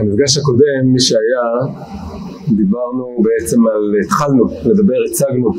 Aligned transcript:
במפגש 0.00 0.38
הקודם, 0.38 0.82
מי 0.92 1.00
שהיה, 1.00 1.46
דיברנו 2.56 3.22
בעצם 3.22 3.66
על, 3.66 3.94
התחלנו 4.04 4.44
לדבר, 4.64 4.94
הצגנו 5.10 5.50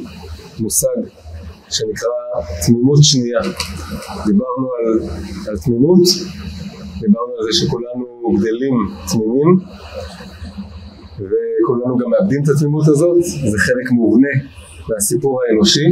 מושג 0.60 0.98
שנקרא 1.70 2.10
תמימות 2.65 3.00
שנייה. 3.02 3.39
דיברנו 4.26 4.68
על, 4.78 5.10
על 5.50 5.58
תמימות, 5.65 6.02
דיברנו 7.02 7.31
על 7.38 7.52
זה 7.52 7.60
שכולנו 7.60 8.05
גדלים 8.39 8.76
תמימים, 9.12 9.50
וכולנו 11.15 11.97
גם 11.97 12.10
מאבדים 12.10 12.44
את 12.44 12.49
התמימות 12.49 12.88
הזאת, 12.88 13.24
זה 13.24 13.58
חלק 13.58 13.92
מובנה 13.92 14.33
מהסיפור 14.90 15.40
האנושי. 15.42 15.88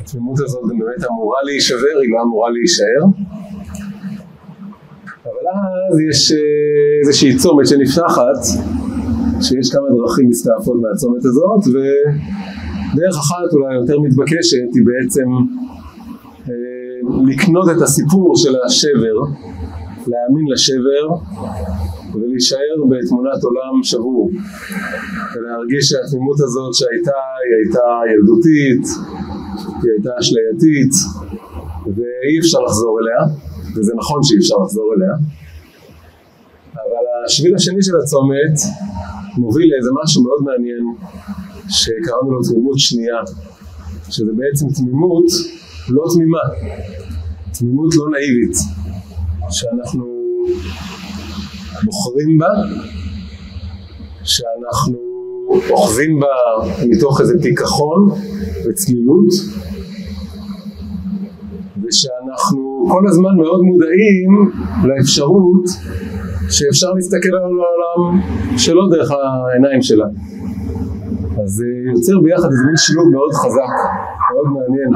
התמימות 0.00 0.40
הזאת 0.40 0.62
באמת 0.68 1.10
אמורה 1.10 1.42
להישבר, 1.44 1.96
היא 2.02 2.10
לא 2.12 2.22
אמורה 2.22 2.50
להישאר. 2.50 3.02
אבל 5.26 5.44
אז 5.90 6.00
יש 6.10 6.32
אה, 6.32 6.38
איזושהי 7.00 7.36
צומת 7.36 7.66
שנפתחת, 7.66 8.40
שיש 9.40 9.70
כמה 9.72 9.86
דרכים 9.96 10.28
מסתעפות 10.28 10.76
מהצומת 10.82 11.24
הזאת, 11.24 11.62
ודרך 11.72 13.16
אחת 13.24 13.48
אולי 13.52 13.74
יותר 13.74 14.00
מתבקשת 14.00 14.68
היא 14.74 14.84
בעצם 14.90 15.28
אה, 16.48 16.54
לקנות 17.26 17.68
את 17.76 17.82
הסיפור 17.82 18.36
של 18.36 18.54
השבר, 18.66 19.16
להאמין 20.10 20.46
לשבר 20.52 21.04
ולהישאר 22.14 22.76
בתמונת 22.90 23.42
עולם 23.44 23.82
שבור 23.82 24.30
ולהרגיש 25.34 25.88
שהתמימות 25.88 26.40
הזאת 26.40 26.74
שהייתה 26.74 27.18
היא 27.44 27.54
הייתה 27.60 27.86
ילדותית, 28.12 28.84
היא 29.82 29.90
הייתה 29.94 30.10
אשלייתית 30.20 30.92
ואי 31.86 32.38
אפשר 32.40 32.58
לחזור 32.60 32.98
אליה 33.00 33.36
וזה 33.76 33.92
נכון 33.96 34.22
שאי 34.22 34.38
אפשר 34.38 34.54
לחזור 34.64 34.94
אליה, 34.96 35.14
אבל 36.72 37.04
השביל 37.26 37.54
השני 37.54 37.82
של 37.82 37.96
הצומת 38.02 38.56
מוביל 39.38 39.70
לאיזה 39.72 39.90
משהו 40.04 40.22
מאוד 40.22 40.42
מעניין 40.42 40.84
שקראנו 41.68 42.30
לו 42.30 42.42
תמימות 42.42 42.78
שנייה, 42.78 43.16
שזה 44.10 44.32
בעצם 44.36 44.66
תמימות 44.68 45.24
לא 45.88 46.04
תמימה, 46.14 46.38
תמימות 47.58 47.94
לא 47.94 48.04
נאיבית, 48.10 48.56
שאנחנו 49.50 50.04
בוחרים 51.84 52.38
בה, 52.38 52.48
שאנחנו 54.24 55.06
אוחזים 55.70 56.20
בה 56.20 56.26
מתוך 56.86 57.20
איזה 57.20 57.34
פיקחון 57.42 58.08
וצלילות, 58.64 59.28
ושאנחנו 61.82 62.65
כל 62.88 63.04
הזמן 63.08 63.36
מאוד 63.38 63.60
מודעים 63.62 64.52
לאפשרות 64.84 65.64
שאפשר 66.50 66.92
להסתכל 66.92 67.28
על 67.28 67.42
העולם 67.42 68.20
שלא 68.58 68.82
דרך 68.90 69.10
העיניים 69.10 69.82
שלה. 69.82 70.06
אז 71.42 71.50
זה 71.50 71.64
יוצר 71.94 72.20
ביחד 72.22 72.48
איזה 72.50 72.64
מין 72.66 72.76
שילוב 72.76 73.08
מאוד 73.12 73.32
חזק, 73.32 73.74
מאוד 74.32 74.46
מעניין. 74.46 74.92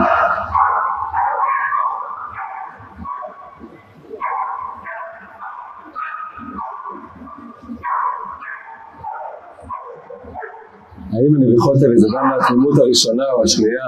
האם 11.13 11.35
הנביחות 11.35 11.83
האלה 11.83 11.97
זה 11.97 12.07
גם 12.17 12.29
מהתמימות 12.29 12.79
הראשונה 12.79 13.25
או 13.33 13.43
השנייה? 13.43 13.87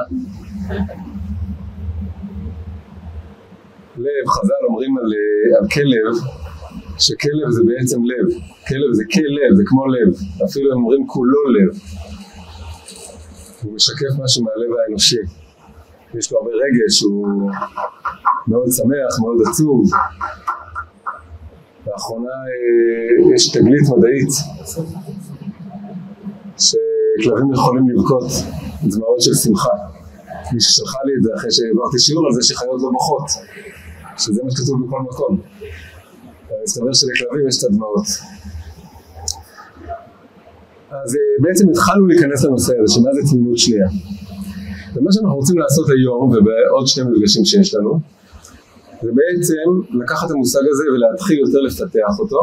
לב, 3.97 4.29
חז"ל 4.29 4.65
אומרים 4.69 4.99
על, 4.99 5.05
אה, 5.05 5.59
על 5.59 5.69
כלב, 5.69 6.25
שכלב 6.99 7.51
זה 7.51 7.63
בעצם 7.67 8.05
לב, 8.05 8.27
כלב 8.69 8.93
זה 8.93 9.05
כלב, 9.13 9.55
זה 9.57 9.63
כמו 9.67 9.87
לב, 9.87 10.15
אפילו 10.45 10.73
הם 10.73 10.79
אומרים 10.79 11.07
כולו 11.07 11.43
לב, 11.49 11.79
הוא 13.63 13.75
משקף 13.75 14.13
משהו 14.25 14.45
מהלב 14.45 14.71
האנושי, 14.79 15.17
יש 16.15 16.33
לו 16.33 16.39
הרבה 16.39 16.51
רגש, 16.51 17.03
הוא 17.03 17.51
מאוד 18.49 18.69
שמח, 18.71 19.21
מאוד 19.21 19.37
עצוב. 19.49 19.91
לאחרונה 21.87 22.29
אה, 22.29 23.35
יש 23.35 23.51
תגלית 23.53 23.83
מדעית 23.97 24.29
שכלבים 26.59 27.53
יכולים 27.53 27.89
לבכות 27.91 28.25
דמעות 28.83 29.21
של 29.21 29.35
שמחה. 29.35 29.75
מי 30.53 30.61
ששלחה 30.61 30.99
לי 31.05 31.13
את 31.19 31.23
זה 31.23 31.31
אחרי 31.37 31.51
שהעברתי 31.51 31.99
שיעור 31.99 32.27
על 32.27 32.33
זה 32.33 32.43
שחיות 32.43 32.83
לא 32.83 32.91
בוכות. 32.93 33.27
שזה 34.23 34.41
מה 34.45 34.51
שכתוב 34.51 34.87
בכל 34.87 35.01
מקום. 35.01 35.41
מסתבר 36.65 36.93
שלכלבים 36.93 37.49
יש 37.49 37.59
את 37.59 37.65
הדמעות. 37.65 38.07
אז 40.91 41.17
אה, 41.17 41.21
בעצם 41.41 41.69
התחלנו 41.71 42.07
להיכנס 42.07 42.45
לנושא 42.45 42.73
הזה, 42.79 42.95
שמה 42.95 43.11
זה 43.15 43.31
תמימות 43.31 43.59
שנייה. 43.59 43.89
ומה 44.95 45.13
שאנחנו 45.13 45.37
רוצים 45.37 45.59
לעשות 45.59 45.87
היום, 45.91 46.29
ובעוד 46.29 46.87
שני 46.87 47.05
מפגשים 47.05 47.45
שיש 47.45 47.75
לנו, 47.75 48.01
זה 49.03 49.11
בעצם 49.15 49.99
לקחת 50.03 50.27
את 50.27 50.31
המושג 50.31 50.61
הזה 50.71 50.85
ולהתחיל 50.95 51.39
יותר 51.39 51.61
לפתח 51.61 52.19
אותו, 52.19 52.41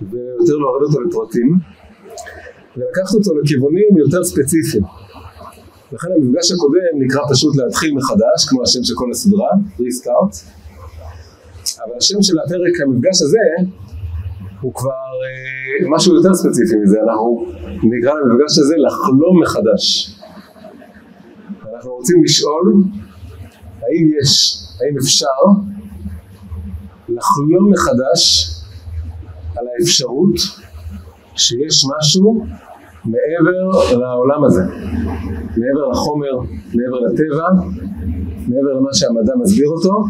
ויותר 0.00 0.56
להוריד 0.56 0.82
אותו 0.82 1.00
לפרטים, 1.00 1.58
ולקחת 2.76 3.14
אותו 3.14 3.30
לכיוונים 3.38 3.96
יותר 3.98 4.24
ספציפיים. 4.24 4.84
לכן 5.94 6.08
המפגש 6.16 6.52
הקודם 6.52 6.94
נקרא 7.04 7.22
פשוט 7.30 7.56
להתחיל 7.56 7.94
מחדש, 7.94 8.48
כמו 8.48 8.62
השם 8.62 8.84
של 8.84 8.94
כל 8.96 9.10
הסדרה, 9.10 9.48
ריסטארט, 9.80 10.34
אבל 11.84 11.96
השם 11.98 12.22
של 12.22 12.38
הפרק 12.38 12.80
המפגש 12.82 13.22
הזה 13.22 13.46
הוא 14.60 14.74
כבר 14.74 14.90
אה, 14.90 15.88
משהו 15.90 16.14
יותר 16.16 16.34
ספציפי 16.34 16.76
מזה, 16.82 16.98
אנחנו 17.08 17.46
נקרא 17.82 18.12
למפגש 18.14 18.58
הזה 18.58 18.74
לחלום 18.86 19.42
מחדש. 19.42 20.14
אנחנו 21.74 21.90
רוצים 21.92 22.24
לשאול 22.24 22.74
האם 23.82 24.10
יש, 24.20 24.56
האם 24.80 24.98
אפשר 24.98 25.40
לחלום 27.08 27.72
מחדש 27.72 28.50
על 29.56 29.66
האפשרות 29.68 30.34
שיש 31.36 31.84
משהו 31.98 32.46
מעבר 33.04 33.94
לעולם 33.96 34.44
הזה, 34.44 34.62
מעבר 35.56 35.88
לחומר, 35.92 36.34
מעבר 36.74 36.98
לטבע, 37.06 37.48
מעבר 38.48 38.72
למה 38.78 38.94
שהמדע 38.94 39.32
מסביר 39.42 39.68
אותו, 39.68 40.04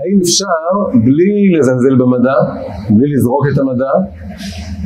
האם 0.00 0.20
אפשר 0.22 0.90
בלי 1.04 1.58
לזלזל 1.58 1.96
במדע, 1.98 2.38
בלי 2.90 3.12
לזרוק 3.14 3.46
את 3.52 3.58
המדע, 3.58 3.92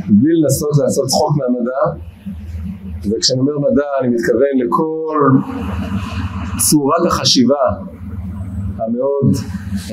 בלי 0.09 0.31
לנסות 0.41 0.71
לעשות 0.83 1.05
צחוק 1.07 1.31
מהמדע, 1.37 1.81
וכשאני 3.11 3.39
אומר 3.39 3.57
מדע 3.59 3.89
אני 4.01 4.07
מתכוון 4.07 4.55
לכל 4.63 5.17
צורת 6.69 7.05
החשיבה 7.07 7.65
המאוד 8.77 9.35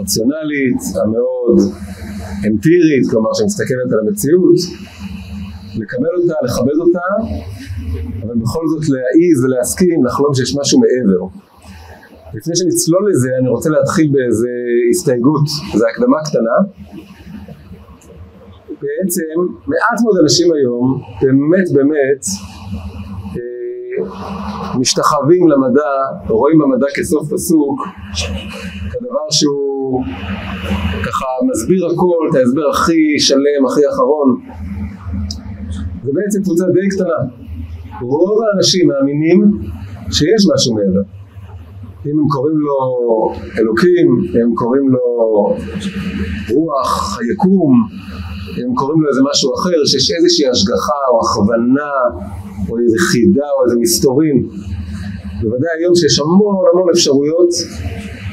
רציונלית, 0.01 0.81
המאוד 1.03 1.59
אמפירית, 2.47 3.11
כלומר 3.11 3.31
שמסתכלת 3.35 3.93
על 3.93 3.99
המציאות, 4.09 4.59
לקבל 5.77 6.15
אותה, 6.23 6.35
לכבד 6.45 6.79
אותה, 6.81 7.07
אבל 8.23 8.35
בכל 8.43 8.65
זאת 8.69 8.89
להעיז 8.89 9.45
ולהסכים 9.45 10.05
לחלום 10.07 10.35
שיש 10.35 10.57
משהו 10.61 10.81
מעבר. 10.81 11.25
לפני 12.35 12.57
שנצלול 12.57 13.11
לזה, 13.11 13.31
אני 13.41 13.49
רוצה 13.49 13.71
להתחיל 13.71 14.11
באיזה 14.13 14.49
הסתייגות, 14.91 15.47
זו 15.75 15.87
הקדמה 15.89 16.19
קטנה. 16.25 16.57
בעצם 18.83 19.23
מעט 19.67 19.99
מאוד 20.05 20.17
אנשים 20.23 20.53
היום, 20.55 21.03
באמת 21.23 21.73
באמת, 21.75 22.23
אה, 23.37 24.79
משתחווים 24.79 25.49
למדע, 25.49 25.91
רואים 26.29 26.59
במדע 26.59 26.87
כסוף 26.95 27.33
פסוק, 27.33 27.81
כדבר 28.93 29.27
שהוא 29.31 30.05
ככה 31.07 31.27
מסביר 31.51 31.87
הכל, 31.87 32.29
את 32.31 32.35
ההסבר 32.35 32.71
הכי 32.71 33.19
שלם, 33.19 33.67
הכי 33.67 33.81
אחרון. 33.89 34.41
זה 36.05 36.11
בעצם 36.15 36.43
קבוצה 36.43 36.65
די 36.65 36.89
קטנה. 36.89 37.40
רוב 38.03 38.39
האנשים 38.43 38.89
מאמינים 38.89 39.59
שיש 40.13 40.43
משהו 40.55 40.75
מעבר. 40.75 41.03
אם 42.07 42.19
הם 42.21 42.29
קוראים 42.29 42.59
לו 42.59 42.77
אלוקים, 43.59 44.07
הם 44.43 44.55
קוראים 44.55 44.89
לו 44.89 45.01
רוח, 46.55 47.19
היקום, 47.21 47.89
הם 48.57 48.75
קוראים 48.75 49.03
לו 49.03 49.09
איזה 49.09 49.21
משהו 49.31 49.55
אחר, 49.55 49.85
שיש 49.87 50.11
איזושהי 50.11 50.49
השגחה 50.49 51.01
או 51.11 51.21
הכוונה 51.25 51.93
או 52.69 52.79
איזה 52.79 52.97
חידה 52.99 53.49
או 53.59 53.65
איזה 53.65 53.77
מסתורים. 53.81 54.49
בוודאי 55.43 55.71
היום 55.79 55.95
שיש 55.95 56.19
המון 56.19 56.55
המון 56.73 56.89
אפשרויות 56.95 57.49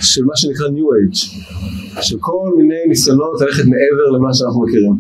של 0.02 0.26
מה 0.26 0.36
שנקרא 0.36 0.68
New 0.68 0.90
Age, 0.98 1.20
של 2.02 2.18
כל 2.20 2.54
מיני 2.58 2.82
ניסיונות 2.88 3.42
ללכת 3.42 3.64
מעבר 3.66 4.18
למה 4.18 4.34
שאנחנו 4.34 4.62
מכירים. 4.64 4.96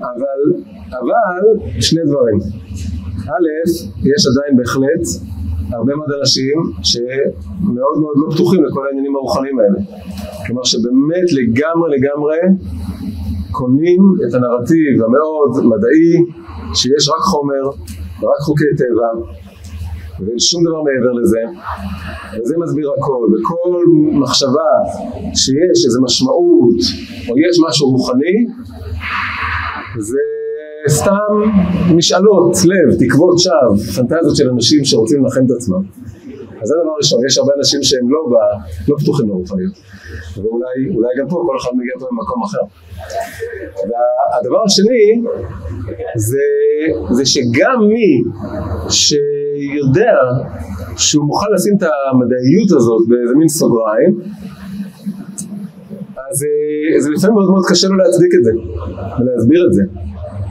אבל 0.00 0.62
אבל 0.90 1.80
שני 1.80 2.00
דברים. 2.06 2.38
א', 3.30 3.48
יש 4.12 4.22
עדיין 4.30 4.56
בהחלט 4.56 5.04
הרבה 5.72 5.92
מאוד 5.96 6.10
אנשים 6.20 6.56
שמאוד 6.82 7.96
מאוד 8.02 8.16
לא 8.16 8.34
פתוחים 8.34 8.64
לכל 8.64 8.86
העניינים 8.86 9.16
הרוחניים 9.16 9.58
האלה. 9.58 9.78
כלומר 10.46 10.64
שבאמת 10.64 11.26
לגמרי 11.38 11.88
לגמרי 11.96 12.38
קונים 13.50 14.02
את 14.28 14.34
הנרטיב 14.34 14.94
המאוד 15.04 15.52
מדעי 15.70 16.12
שיש 16.74 17.08
רק 17.08 17.22
חומר 17.32 17.64
ורק 18.22 18.40
חוקי 18.46 18.70
טבע 18.78 19.10
ואין 20.20 20.38
שום 20.38 20.64
דבר 20.64 20.82
מעבר 20.82 21.12
לזה 21.12 21.42
וזה 22.40 22.54
מסביר 22.58 22.90
הכל 22.98 23.26
וכל 23.32 23.84
מחשבה 24.22 24.70
שיש 25.34 25.78
איזו 25.86 26.02
משמעות 26.02 26.80
או 27.28 27.34
יש 27.38 27.56
משהו 27.68 27.90
רוחני 27.90 28.46
זה 29.98 30.18
סתם 30.88 31.32
משאלות 31.96 32.56
לב, 32.64 32.98
תקוות 32.98 33.38
שווא, 33.38 33.76
פנטזיות 33.96 34.36
של 34.36 34.50
אנשים 34.50 34.84
שרוצים 34.84 35.24
לנחם 35.24 35.40
את 35.46 35.50
עצמם. 35.50 35.82
אז 36.62 36.68
זה 36.68 36.74
דבר 36.82 36.92
ראשון, 36.98 37.20
יש 37.26 37.38
הרבה 37.38 37.52
אנשים 37.58 37.82
שהם 37.82 38.10
לא, 38.10 38.18
ב, 38.30 38.34
לא 38.90 38.96
פתוחים 38.98 39.28
לרוחניות. 39.28 39.72
ואולי 40.36 41.12
גם 41.18 41.28
פה 41.28 41.42
כל 41.46 41.56
אחד 41.60 41.70
מגיע 41.74 41.92
פה 42.00 42.06
ממקום 42.12 42.42
אחר. 42.42 42.64
והדבר 43.88 44.64
השני 44.66 45.22
זה, 46.16 46.46
זה 47.10 47.26
שגם 47.26 47.78
מי 47.88 48.22
שיודע 48.88 50.16
שהוא 50.96 51.24
מוכן 51.24 51.46
לשים 51.54 51.74
את 51.76 51.82
המדעיות 51.82 52.70
הזאת 52.76 53.08
באיזה 53.08 53.34
מין 53.34 53.48
סוגריים, 53.48 54.20
אז 56.30 56.44
אה, 56.44 57.00
זה 57.00 57.10
לפעמים 57.10 57.34
מאוד 57.36 57.50
מאוד 57.50 57.64
קשה 57.68 57.88
לו 57.88 57.96
להצדיק 57.96 58.34
את 58.38 58.44
זה 58.44 58.52
ולהסביר 59.20 59.66
את 59.66 59.72
זה. 59.72 59.82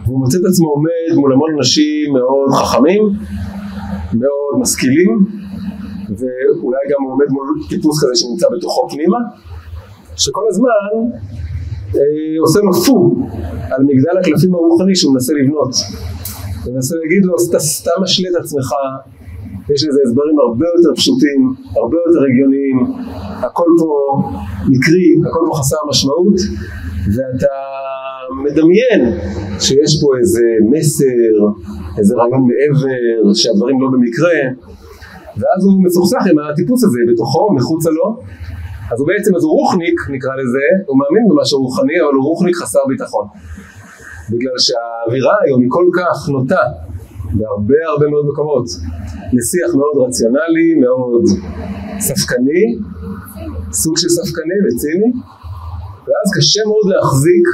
והוא 0.09 0.19
מוצא 0.19 0.37
את 0.37 0.45
עצמו 0.49 0.69
עומד 0.69 1.15
מול 1.15 1.33
המון 1.33 1.49
אנשים 1.57 2.13
מאוד 2.13 2.49
חכמים, 2.51 3.03
מאוד 4.13 4.53
משכילים, 4.61 5.25
ואולי 6.09 6.83
גם 6.91 7.03
הוא 7.03 7.11
עומד 7.13 7.29
מול 7.29 7.47
טיפוס 7.69 8.03
כזה 8.03 8.15
שנמצא 8.15 8.47
בתוכו 8.57 8.89
פנימה, 8.89 9.17
שכל 10.17 10.45
הזמן 10.49 10.93
אה, 11.95 12.01
עושה 12.41 12.59
לו 12.59 12.73
פו 12.73 13.15
על 13.71 13.83
מגדל 13.83 14.17
הקלפים 14.19 14.55
הרוחני 14.55 14.95
שהוא 14.95 15.13
מנסה 15.13 15.33
לבנות. 15.33 15.73
הוא 16.65 16.73
מנסה 16.73 16.95
להגיד 16.95 17.25
לו, 17.25 17.33
אתה 17.49 17.59
סתם 17.59 18.01
משלה 18.03 18.29
את 18.29 18.35
עצמך, 18.43 18.73
יש 19.73 19.83
לזה 19.83 19.99
הסברים 20.05 20.39
הרבה 20.39 20.65
יותר 20.77 20.95
פשוטים, 20.95 21.53
הרבה 21.75 21.97
יותר 22.07 22.21
הגיוניים, 22.29 22.77
הכל 23.45 23.69
פה 23.79 23.89
מקרי, 24.69 25.07
הכל 25.29 25.39
פה 25.47 25.57
חסר 25.57 25.77
משמעות, 25.89 26.35
ואתה 27.15 27.53
מדמיין 28.43 29.01
שיש 29.59 30.01
פה 30.01 30.07
איזה 30.19 30.45
מסר, 30.69 31.33
איזה 31.97 32.15
רעיון 32.15 32.47
מעבר, 32.49 33.33
שהדברים 33.33 33.81
לא 33.81 33.87
במקרה, 33.93 34.39
ואז 35.37 35.65
הוא 35.65 35.83
מסוכסך 35.83 36.23
עם 36.31 36.39
הטיפוס 36.39 36.83
הזה 36.83 36.99
בתוכו, 37.11 37.53
מחוצה 37.53 37.89
לו, 37.89 38.17
אז 38.91 38.99
הוא 38.99 39.07
בעצם, 39.07 39.35
אז 39.35 39.43
הוא 39.43 39.51
רוחניק 39.51 39.99
נקרא 40.09 40.35
לזה, 40.41 40.65
הוא 40.85 40.97
מאמין 40.99 41.23
במשהו 41.29 41.59
רוחני, 41.61 42.01
אבל 42.03 42.13
הוא 42.13 42.23
רוחניק 42.23 42.55
חסר 42.55 42.79
ביטחון. 42.87 43.25
בגלל 44.29 44.57
שהאווירה 44.57 45.35
היום 45.45 45.61
היא 45.61 45.69
כל 45.71 45.87
כך 45.97 46.29
נוטה 46.29 46.63
בהרבה 47.33 47.79
הרבה 47.87 48.07
מאוד 48.07 48.25
מקומות. 48.25 48.65
לשיח 49.33 49.75
מאוד 49.75 50.07
רציונלי, 50.07 50.69
מאוד 50.85 51.23
ספקני, 51.99 52.63
סוג 53.71 53.97
של 53.97 54.09
ספקני 54.09 54.57
וציני, 54.65 55.11
ואז 56.07 56.27
קשה 56.37 56.61
מאוד 56.67 56.85
להחזיק 56.93 57.47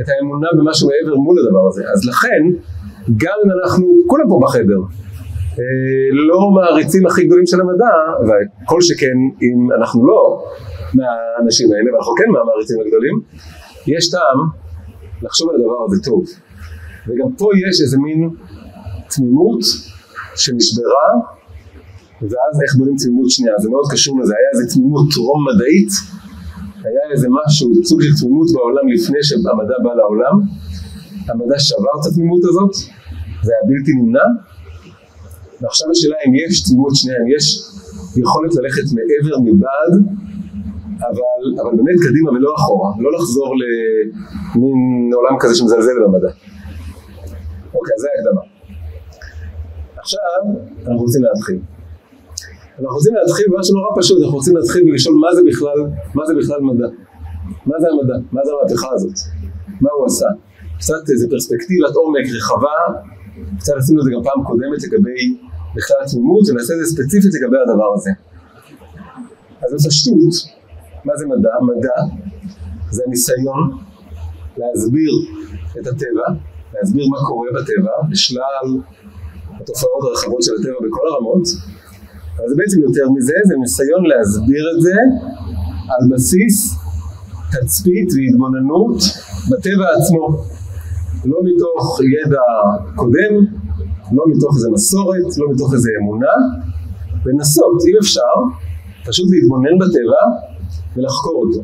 את 0.00 0.08
האמונה 0.08 0.48
במשהו 0.56 0.88
מעבר 0.88 1.16
מול 1.16 1.36
הדבר 1.38 1.68
הזה. 1.68 1.82
אז 1.92 2.04
לכן, 2.04 2.42
גם 3.16 3.36
אם 3.44 3.50
אנחנו, 3.50 3.86
כולם 4.06 4.24
פה 4.28 4.40
בחדר, 4.42 4.80
אה, 5.58 6.08
לא 6.28 6.50
מעריצים 6.50 7.06
הכי 7.06 7.26
גדולים 7.26 7.46
של 7.46 7.60
המדע, 7.60 7.94
וכל 8.26 8.80
שכן 8.80 9.16
אם 9.42 9.72
אנחנו 9.78 10.06
לא 10.06 10.44
מהאנשים 10.94 11.72
האלה, 11.72 11.88
ואנחנו 11.92 12.12
כן 12.18 12.30
מהמעריצים 12.32 12.76
הגדולים, 12.80 13.20
יש 13.86 14.10
טעם 14.10 14.38
לחשוב 15.22 15.50
על 15.50 15.56
הדבר 15.56 15.84
הזה 15.86 16.02
טוב. 16.04 16.24
וגם 17.06 17.32
פה 17.38 17.48
יש 17.68 17.80
איזה 17.80 17.98
מין 17.98 18.30
תמימות 19.16 19.60
שנשברה, 20.36 21.08
ואז 22.22 22.54
איך 22.62 22.76
בונים 22.78 22.96
תמימות 22.96 23.30
שנייה, 23.30 23.54
זה 23.58 23.70
מאוד 23.70 23.86
קשור 23.92 24.20
לזה, 24.20 24.34
היה 24.38 24.48
איזה 24.52 24.74
תמימות 24.74 25.06
טרום 25.14 25.40
מדעית, 25.48 25.92
היה 26.84 27.02
איזה 27.12 27.28
משהו, 27.38 27.66
סוג 27.84 28.02
של 28.02 28.14
תמימות 28.20 28.48
בעולם 28.54 28.88
לפני 28.94 29.20
שהמדע 29.22 29.76
בא 29.84 29.92
לעולם, 30.00 30.36
המדע 31.28 31.58
שבר 31.58 31.94
את 32.00 32.06
התמימות 32.10 32.44
הזאת, 32.44 32.74
זה 33.44 33.52
היה 33.52 33.62
בלתי 33.68 33.92
נמנע, 33.98 34.26
ועכשיו 35.60 35.90
השאלה 35.90 36.16
אם 36.26 36.32
יש 36.42 36.62
תמימות 36.62 36.94
שנייה, 36.94 37.18
אם 37.22 37.28
יש 37.36 37.44
יכולת 38.22 38.52
ללכת 38.58 38.86
מעבר 38.96 39.34
מבעד, 39.46 39.92
אבל, 41.10 41.40
אבל 41.62 41.72
באמת 41.76 41.98
קדימה 42.08 42.30
ולא 42.30 42.50
אחורה, 42.58 42.90
לא 42.98 43.10
לחזור 43.12 43.54
למין 43.60 45.10
עולם 45.14 45.36
כזה 45.40 45.54
שמזלזל 45.54 45.96
במדע. 46.04 46.32
אוקיי, 47.74 47.94
זה 47.98 48.08
ההקדמה. 48.10 48.40
עכשיו 49.96 50.40
אנחנו 50.78 51.02
רוצים 51.02 51.22
להתחיל. 51.22 51.73
אנחנו 52.78 52.96
רוצים 52.96 53.14
להתחיל 53.14 53.46
במשהו 53.50 53.76
נורא 53.76 53.90
פשוט, 54.00 54.18
אנחנו 54.22 54.36
רוצים 54.36 54.56
להתחיל 54.56 54.82
ולשאול 54.90 55.14
מה 55.14 55.34
זה 55.34 55.42
בכלל, 55.48 55.78
מה 56.14 56.26
זה 56.26 56.34
בכלל 56.34 56.60
מדע. 56.60 56.88
מה 57.66 57.76
זה 57.80 57.86
המדע? 57.92 58.16
מה 58.32 58.40
זה 58.44 58.50
המהפכה 58.52 58.88
הזאת? 58.92 59.16
מה 59.80 59.90
הוא 59.96 60.06
עשה? 60.06 60.26
קצת 60.78 61.10
איזה 61.12 61.26
פרספקטיבת 61.30 61.94
עומק 61.94 62.26
רחבה, 62.36 62.78
קצת 63.58 63.72
עשינו 63.76 64.00
את 64.00 64.04
זה 64.04 64.10
גם 64.14 64.22
פעם 64.22 64.44
קודמת 64.44 64.80
לגבי 64.86 65.20
בכלל 65.76 65.96
התמימות, 66.04 66.48
ונעשה 66.48 66.74
את 66.74 66.78
זה 66.78 66.86
ספציפית 66.94 67.30
לגבי 67.34 67.56
הדבר 67.64 67.88
הזה. 67.94 68.10
אז 69.62 69.74
בפשטות, 69.74 70.34
מה 71.04 71.12
זה 71.16 71.26
מדע? 71.26 71.54
מדע 71.70 71.98
זה 72.90 73.02
הניסיון 73.06 73.62
להסביר 74.56 75.12
את 75.80 75.86
הטבע, 75.86 76.26
להסביר 76.74 77.04
מה 77.10 77.18
קורה 77.28 77.48
בטבע, 77.54 77.92
בשלל 78.10 78.66
התופעות 79.60 80.04
הרחבות 80.04 80.42
של 80.42 80.52
הטבע 80.60 80.88
בכל 80.88 81.06
הרמות, 81.08 81.44
אבל 82.36 82.48
זה 82.48 82.54
בעצם 82.56 82.80
יותר 82.80 83.06
מזה, 83.16 83.34
זה 83.44 83.54
ניסיון 83.60 84.02
להסביר 84.10 84.64
את 84.76 84.82
זה 84.82 84.96
על 85.92 86.02
בסיס 86.10 86.76
תצפית 87.52 88.08
והתבוננות 88.14 88.98
בטבע 89.50 89.86
עצמו. 89.96 90.26
לא 91.24 91.38
מתוך 91.48 92.00
ידע 92.16 92.46
קודם, 92.94 93.32
לא 94.12 94.24
מתוך 94.32 94.52
איזה 94.56 94.68
מסורת, 94.70 95.28
לא 95.38 95.46
מתוך 95.52 95.74
איזה 95.74 95.90
אמונה, 96.00 96.34
לנסות, 97.26 97.78
אם 97.88 97.96
אפשר, 98.02 98.34
פשוט 99.06 99.26
להתבונן 99.30 99.78
בטבע 99.78 100.22
ולחקור 100.96 101.36
אותו. 101.46 101.60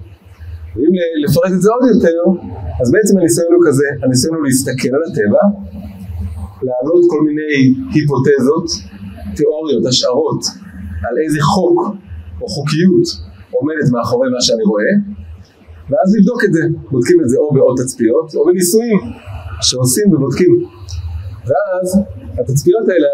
ואם 0.77 0.93
לפרט 1.25 1.53
את 1.57 1.63
זה 1.63 1.71
עוד 1.71 1.85
יותר, 1.95 2.19
אז 2.81 2.93
בעצם 2.93 3.19
הניסיון 3.19 3.53
הוא 3.55 3.63
כזה, 3.69 3.87
הניסיון 4.03 4.35
הוא 4.37 4.45
להסתכל 4.45 4.93
על 4.97 5.03
הטבע, 5.09 5.43
להעלות 6.63 7.05
כל 7.11 7.21
מיני 7.27 7.55
היפותזות, 7.95 8.67
תיאוריות, 9.61 9.87
השערות, 9.87 10.43
על 11.09 11.15
איזה 11.25 11.39
חוק 11.41 11.79
או 12.41 12.47
חוקיות 12.49 13.07
עומדת 13.51 13.89
מאחורי 13.93 14.29
מה 14.31 14.41
שאני 14.41 14.65
רואה, 14.65 14.93
ואז 15.91 16.17
לבדוק 16.17 16.45
את 16.45 16.53
זה. 16.53 16.63
בודקים 16.91 17.21
את 17.21 17.29
זה 17.29 17.37
או 17.39 17.55
בעוד 17.55 17.77
תצפיות 17.81 18.35
או 18.35 18.47
בניסויים 18.47 18.99
שעושים 19.63 20.15
ובודקים. 20.15 20.53
ואז 21.49 21.87
התצפיות 22.39 22.89
האלה, 22.89 23.09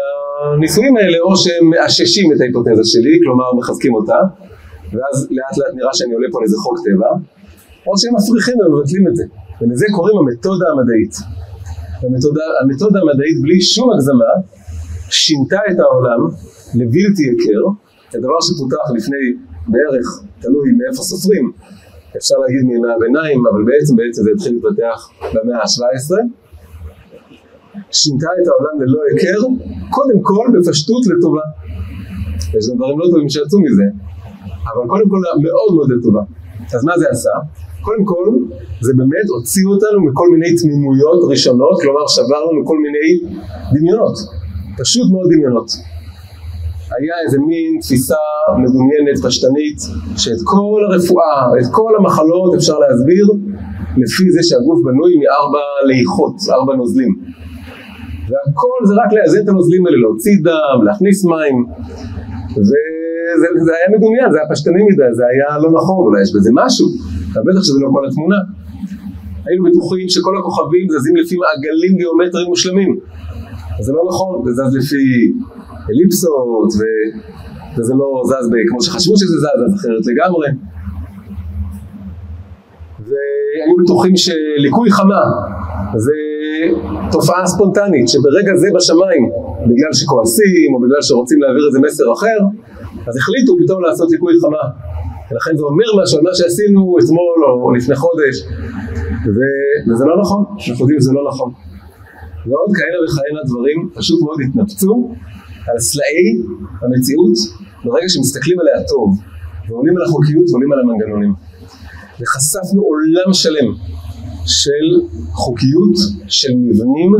הניסויים 0.53 0.97
האלה, 0.97 1.17
או 1.25 1.37
שהם 1.37 1.69
מאששים 1.69 2.33
את 2.33 2.41
ההיפותזה 2.41 2.83
שלי, 2.83 3.19
כלומר 3.23 3.53
מחזקים 3.57 3.93
אותה, 3.95 4.19
ואז 4.93 5.27
לאט 5.31 5.57
לאט 5.57 5.73
נראה 5.75 5.93
שאני 5.93 6.13
עולה 6.13 6.27
פה 6.31 6.39
לאיזה 6.41 6.57
חוק 6.57 6.77
טבע, 6.85 7.11
או 7.87 7.97
שהם 7.97 8.13
מפריחים 8.15 8.55
ומבטלים 8.61 9.07
את 9.07 9.15
זה. 9.15 9.23
ולזה 9.61 9.85
קוראים 9.95 10.17
המתודה 10.17 10.65
המדעית. 10.71 11.15
המתודה, 12.03 12.45
המתודה 12.61 12.99
המדעית 12.99 13.41
בלי 13.41 13.61
שום 13.61 13.91
הגזמה 13.93 14.31
שינתה 15.09 15.59
את 15.71 15.79
העולם 15.79 16.21
לבלתי 16.75 17.23
היכר, 17.29 17.63
זה 18.11 18.19
דבר 18.19 18.39
שפותח 18.41 18.85
לפני 18.95 19.23
בערך, 19.67 20.07
תלוי 20.41 20.71
מאיפה 20.71 21.01
סופרים, 21.03 21.51
אפשר 22.17 22.35
להגיד 22.43 22.63
מימי 22.69 22.91
הביניים, 22.95 23.39
אבל 23.49 23.61
בעצם 23.69 23.95
בעצם 23.95 24.21
זה 24.23 24.29
התחיל 24.35 24.53
להתפתח 24.53 25.09
במאה 25.33 25.61
ה-17, 25.61 26.11
שינתה 27.91 28.29
את 28.41 28.47
העולם 28.47 28.75
ללא 28.81 28.99
היכר, 29.07 29.41
קודם 29.89 30.19
כל 30.21 30.45
בפשטות 30.53 31.03
לטובה. 31.11 31.45
יש 32.57 32.69
גם 32.69 32.75
דברים 32.75 32.99
לא 32.99 33.05
טובים 33.11 33.29
שיצאו 33.29 33.59
מזה, 33.61 33.87
אבל 34.69 34.83
קודם 34.87 35.09
כל 35.09 35.19
מאוד 35.45 35.69
מאוד 35.75 35.89
לטובה. 35.91 36.21
אז 36.75 36.83
מה 36.83 36.97
זה 36.99 37.05
עשה? 37.09 37.35
קודם 37.81 38.05
כל, 38.05 38.27
זה 38.81 38.93
באמת 38.97 39.27
הוציא 39.35 39.65
אותנו 39.71 40.05
מכל 40.05 40.27
מיני 40.33 40.55
תמימויות 40.55 41.19
ראשונות, 41.31 41.81
כלומר 41.81 42.07
שבר 42.07 42.41
לנו 42.51 42.65
כל 42.65 42.77
מיני 42.85 43.07
דמיונות, 43.73 44.17
פשוט 44.77 45.11
מאוד 45.11 45.27
דמיונות. 45.33 45.69
היה 46.97 47.13
איזה 47.25 47.37
מין 47.39 47.79
תפיסה 47.81 48.23
מדומיינת, 48.57 49.17
פשטנית, 49.25 49.79
שאת 50.17 50.41
כל 50.43 50.81
הרפואה, 50.85 51.41
את 51.61 51.67
כל 51.71 51.91
המחלות 51.99 52.55
אפשר 52.55 52.79
להסביר 52.79 53.25
לפי 53.97 54.31
זה 54.31 54.39
שהגוף 54.43 54.79
בנוי 54.85 55.13
מארבע 55.21 55.65
ליחות, 55.87 56.35
ארבע 56.55 56.75
נוזלים. 56.75 57.11
והכל 58.29 58.79
זה 58.87 58.93
רק 59.01 59.13
לאזן 59.13 59.41
את 59.43 59.49
הנוזלים 59.49 59.85
האלה, 59.85 59.97
להוציא 59.97 60.37
דם, 60.43 60.85
להכניס 60.85 61.25
מים, 61.25 61.57
וזה 62.57 62.77
זה 63.65 63.71
היה 63.77 63.97
מדומיין, 63.97 64.31
זה 64.31 64.37
היה 64.39 64.49
פשטני 64.49 64.83
מדי, 64.83 65.13
זה 65.13 65.23
היה 65.31 65.57
לא 65.63 65.69
נכון, 65.71 66.05
אולי 66.05 66.21
יש 66.21 66.31
בזה 66.35 66.51
משהו, 66.53 66.87
אבל 67.33 67.43
בטח 67.51 67.63
שזה 67.63 67.79
לא 67.83 67.89
כל 67.91 68.07
התמונה. 68.07 68.39
היינו 69.45 69.63
בטוחים 69.63 70.09
שכל 70.09 70.37
הכוכבים 70.37 70.87
זזים 70.89 71.15
לפי 71.15 71.35
מעגלים 71.41 71.97
גיאומטריים 71.97 72.47
מושלמים. 72.47 72.99
אז 73.79 73.85
זה 73.85 73.93
לא 73.93 74.03
נכון, 74.07 74.41
זה 74.45 74.51
זז 74.51 74.75
לפי 74.75 75.33
אליפסות, 75.89 76.69
ו... 76.79 76.81
וזה 77.77 77.93
לא 77.93 78.21
זז 78.25 78.49
כמו 78.69 78.81
שחשבו 78.81 79.17
שזה 79.17 79.37
זז, 79.37 79.59
אז 79.67 79.75
אחרת 79.79 80.05
לגמרי. 80.05 80.47
והיו 82.99 83.75
בטוחים 83.83 84.17
שליקוי 84.17 84.91
חמה 84.91 85.21
זה 85.95 86.13
תופעה 87.11 87.47
ספונטנית, 87.47 88.09
שברגע 88.09 88.55
זה 88.55 88.67
בשמיים, 88.75 89.23
בגלל 89.69 89.93
שכועסים 89.93 90.69
או 90.75 90.79
בגלל 90.79 91.01
שרוצים 91.01 91.41
להעביר 91.41 91.67
איזה 91.67 91.79
מסר 91.79 92.13
אחר, 92.13 92.39
אז 93.07 93.17
החליטו 93.17 93.51
פתאום 93.63 93.83
לעשות 93.83 94.11
ליקוי 94.11 94.33
חמה. 94.41 94.65
ולכן 95.31 95.57
זה 95.57 95.63
אומר 95.63 96.03
משהו 96.03 96.17
על 96.17 96.23
מה 96.23 96.33
שעשינו 96.33 96.95
אתמול 96.99 97.39
או 97.63 97.71
לפני 97.71 97.95
חודש, 97.95 98.35
ו... 99.35 99.37
וזה 99.91 100.05
לא 100.05 100.21
נכון, 100.21 100.43
אנחנו 100.69 100.83
יודעים 100.83 100.99
שזה 100.99 101.11
לא 101.13 101.27
נכון. 101.27 101.51
ועוד 102.47 102.69
כהנה 102.77 102.97
וכהנה 103.03 103.41
דברים 103.49 103.89
פשוט 103.93 104.19
מאוד 104.23 104.37
התנפצו 104.45 104.93
על 105.67 105.79
סלעי 105.79 106.27
המציאות 106.81 107.37
ברגע 107.85 108.09
שמסתכלים 108.09 108.59
עליה 108.59 108.83
טוב, 108.87 109.17
ועולים 109.67 109.97
על 109.97 110.03
החוקיות 110.03 110.45
ועולים 110.49 110.71
על 110.73 110.79
המנגנונים. 110.79 111.33
וחשפנו 112.19 112.81
עולם 112.81 113.33
שלם 113.33 113.69
של 114.45 114.85
חוקיות, 115.31 115.95
של 116.27 116.53
מבנים, 116.55 117.11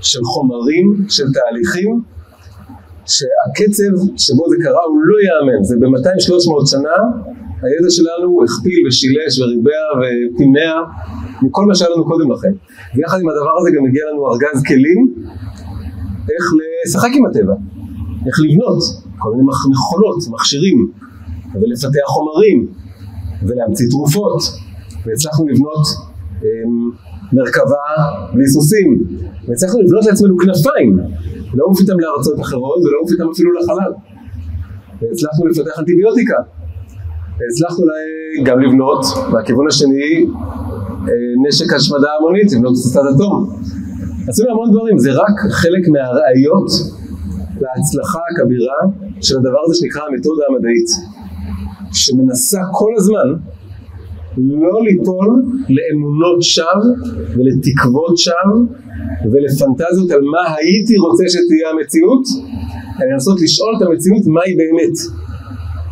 של 0.00 0.24
חומרים, 0.24 0.86
של 1.08 1.24
תהליכים, 1.34 2.02
שהקצב 3.06 3.92
שבו 4.16 4.44
זה 4.50 4.56
קרה 4.64 4.84
הוא 4.88 5.00
לא 5.04 5.16
ייאמן, 5.24 5.64
זה 5.64 5.76
ב-200-300 5.80 6.70
שנה 6.70 6.96
הידע 7.62 7.90
שלנו 7.90 8.44
הכפיל 8.44 8.86
ושילש 8.86 9.40
וריבע 9.40 9.84
ופימע 9.98 10.72
מכל 11.42 11.64
מה 11.66 11.74
שהיה 11.74 11.90
לנו 11.94 12.04
קודם 12.04 12.32
לכן. 12.32 12.52
ויחד 12.94 13.18
עם 13.20 13.28
הדבר 13.28 13.54
הזה 13.60 13.70
גם 13.76 13.86
הגיע 13.86 14.04
לנו 14.12 14.32
ארגז 14.32 14.62
כלים 14.68 15.14
איך 16.30 16.44
לשחק 16.86 17.08
עם 17.14 17.26
הטבע, 17.26 17.54
איך 18.26 18.36
לבנות 18.44 18.82
כל 19.18 19.30
מיני 19.30 19.42
מכונות, 19.72 20.16
מכשירים, 20.30 20.90
ולפתח 21.54 22.06
חומרים, 22.06 22.66
ולהמציא 23.42 23.86
תרופות, 23.90 24.42
והצלחנו 25.06 25.48
לבנות 25.48 25.86
אמ, 26.42 26.90
מרכבה 27.32 27.86
בלי 28.34 28.46
סוסים, 28.46 29.04
והצלחנו 29.48 29.80
לבנות 29.80 30.04
לעצמנו 30.06 30.36
כנפיים, 30.38 30.98
לעוף 31.54 31.80
איתם 31.80 32.00
לארצות 32.00 32.40
אחרות 32.40 32.78
ולעוף 32.84 33.12
איתם 33.12 33.30
אפילו 33.32 33.50
לחלל, 33.52 33.92
והצלחנו 35.02 35.46
לפתח 35.46 35.78
אנטיביוטיקה, 35.78 36.34
והצלחנו 37.40 37.84
גם 38.44 38.60
לבנות 38.60 39.04
מהכיוון 39.32 39.66
השני 39.68 40.26
אה, 41.08 41.12
נשק 41.48 41.72
השמדה 41.72 42.08
המונית, 42.18 42.52
לבנות 42.52 42.74
פצצת 42.76 43.00
אטום. 43.16 43.60
עשינו 44.28 44.50
המון 44.50 44.70
דברים, 44.70 44.98
זה 44.98 45.12
רק 45.12 45.36
חלק 45.50 45.88
מהראיות 45.88 46.70
להצלחה 47.60 48.18
הכבירה 48.30 48.80
של 49.20 49.36
הדבר 49.38 49.58
הזה 49.64 49.74
שנקרא 49.74 50.02
המתודה 50.08 50.42
המדעית, 50.48 50.90
שמנסה 51.92 52.60
כל 52.72 52.92
הזמן 52.96 53.28
לא 54.38 54.82
ליפול 54.84 55.42
לאמונות 55.76 56.42
שווא 56.42 56.88
ולתקוות 57.36 58.18
שווא 58.18 58.58
ולפנטזיות 59.32 60.10
על 60.10 60.22
מה 60.32 60.54
הייתי 60.56 60.96
רוצה 60.96 61.24
שתהיה 61.28 61.66
המציאות, 61.72 62.24
אלא 63.00 63.12
לנסות 63.12 63.40
לשאול 63.40 63.72
את 63.76 63.82
המציאות 63.86 64.26
מהי 64.26 64.54
באמת. 64.56 64.96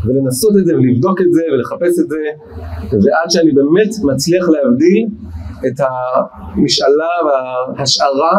ולנסות 0.04 0.52
את 0.60 0.66
זה 0.66 0.76
ולבדוק 0.76 1.20
את 1.20 1.32
זה 1.32 1.42
ולחפש 1.52 1.98
את 1.98 2.08
זה 2.08 2.22
ועד 2.92 3.30
שאני 3.30 3.52
באמת 3.52 3.90
מצליח 4.04 4.48
להבדיל 4.48 5.06
את 5.66 5.80
המשאלה 5.80 7.14
וההשערה 7.26 8.38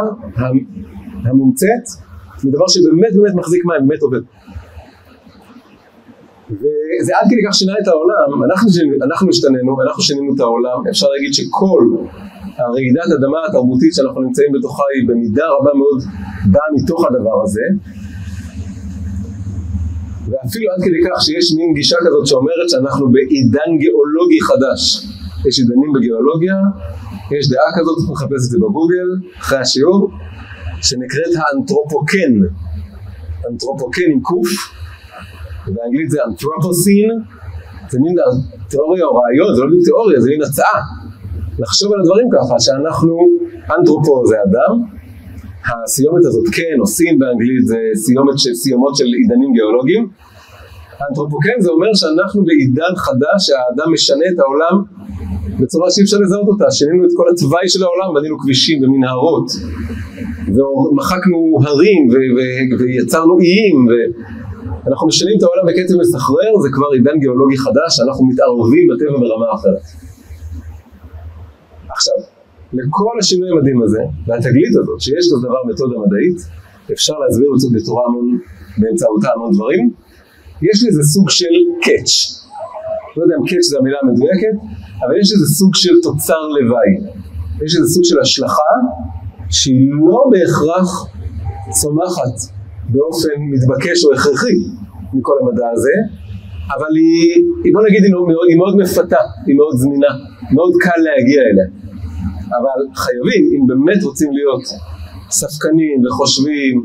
המומצאת 1.25 1.85
מדבר 2.43 2.67
שבאמת 2.67 3.13
באמת 3.15 3.35
מחזיק 3.35 3.65
מים, 3.65 3.87
באמת 3.87 4.01
עובד. 4.01 4.21
וזה 6.51 7.11
עד 7.17 7.27
כדי 7.29 7.41
כך 7.47 7.53
שינה 7.53 7.73
את 7.83 7.87
העולם, 7.87 8.43
אנחנו, 8.47 8.69
אנחנו 9.03 9.29
השתננו, 9.29 9.81
אנחנו 9.83 10.01
שינינו 10.03 10.35
את 10.35 10.39
העולם, 10.39 10.77
אפשר 10.89 11.07
להגיד 11.13 11.33
שכל 11.33 11.81
הרעידת 12.57 13.09
אדמה 13.17 13.39
התרבותית 13.47 13.93
שאנחנו 13.95 14.21
נמצאים 14.21 14.51
בתוכה 14.55 14.83
היא 14.93 15.07
במידה 15.09 15.45
רבה 15.55 15.71
מאוד 15.81 15.99
באה 16.51 16.67
מתוך 16.75 17.05
הדבר 17.07 17.43
הזה, 17.43 17.65
ואפילו 20.27 20.65
עד 20.71 20.81
כדי 20.85 21.01
כך 21.05 21.21
שיש 21.25 21.45
מין 21.57 21.73
גישה 21.73 21.97
כזאת 22.05 22.27
שאומרת 22.27 22.69
שאנחנו 22.69 23.11
בעידן 23.11 23.71
גיאולוגי 23.79 24.41
חדש. 24.41 24.81
יש 25.47 25.59
עידנים 25.59 25.91
בגיאולוגיה, 25.95 26.55
יש 27.37 27.49
דעה 27.49 27.69
כזאת, 27.77 27.97
נחפש 28.11 28.41
את 28.45 28.51
זה 28.51 28.57
בגוגל, 28.57 29.09
אחרי 29.39 29.57
השיעור, 29.57 30.11
שנקראת 30.81 31.33
האנתרופוקן. 31.39 32.33
אנתרופוקן 33.51 34.07
עם 34.13 34.21
קוף, 34.21 34.49
באנגלית 35.67 36.09
זה 36.09 36.19
אנתרופוסין, 36.27 37.09
זה 37.89 37.99
מין 37.99 38.15
תיאוריה 38.69 39.05
או 39.05 39.15
רעיון, 39.15 39.55
זה 39.55 39.61
לא 39.61 39.67
בדיוק 39.67 39.85
תיאוריה, 39.85 40.21
זה 40.21 40.29
מין 40.29 40.41
הצעה. 40.41 40.81
לחשוב 41.59 41.93
על 41.93 41.99
הדברים 42.01 42.27
ככה, 42.35 42.59
שאנחנו, 42.59 43.15
אנתרופו 43.77 44.25
זה 44.27 44.35
אדם, 44.47 44.98
הסיומת 45.83 46.25
הזאת 46.25 46.47
כן, 46.55 46.85
סין 46.85 47.19
באנגלית 47.19 47.67
זה 47.67 47.77
סיומת 47.95 48.39
של, 48.39 48.53
סיומות 48.53 48.95
של 48.95 49.05
עידנים 49.05 49.53
גיאולוגיים. 49.53 50.09
האנתרופוקן 50.99 51.57
זה 51.59 51.69
אומר 51.69 51.93
שאנחנו 51.93 52.45
בעידן 52.45 52.93
חדש 52.95 53.39
שהאדם 53.47 53.93
משנה 53.93 54.25
את 54.33 54.39
העולם 54.39 54.75
בצורה 55.59 55.91
שאי 55.91 56.03
אפשר 56.03 56.17
לזהות 56.17 56.47
אותה. 56.47 56.71
שינינו 56.71 57.05
את 57.05 57.09
כל 57.17 57.25
התוואי 57.33 57.69
של 57.69 57.83
העולם, 57.83 58.13
בנינו 58.15 58.39
כבישים 58.39 58.83
ומנהרות, 58.83 59.47
ומחקנו 60.55 61.37
הרים 61.63 62.03
ו- 62.11 62.31
ו- 62.35 62.79
ויצרנו 62.79 63.39
איים, 63.39 63.77
ואנחנו 64.85 65.07
משנים 65.07 65.35
את 65.37 65.43
העולם 65.43 65.63
בקצב 65.67 65.95
מסחרר, 66.01 66.51
זה 66.63 66.69
כבר 66.73 66.89
עידן 66.93 67.19
גיאולוגי 67.19 67.57
חדש, 67.57 67.91
אנחנו 68.07 68.25
מתערבים 68.25 68.87
בטבע 68.89 69.19
ברמה 69.19 69.45
אחרת. 69.55 69.85
עכשיו, 71.89 72.38
לכל 72.73 73.15
השינוי 73.19 73.49
המדהים 73.51 73.81
הזה, 73.83 74.01
והתגלית 74.27 74.75
הזאת, 74.79 75.01
שיש 75.01 75.25
כזה 75.31 75.47
דבר 75.47 75.61
מתודה 75.69 75.95
מדעית, 76.05 76.39
אפשר 76.91 77.13
להסביר 77.19 77.49
בצורה 77.73 78.03
המון, 78.07 78.39
באמצעותה 78.77 79.27
המון 79.35 79.51
דברים, 79.53 79.91
יש 80.61 80.77
לזה 80.87 81.03
סוג 81.03 81.29
של 81.29 81.55
קאץ'. 81.81 82.13
לא 83.17 83.23
יודע 83.23 83.35
אם 83.39 83.45
קאץ' 83.49 83.65
זה 83.71 83.77
המילה 83.79 83.97
המדויקת, 84.03 84.55
אבל 85.03 85.19
יש 85.21 85.31
איזה 85.33 85.45
סוג 85.45 85.75
של 85.75 85.95
תוצר 86.03 86.41
לוואי. 86.55 86.91
יש 87.65 87.75
איזה 87.75 87.87
סוג 87.93 88.03
של 88.03 88.19
השלכה 88.19 88.73
שהיא 89.49 89.91
לא 90.09 90.21
בהכרח 90.31 90.89
צומחת 91.81 92.35
באופן 92.89 93.35
מתבקש 93.53 94.05
או 94.05 94.13
הכרחי 94.13 94.57
מכל 95.13 95.35
המדע 95.41 95.67
הזה, 95.73 95.95
אבל 96.77 96.91
היא 97.63 97.73
בוא 97.73 97.81
נגיד, 97.87 98.03
היא 98.03 98.11
מאוד, 98.11 98.45
היא 98.49 98.57
מאוד 98.57 98.75
מפתה, 98.77 99.23
היא 99.45 99.55
מאוד 99.55 99.75
זמינה, 99.77 100.13
מאוד 100.51 100.73
קל 100.79 100.99
להגיע 101.05 101.41
אליה. 101.41 101.78
אבל 102.57 102.79
חייבים, 102.95 103.43
אם 103.53 103.67
באמת 103.67 104.03
רוצים 104.03 104.31
להיות 104.33 104.63
ספקנים 105.29 106.05
וחושבים 106.05 106.75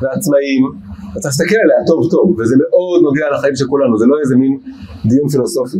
ועצמאים, 0.00 0.62
אתה 1.12 1.20
צריך 1.20 1.26
להסתכל 1.26 1.60
עליה 1.64 1.86
טוב 1.86 2.10
טוב, 2.10 2.36
וזה 2.38 2.56
מאוד 2.62 3.02
נוגע 3.02 3.26
לחיים 3.34 3.56
של 3.56 3.66
כולנו, 3.66 3.98
זה 3.98 4.06
לא 4.06 4.16
איזה 4.22 4.36
מין 4.36 4.60
דיון 5.04 5.28
פילוסופי. 5.28 5.78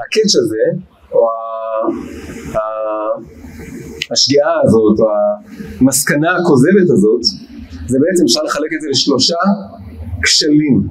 הקאץ' 0.00 0.34
הזה, 0.42 0.64
או 1.12 1.20
ה... 1.30 2.58
השגיאה 4.12 4.52
הזאת, 4.64 5.00
או 5.00 5.06
המסקנה 5.80 6.36
הכוזבת 6.36 6.90
הזאת, 6.90 7.22
זה 7.86 7.98
בעצם 8.02 8.24
אפשר 8.24 8.42
לחלק 8.42 8.72
את 8.76 8.80
זה 8.80 8.88
לשלושה 8.90 9.36
כשלים, 10.22 10.88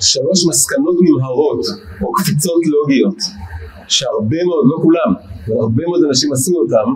שלוש 0.00 0.46
מסקנות 0.48 0.96
נמהרות, 1.00 1.66
או 2.02 2.12
קפיצות 2.12 2.62
לוגיות, 2.66 3.16
שהרבה 3.88 4.36
מאוד, 4.46 4.64
לא 4.70 4.76
כולם, 4.82 5.14
והרבה 5.48 5.82
מאוד 5.88 6.00
אנשים 6.08 6.32
עשו 6.32 6.54
אותם 6.62 6.88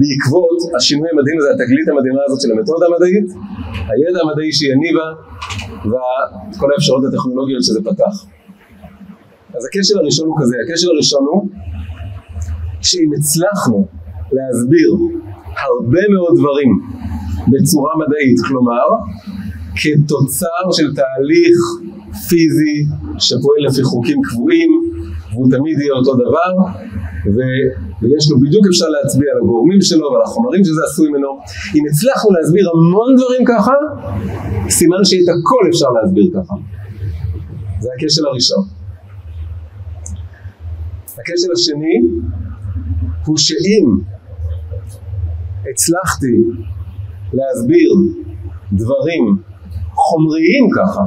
בעקבות 0.00 0.58
השינוי 0.76 1.08
המדהים 1.12 1.38
הזה, 1.38 1.48
התגלית 1.50 1.88
המדהימה 1.88 2.20
הזאת 2.26 2.40
של 2.40 2.50
המתודה 2.54 2.84
המדעית, 2.90 3.28
הידע 3.90 4.18
המדעי 4.24 4.52
שהיא 4.52 4.72
הניבה 4.72 5.08
וכל 5.90 6.68
האפשרויות 6.72 7.04
הטכנולוגיות 7.08 7.62
שזה 7.66 7.80
פתח. 7.88 8.14
אז 9.56 9.62
הכשל 9.66 9.98
הראשון 9.98 10.26
הוא 10.28 10.36
כזה, 10.40 10.56
הכשל 10.64 10.88
הראשון 10.94 11.24
הוא 11.30 11.48
שאם 12.82 13.10
הצלחנו 13.18 13.86
להסביר 14.32 14.90
הרבה 15.64 16.00
מאוד 16.14 16.34
דברים 16.38 16.70
בצורה 17.52 17.92
מדעית, 18.02 18.38
כלומר 18.48 18.86
כתוצר 19.76 20.62
של 20.72 20.94
תהליך 20.94 21.58
פיזי 22.28 22.76
שפועל 23.18 23.60
לפי 23.68 23.82
חוקים 23.82 24.22
קבועים 24.22 24.70
והוא 25.32 25.50
תמיד 25.50 25.78
יהיה 25.80 25.92
אותו 25.92 26.14
דבר, 26.14 26.50
ויש 27.24 28.30
לו 28.30 28.40
בדיוק 28.40 28.66
אפשר 28.66 28.88
להצביע 28.88 29.32
על 29.32 29.38
הגורמים 29.42 29.80
שלו 29.80 30.06
ועל 30.12 30.22
החומרים 30.22 30.64
שזה 30.64 30.80
עשוי 30.88 31.08
ממנו. 31.08 31.28
אם 31.76 31.84
הצלחנו 31.90 32.30
להסביר 32.30 32.64
המון 32.74 33.16
דברים 33.16 33.44
ככה, 33.52 33.74
סימן 34.68 35.04
שאת 35.04 35.28
הכל 35.34 35.62
אפשר 35.70 35.86
להסביר 35.96 36.26
ככה. 36.34 36.54
זה 37.80 37.88
הכשל 37.96 38.26
הראשון. 38.26 38.64
הכשל 41.18 41.52
השני 41.56 41.96
הוא 43.26 43.36
שאם 43.36 43.86
הצלחתי 45.70 46.36
להסביר 47.32 47.90
דברים 48.72 49.36
חומריים 49.94 50.68
ככה, 50.76 51.02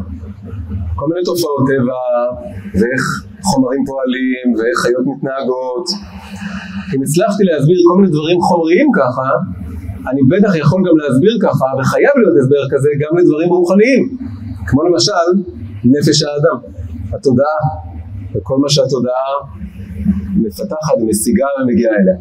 כל 0.96 1.06
מיני 1.10 1.26
תופעות 1.26 1.64
טבע 1.68 2.02
ואיך 2.74 3.25
חומרים 3.50 3.82
פועלים 3.90 4.46
ואיך 4.56 4.78
חיות 4.84 5.06
מתנהגות, 5.12 5.88
אם 6.96 7.02
הצלחתי 7.04 7.44
להסביר 7.44 7.80
כל 7.88 7.96
מיני 7.98 8.12
דברים 8.16 8.40
חומריים 8.48 8.88
ככה, 9.00 9.30
אני 10.10 10.22
בטח 10.32 10.52
יכול 10.56 10.80
גם 10.88 10.96
להסביר 11.02 11.36
ככה, 11.46 11.66
וחייב 11.78 12.14
להיות 12.20 12.36
הסבר 12.42 12.64
כזה 12.72 12.90
גם 13.02 13.18
לדברים 13.18 13.50
רוחניים, 13.50 14.04
כמו 14.68 14.84
למשל 14.88 15.28
נפש 15.94 16.18
האדם, 16.24 16.58
התודעה, 17.14 17.60
וכל 18.34 18.58
מה 18.58 18.70
שהתודעה 18.70 19.32
מפתחת 20.44 20.98
ומשיגה 21.02 21.46
ומגיעה 21.58 21.94
אליה. 22.00 22.18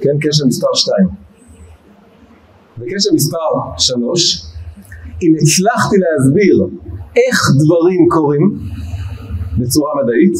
כן, 0.00 0.16
קשר 0.20 0.46
מספר 0.46 0.74
2. 0.74 1.08
וקשר 2.78 3.10
מספר 3.14 3.48
3, 3.78 4.46
אם 5.22 5.32
הצלחתי 5.40 5.96
להסביר 6.04 6.66
איך 7.16 7.50
דברים 7.64 8.08
קורים 8.08 8.58
בצורה 9.58 9.90
מדעית, 10.02 10.36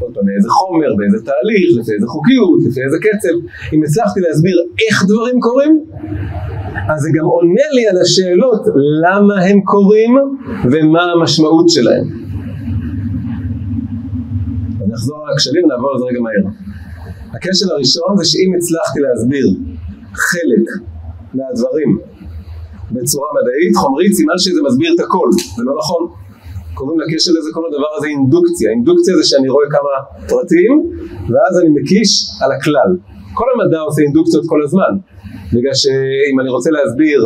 עוד 0.00 0.14
פעם, 0.14 0.24
מאיזה 0.26 0.48
חומר, 0.50 0.90
באיזה 0.98 1.18
תהליך, 1.28 1.68
לפי 1.78 1.92
איזה 1.92 2.06
חוקיות, 2.06 2.58
לפי 2.66 2.80
איזה 2.86 2.98
קצב, 3.06 3.34
אם 3.74 3.80
הצלחתי 3.82 4.20
להסביר 4.20 4.56
איך 4.82 5.04
דברים 5.10 5.40
קורים, 5.40 5.84
אז 6.90 7.00
זה 7.02 7.08
גם 7.16 7.24
עונה 7.24 7.66
לי 7.76 7.84
על 7.90 7.98
השאלות 8.02 8.62
למה 9.04 9.36
הם 9.40 9.60
קורים 9.60 10.12
ומה 10.72 11.02
המשמעות 11.12 11.68
שלהם. 11.68 12.06
אני 14.82 14.94
אחזור 14.94 15.16
על 15.26 15.32
הכשלים 15.32 15.64
ונעבור 15.64 15.92
על 15.92 15.98
זה 15.98 16.04
רגע 16.04 16.20
מהר. 16.20 16.44
הכשל 17.34 17.70
הראשון 17.72 18.12
זה 18.18 18.24
שאם 18.24 18.50
הצלחתי 18.56 18.98
להסביר 19.00 19.46
חלק 20.14 20.66
מהדברים 21.34 21.90
בצורה 22.92 23.28
מדעית, 23.38 23.76
חומרית, 23.76 24.12
סימן 24.12 24.38
שזה 24.38 24.60
מסביר 24.68 24.94
את 24.94 25.00
הכל, 25.00 25.28
זה 25.56 25.62
לא 25.64 25.74
נכון. 25.78 26.02
קוראים 26.78 27.00
לקשר 27.00 27.30
לזה, 27.38 27.50
כל 27.56 27.64
הדבר 27.68 27.90
הזה 27.96 28.06
אינדוקציה. 28.06 28.70
אינדוקציה 28.70 29.16
זה 29.16 29.24
שאני 29.30 29.48
רואה 29.48 29.66
כמה 29.70 29.92
פרטים, 30.30 30.72
ואז 31.30 31.52
אני 31.60 31.70
מקיש 31.78 32.10
על 32.42 32.50
הכלל. 32.52 32.90
כל 33.38 33.48
המדע 33.54 33.80
עושה 33.80 34.02
אינדוקציות 34.02 34.44
כל 34.46 34.60
הזמן, 34.64 34.92
בגלל 35.54 35.74
שאם 35.82 36.40
אני 36.40 36.50
רוצה 36.56 36.70
להסביר 36.70 37.20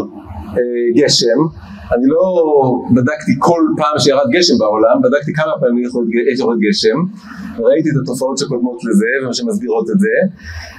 אה, 0.57 0.87
גשם, 0.99 1.41
אני 1.95 2.07
לא 2.07 2.25
בדקתי 2.97 3.33
כל 3.39 3.63
פעם 3.77 3.99
שירד 3.99 4.29
גשם 4.35 4.59
בעולם, 4.59 4.97
בדקתי 5.05 5.33
כמה 5.33 5.53
פעמים 5.61 5.85
יש 6.33 6.39
יורד 6.41 6.59
גשם, 6.67 6.99
ראיתי 7.67 7.89
את 7.91 7.95
התופעות 8.03 8.39
שקודמות 8.39 8.79
לזה 8.89 9.07
ומה 9.23 9.35
שמסבירות 9.35 9.87
את 9.91 9.99
זה, 10.05 10.15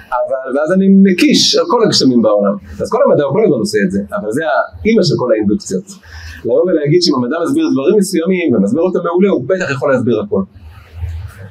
אבל 0.07 0.57
ואז 0.57 0.71
אני 0.71 0.87
מקיש 0.89 1.55
על 1.55 1.65
כל 1.67 1.83
הגשמים 1.83 2.21
בעולם. 2.21 2.55
אז 2.81 2.89
כל 2.89 2.97
המדע 3.05 3.23
כל 3.33 3.43
הזמן 3.45 3.59
עושה 3.65 3.77
את 3.85 3.91
זה, 3.91 4.01
אבל 4.17 4.31
זה 4.31 4.43
האימא 4.49 5.03
של 5.03 5.15
כל 5.17 5.29
האינדוקציות. 5.31 5.85
לבוא 6.45 6.61
ולהגיד 6.67 7.01
שאם 7.03 7.15
המדע 7.15 7.37
מסביר 7.45 7.65
דברים 7.73 7.95
מסוימים 7.97 8.47
ומסביר 8.53 8.83
אותם 8.87 8.99
מעולה, 9.07 9.29
הוא 9.29 9.43
בטח 9.49 9.67
יכול 9.75 9.91
להסביר 9.91 10.17
הכל. 10.23 10.43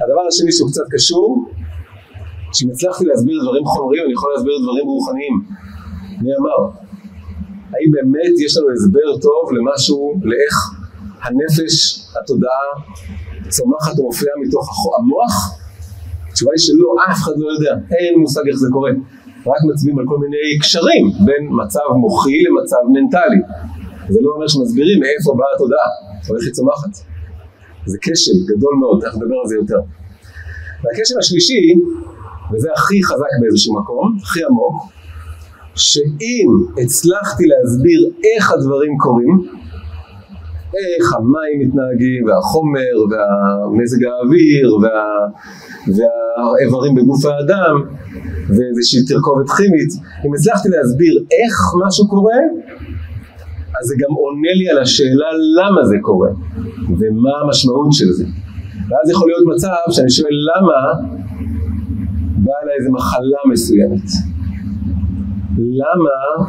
הדבר 0.00 0.24
השני 0.28 0.52
שהוא 0.52 0.68
קצת 0.70 0.86
קשור, 0.90 1.28
שאם 2.54 2.68
הצלחתי 2.70 3.04
להסביר 3.04 3.36
דברים 3.42 3.64
חומריים, 3.64 4.04
אני 4.06 4.12
יכול 4.12 4.30
להסביר 4.34 4.56
דברים 4.64 4.86
רוחניים. 4.86 5.34
מי 6.22 6.30
אמר? 6.38 6.60
האם 7.74 7.90
באמת 7.96 8.34
יש 8.44 8.56
לנו 8.56 8.68
הסבר 8.76 9.08
טוב 9.26 9.42
למשהו, 9.56 10.14
לאיך 10.30 10.56
הנפש, 11.22 11.74
התודעה, 12.16 12.66
צומחת 13.48 13.98
ומופיעה 13.98 14.34
מתוך 14.42 14.66
המוח? 14.98 15.34
התשובה 16.28 16.52
היא 16.54 16.62
שלא, 16.66 16.88
אף 17.10 17.18
אחד 17.22 17.32
לא 17.36 17.48
יודע, 17.54 17.72
אין 17.96 18.18
מושג 18.18 18.44
איך 18.48 18.56
זה 18.56 18.68
קורה. 18.72 18.90
רק 19.46 19.62
מצביעים 19.72 19.98
על 19.98 20.04
כל 20.08 20.18
מיני 20.18 20.58
קשרים 20.60 21.04
בין 21.26 21.48
מצב 21.64 21.86
מוחי 22.00 22.38
למצב 22.46 22.82
מנטלי. 22.92 23.40
זה 24.08 24.18
לא 24.22 24.30
אומר 24.34 24.48
שמסבירים 24.48 25.00
מאיפה 25.00 25.34
באה 25.38 25.46
התודעה, 25.54 25.88
או 26.28 26.36
איך 26.36 26.44
היא 26.44 26.52
צומחת. 26.52 26.94
זה 27.86 27.98
כשל 28.00 28.38
גדול 28.48 28.74
מאוד, 28.80 29.00
תכף 29.00 29.16
נדבר 29.16 29.38
על 29.42 29.48
זה 29.48 29.56
יותר. 29.56 29.80
והכשל 30.82 31.18
השלישי, 31.18 31.74
וזה 32.52 32.68
הכי 32.76 33.02
חזק 33.02 33.32
באיזשהו 33.40 33.80
מקום, 33.80 34.16
הכי 34.22 34.40
עמוק, 34.44 34.74
שאם 35.74 36.48
הצלחתי 36.82 37.44
להסביר 37.46 38.10
איך 38.24 38.52
הדברים 38.52 38.98
קורים, 38.98 39.36
איך 40.80 41.12
המים 41.12 41.56
מתנהגים, 41.60 42.24
והחומר, 42.26 42.96
והמזג 43.10 44.04
האוויר, 44.04 44.76
וה... 44.82 44.92
והאיברים 45.86 46.94
בגוף 46.94 47.24
האדם, 47.24 47.74
ואיזושהי 48.48 49.00
תרכובת 49.08 49.50
כימית, 49.56 49.92
אם 50.26 50.34
הצלחתי 50.34 50.68
להסביר 50.68 51.24
איך 51.40 51.54
משהו 51.86 52.08
קורה, 52.08 52.40
זה 53.82 53.94
גם 53.98 54.14
עונה 54.14 54.52
לי 54.58 54.68
על 54.70 54.78
השאלה 54.78 55.26
למה 55.58 55.84
זה 55.84 55.96
קורה, 56.02 56.28
ומה 56.98 57.30
המשמעות 57.42 57.92
של 57.92 58.12
זה. 58.12 58.24
ואז 58.88 59.10
יכול 59.10 59.28
להיות 59.28 59.56
מצב 59.56 59.92
שאני 59.92 60.10
שואל 60.10 60.36
למה 60.50 60.92
באה 62.44 62.54
אליי 62.62 62.74
איזה 62.78 62.90
מחלה 62.90 63.40
מסוימת. 63.52 64.08
למה 65.58 66.46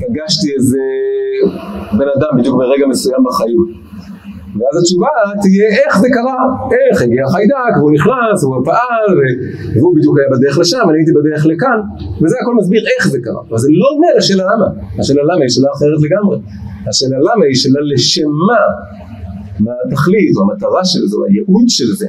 פגשתי 0.00 0.54
איזה 0.56 0.84
בן 1.92 2.06
אדם 2.16 2.38
בדיוק 2.38 2.56
ברגע 2.56 2.86
מסוים 2.86 3.24
בחיים. 3.24 3.87
ואז 4.58 4.74
התשובה 4.80 5.12
תהיה 5.42 5.68
איך 5.78 5.92
זה 6.02 6.08
קרה, 6.16 6.40
איך 6.74 7.02
הגיע 7.02 7.24
חיידק 7.34 7.72
והוא 7.78 7.92
נכנס 7.96 8.36
והוא 8.42 8.64
פעל 8.70 9.10
והוא 9.74 9.92
בדיוק 9.96 10.14
היה 10.18 10.28
בדרך 10.34 10.58
לשם, 10.58 10.84
אני 10.90 10.98
הייתי 10.98 11.12
בדרך 11.18 11.42
לכאן 11.52 11.78
וזה 12.22 12.36
הכל 12.42 12.54
מסביר 12.60 12.82
איך 12.92 13.02
זה 13.12 13.18
קרה, 13.24 13.42
אבל 13.48 13.58
זה 13.64 13.68
לא 13.80 13.86
עונה 13.92 14.10
לשאלה 14.18 14.44
למה, 14.50 14.68
השאלה 14.98 15.22
למה 15.30 15.40
היא 15.44 15.52
שאלה 15.54 15.70
אחרת 15.76 16.00
לגמרי, 16.06 16.36
השאלה 16.88 17.18
למה 17.28 17.42
היא 17.48 17.56
שאלה 17.62 17.80
לשם 17.92 18.30
מה, 18.48 18.62
מה 19.64 19.72
התכלית 19.84 20.32
או 20.36 20.40
המטרה 20.42 20.84
של 20.84 21.02
זה 21.10 21.16
או 21.16 21.24
הייעוד 21.26 21.68
של 21.78 21.90
זה. 22.00 22.08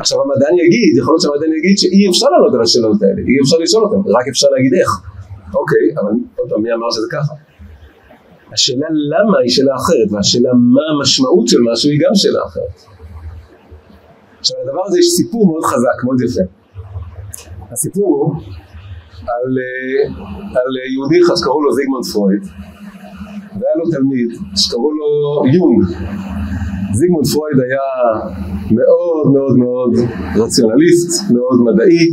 עכשיו 0.00 0.16
המדען 0.22 0.54
יגיד, 0.64 0.92
יכול 1.00 1.12
להיות 1.12 1.22
שהמדען 1.24 1.52
יגיד 1.58 1.76
שאי 1.82 2.02
אפשר 2.10 2.28
לענות 2.32 2.54
על 2.54 2.62
השאלות 2.66 3.02
האלה, 3.02 3.20
אי 3.28 3.36
אפשר 3.42 3.58
לשאול 3.64 3.82
אותן, 3.84 4.00
רק 4.16 4.24
אפשר 4.28 4.48
להגיד 4.54 4.72
איך. 4.80 4.90
אוקיי, 5.60 5.84
אבל 6.00 6.12
עוד 6.36 6.48
פעם, 6.50 6.62
מי 6.62 6.70
אמר 6.76 6.90
שזה 6.90 7.08
ככה? 7.16 7.34
השאלה 8.54 8.86
למה 9.12 9.38
היא 9.42 9.50
שאלה 9.50 9.74
אחרת, 9.76 10.08
והשאלה 10.10 10.50
מה 10.74 10.84
המשמעות 10.92 11.48
של 11.48 11.58
משהו 11.72 11.90
היא 11.90 12.00
גם 12.04 12.14
שאלה 12.14 12.40
אחרת. 12.46 12.76
עכשיו 14.40 14.56
לדבר 14.64 14.82
הזה 14.86 14.98
יש 14.98 15.06
סיפור 15.06 15.46
מאוד 15.46 15.64
חזק, 15.64 15.98
מאוד 16.04 16.20
יפה. 16.20 16.44
הסיפור 17.72 18.08
הוא 18.16 18.34
על, 19.34 19.50
אה, 19.62 20.02
על 20.60 20.70
יהודי 20.92 21.18
אחד 21.24 21.34
שקראו 21.36 21.62
לו 21.62 21.72
זיגמונד 21.72 22.04
פרויד, 22.12 22.42
והיה 23.58 23.74
לו 23.78 23.90
תלמיד 23.90 24.28
שקראו 24.56 24.90
לו 24.92 25.08
יונג. 25.54 25.78
זיגמונד 26.92 27.26
פרויד 27.34 27.58
היה 27.66 27.88
מאוד 28.70 29.26
מאוד 29.34 29.56
מאוד 29.64 29.92
רציונליסט, 30.36 31.30
מאוד 31.30 31.58
מדעי, 31.66 32.08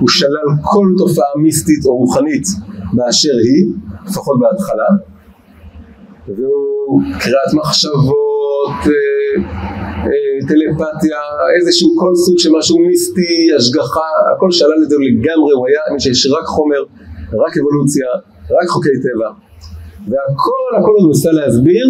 הוא 0.00 0.08
שלל 0.08 0.48
כל 0.62 0.86
תופעה 0.98 1.32
מיסטית 1.42 1.84
או 1.84 1.96
רוחנית 1.96 2.46
באשר 2.92 3.36
היא, 3.44 3.66
לפחות 4.06 4.36
בהתחלה, 4.40 4.88
והוא 6.28 7.02
קריאת 7.20 7.50
מחשבות, 7.54 8.80
אה, 8.86 8.92
אה, 10.06 10.38
טלפתיה, 10.48 11.20
איזשהו 11.56 11.88
כל 11.98 12.14
סוג 12.14 12.38
של 12.38 12.50
משהו 12.58 12.78
מיסטי, 12.78 13.54
השגחה, 13.56 14.10
הכל 14.36 14.50
שלל 14.50 14.82
את 14.84 14.90
זה 14.90 14.96
לגמרי, 15.08 15.52
הוא 15.56 15.66
היה 15.68 15.80
מי 15.94 16.00
שיש 16.00 16.26
רק 16.26 16.46
חומר, 16.46 16.82
רק 17.46 17.52
אבולוציה, 17.58 18.06
רק 18.50 18.68
חוקי 18.68 18.96
טבע, 19.04 19.30
והכל 20.08 20.68
הכל 20.78 20.94
הוא 20.98 21.08
ניסה 21.08 21.32
להסביר 21.32 21.86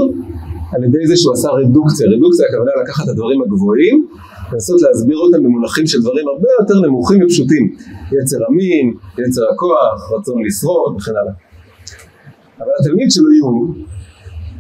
על 0.75 0.85
ידי 0.85 1.07
זה 1.07 1.17
שהוא 1.17 1.33
עשה 1.33 1.49
רדוקציה, 1.49 2.07
רדוקציה 2.09 2.47
הכוונה 2.49 2.71
לקחת 2.83 3.05
את 3.05 3.09
הדברים 3.09 3.43
הגבוהים 3.43 4.07
לנסות 4.53 4.83
להסביר 4.83 5.19
אותם 5.19 5.43
במונחים 5.43 5.87
של 5.87 6.01
דברים 6.01 6.29
הרבה 6.29 6.49
יותר 6.61 6.87
נמוכים 6.87 7.25
ופשוטים. 7.25 7.75
יצר 8.13 8.37
המין, 8.49 8.95
יצר 9.19 9.43
הכוח, 9.53 10.13
רצון 10.13 10.45
לשרוד 10.47 10.97
וכן 10.97 11.11
הלאה. 11.11 11.33
אבל 12.59 12.73
התלמיד 12.81 13.11
שלו 13.11 13.33
יום 13.33 13.85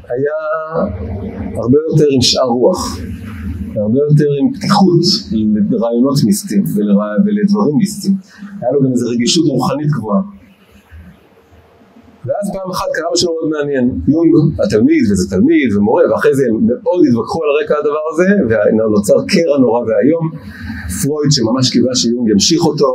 היה 0.09 0.39
הרבה 1.57 1.79
יותר 1.89 2.07
עם 2.15 2.23
שאר 2.23 2.43
רוח 2.43 2.99
הרבה 3.77 3.99
יותר 4.09 4.31
עם 4.41 4.55
פתיחות 4.55 5.03
לרעיונות 5.71 6.19
מיסטיים 6.25 6.65
ולדברים 7.25 7.77
מיסטיים. 7.77 8.15
היה 8.61 8.71
לו 8.73 8.83
גם 8.83 8.93
איזו 8.93 9.07
רגישות 9.11 9.47
רוחנית 9.47 9.91
גבוהה. 9.91 10.21
ואז 12.27 12.51
פעם 12.55 12.71
אחת 12.71 12.89
קרה 12.95 13.09
משהו 13.13 13.33
מאוד 13.33 13.49
מעניין, 13.55 13.85
יונג 14.09 14.33
התלמיד 14.65 15.03
וזה 15.11 15.31
תלמיד 15.31 15.69
ומורה 15.77 16.03
ואחרי 16.11 16.35
זה 16.35 16.43
הם 16.49 16.57
מאוד 16.67 17.01
התווכחו 17.09 17.41
על 17.45 17.51
רקע 17.61 17.75
הדבר 17.81 18.05
הזה 18.13 18.29
ונוצר 18.49 19.19
קרע 19.33 19.59
נורא 19.59 19.81
ואיום, 19.87 20.31
פרויד 21.03 21.31
שממש 21.33 21.71
קיווה 21.73 21.95
שיונג 21.95 22.31
ימשיך 22.31 22.63
אותו 22.67 22.91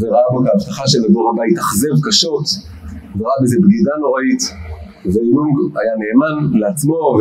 וראה 0.00 0.26
בו 0.32 0.42
את 0.42 0.46
ההבטחה 0.48 0.88
של 0.88 0.98
הדור 1.04 1.30
הבא 1.30 1.42
התאכזב 1.52 1.94
קשות 2.08 2.46
וראה 3.18 3.36
בזה 3.42 3.56
בגידה 3.62 3.92
נוראית 4.00 4.42
ויונג 5.14 5.56
היה 5.80 5.92
נאמן 6.02 6.58
לעצמו 6.58 6.94
ו... 6.94 7.20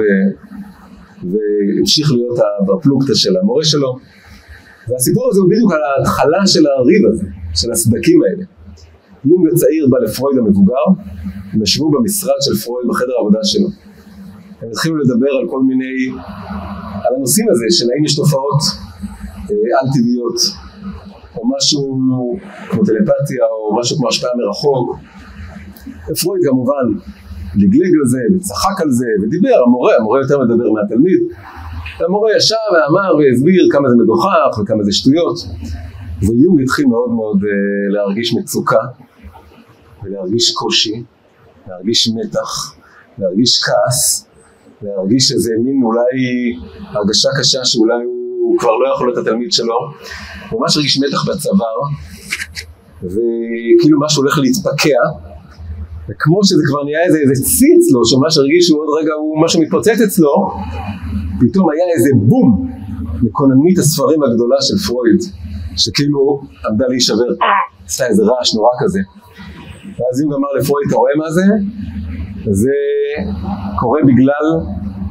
והמשיך 1.23 2.11
להיות 2.11 2.39
הפלוגתא 2.79 3.13
של 3.13 3.37
המורה 3.37 3.63
שלו 3.63 3.95
והסיפור 4.89 5.29
הזה 5.31 5.39
הוא 5.39 5.49
בדיוק 5.49 5.71
על 5.71 5.79
ההתחלה 5.83 6.47
של 6.47 6.63
הריב 6.67 7.05
הזה, 7.11 7.25
של 7.55 7.71
הסדקים 7.71 8.19
האלה 8.23 8.43
יונג 9.25 9.53
הצעיר 9.53 9.87
בא 9.89 9.97
לפרויד 9.97 10.37
המבוגר, 10.37 10.85
הם 11.53 11.61
ישבו 11.63 11.91
במשרד 11.91 12.39
של 12.41 12.55
פרויד 12.65 12.87
בחדר 12.89 13.13
העבודה 13.17 13.39
שלו. 13.43 13.67
הם 14.61 14.69
התחילו 14.71 14.97
לדבר 14.97 15.31
על 15.41 15.49
כל 15.49 15.61
מיני, 15.61 15.95
על 17.03 17.15
הנושאים 17.15 17.47
הזה 17.51 17.65
של 17.69 17.85
האם 17.91 18.05
יש 18.05 18.15
תופעות 18.15 18.61
אה, 19.35 19.55
על-טבעיות, 19.81 20.39
או 21.37 21.41
משהו 21.57 21.99
כמו 22.69 22.85
טלפתיה, 22.85 23.43
או 23.51 23.79
משהו 23.79 23.97
כמו 23.97 24.07
השפעה 24.07 24.31
מרחוק. 24.37 24.97
ופרויד 26.09 26.43
כמובן 26.49 26.85
לגלג 27.57 27.93
על 28.01 28.07
זה, 28.13 28.19
וצחק 28.35 28.81
על 28.81 28.91
זה, 28.91 29.05
ודיבר, 29.21 29.57
המורה, 29.65 29.95
המורה 29.99 30.19
יותר 30.21 30.39
מדבר 30.39 30.71
מהתלמיד. 30.71 31.21
והמורה 31.99 32.37
ישב 32.37 32.55
ואמר 32.73 33.15
והסביר 33.15 33.67
כמה 33.71 33.89
זה 33.89 33.95
מגוחך 34.03 34.59
וכמה 34.61 34.83
זה 34.83 34.91
שטויות. 34.91 35.37
ויונג 36.21 36.61
התחיל 36.63 36.85
מאוד 36.85 37.09
מאוד 37.09 37.37
uh, 37.41 37.93
להרגיש 37.93 38.33
מצוקה, 38.33 38.83
ולהרגיש 40.03 40.53
קושי, 40.53 41.03
להרגיש 41.67 42.09
מתח, 42.15 42.75
להרגיש 43.17 43.59
כעס, 43.59 44.27
להרגיש 44.81 45.31
איזה 45.31 45.53
מין 45.63 45.83
אולי 45.83 46.15
הרגשה 46.89 47.29
קשה 47.39 47.65
שאולי 47.65 48.03
הוא 48.41 48.59
כבר 48.59 48.77
לא 48.77 48.93
יכול 48.93 49.07
להיות 49.07 49.27
התלמיד 49.27 49.51
שלו, 49.51 49.79
הוא 50.49 50.61
ממש 50.61 50.77
הרגיש 50.77 50.99
מתח 50.99 51.29
בצוואר, 51.29 51.79
וכאילו 53.03 53.99
משהו 54.05 54.23
הולך 54.23 54.37
להתפקע, 54.37 54.99
וכמו 56.09 56.39
שזה 56.43 56.63
כבר 56.67 56.83
נהיה 56.83 57.03
איזה, 57.05 57.17
איזה 57.23 57.43
צי 57.43 57.69
אצלו, 57.77 58.05
שממש 58.05 58.37
הרגיש 58.37 58.67
שהוא 58.67 58.79
עוד 58.81 58.89
רגע 58.99 59.13
הוא 59.13 59.43
משהו 59.43 59.61
מתפוצץ 59.61 60.01
אצלו, 60.07 60.33
פתאום 61.41 61.69
היה 61.71 61.85
איזה 61.95 62.09
בום 62.15 62.47
מקוננית 63.23 63.77
הספרים 63.79 64.23
הגדולה 64.23 64.55
של 64.61 64.77
פרויד, 64.87 65.19
שכאילו 65.77 66.41
עמדה 66.69 66.85
להישבר, 66.87 67.31
עשתה 67.85 68.05
איזה 68.07 68.23
רעש 68.23 68.55
נורא 68.55 68.69
כזה. 68.79 68.99
ואז 69.97 70.21
אם 70.21 70.33
אמר 70.33 70.47
לפרויד, 70.59 70.87
אתה 70.87 70.97
רואה 70.97 71.11
מה 71.17 71.31
זה? 71.31 71.45
זה 72.51 72.77
קורה 73.79 73.99
בגלל 74.07 74.45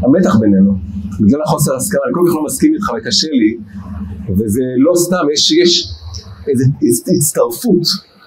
המתח 0.02 0.36
בינינו, 0.40 0.72
בגלל 1.20 1.42
החוסר 1.42 1.76
הסכמה, 1.76 2.00
אני 2.06 2.14
כל 2.14 2.20
כך 2.28 2.34
לא 2.36 2.44
מסכים 2.44 2.74
איתך 2.74 2.88
וקשה 2.98 3.28
לי, 3.30 3.56
וזה 4.36 4.62
לא 4.76 4.92
סתם, 4.96 5.24
יש, 5.32 5.52
יש 5.52 5.88
איזו 6.48 6.64
הצטרפות, 7.16 7.86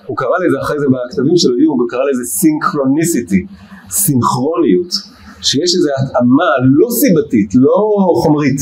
הוא 0.09 0.17
קרא 0.17 0.37
לזה 0.45 0.57
אחרי 0.61 0.79
זה 0.79 0.85
בכתבים 0.93 1.37
שלו, 1.37 1.59
יום, 1.59 1.79
הוא 1.79 1.89
קרא 1.89 2.03
לזה 2.11 2.23
סינכרוניסיטי, 2.25 3.45
סינכרוניות, 3.89 4.91
שיש 5.41 5.69
איזו 5.75 5.89
התאמה 5.99 6.49
לא 6.79 6.87
סיבתית, 7.01 7.49
לא 7.55 7.77
חומרית, 8.21 8.61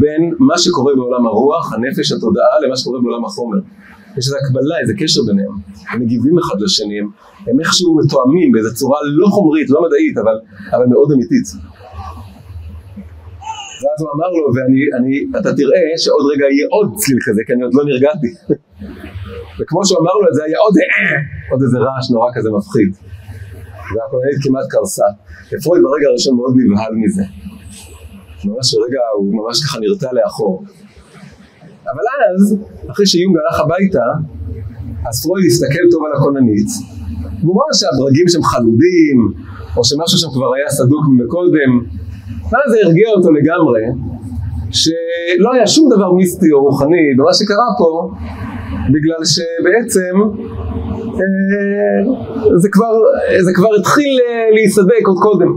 בין 0.00 0.22
מה 0.38 0.58
שקורה 0.58 0.92
בעולם 0.96 1.26
הרוח, 1.26 1.72
הנפש, 1.72 2.12
התודעה, 2.12 2.54
למה 2.62 2.76
שקורה 2.76 3.00
בעולם 3.00 3.24
החומר. 3.24 3.58
יש 4.18 4.24
איזו 4.26 4.36
הקבלה, 4.42 4.76
איזה 4.82 4.94
קשר 4.98 5.20
ביניהם. 5.26 5.54
הם 5.90 6.00
מגיבים 6.00 6.38
אחד 6.38 6.60
לשני, 6.60 7.00
הם, 7.00 7.08
הם 7.46 7.60
איכשהו 7.60 7.96
מתואמים 7.98 8.52
באיזו 8.52 8.74
צורה 8.74 8.98
לא 9.04 9.26
חומרית, 9.26 9.70
לא 9.70 9.80
מדעית, 9.86 10.18
אבל, 10.18 10.36
אבל 10.74 10.86
מאוד 10.86 11.12
אמיתית. 11.12 11.46
ואז 13.82 13.98
הוא 14.02 14.08
אמר 14.14 14.30
לו, 14.36 14.44
ואתה 15.32 15.50
תראה 15.56 15.86
שעוד 15.96 16.24
רגע 16.32 16.44
יהיה 16.54 16.66
עוד 16.70 16.88
צליל 16.96 17.18
כזה, 17.26 17.42
כי 17.46 17.52
אני 17.52 17.62
עוד 17.62 17.74
לא 17.74 17.84
נרגעתי. 17.84 18.30
וכמו 19.60 19.80
שהוא 19.86 19.98
אמר 20.02 20.14
לו 20.20 20.28
את 20.28 20.34
זה, 20.34 20.44
היה 20.44 20.58
עוד, 20.58 20.74
עוד 21.50 21.60
איזה 21.62 21.78
רעש 21.78 22.10
נורא 22.10 22.28
כזה 22.34 22.48
מפחיד. 22.58 22.90
והכוננית 23.92 24.38
כמעט 24.44 24.66
קרסה. 24.70 25.08
ופרויד 25.52 25.82
ברגע 25.86 26.06
הראשון 26.08 26.36
מאוד 26.36 26.54
נבהל 26.60 26.94
מזה. 27.02 27.24
ממש 28.44 28.74
ברגע 28.74 29.02
הוא 29.16 29.34
ממש 29.38 29.56
ככה 29.64 29.78
נרתע 29.80 30.12
לאחור. 30.12 30.64
אבל 31.90 32.04
אז, 32.24 32.56
אחרי 32.90 33.06
שיונג 33.06 33.36
הלך 33.38 33.60
הביתה, 33.60 34.06
אז 35.08 35.22
פרויד 35.22 35.46
הסתכל 35.46 35.84
טוב 35.90 36.00
על 36.06 36.12
הכוננית, 36.16 36.70
והוא 37.40 37.56
ראה 37.60 37.74
שהברגים 37.78 38.28
שם 38.28 38.42
חלודים, 38.42 39.18
או 39.76 39.84
שמשהו 39.84 40.18
שם 40.18 40.30
כבר 40.36 40.54
היה 40.54 40.68
סדוק 40.68 41.04
מקודם, 41.18 41.72
ואז 42.50 42.66
זה 42.72 42.76
הרגיע 42.84 43.08
אותו 43.16 43.30
לגמרי, 43.38 43.84
שלא 44.70 45.52
היה 45.54 45.66
שום 45.66 45.90
דבר 45.94 46.12
מיסטי 46.12 46.52
או 46.52 46.64
רוחני 46.64 47.06
במה 47.18 47.34
שקרה 47.34 47.68
פה, 47.78 48.10
בגלל 48.94 49.22
שבעצם 49.34 50.14
אה, 51.20 52.00
זה, 52.56 52.68
כבר, 52.72 52.94
זה 53.40 53.52
כבר 53.54 53.74
התחיל 53.80 54.18
אה, 54.28 54.50
להיסדק 54.54 55.04
עוד 55.06 55.18
קודם. 55.22 55.50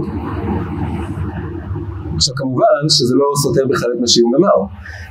עכשיו 2.15 2.35
כמובן 2.35 2.83
שזה 2.89 3.15
לא 3.15 3.25
סותר 3.43 3.65
בכלל 3.71 3.89
את 3.95 3.99
מה 4.01 4.07
שיום 4.07 4.35
אמר. 4.35 4.57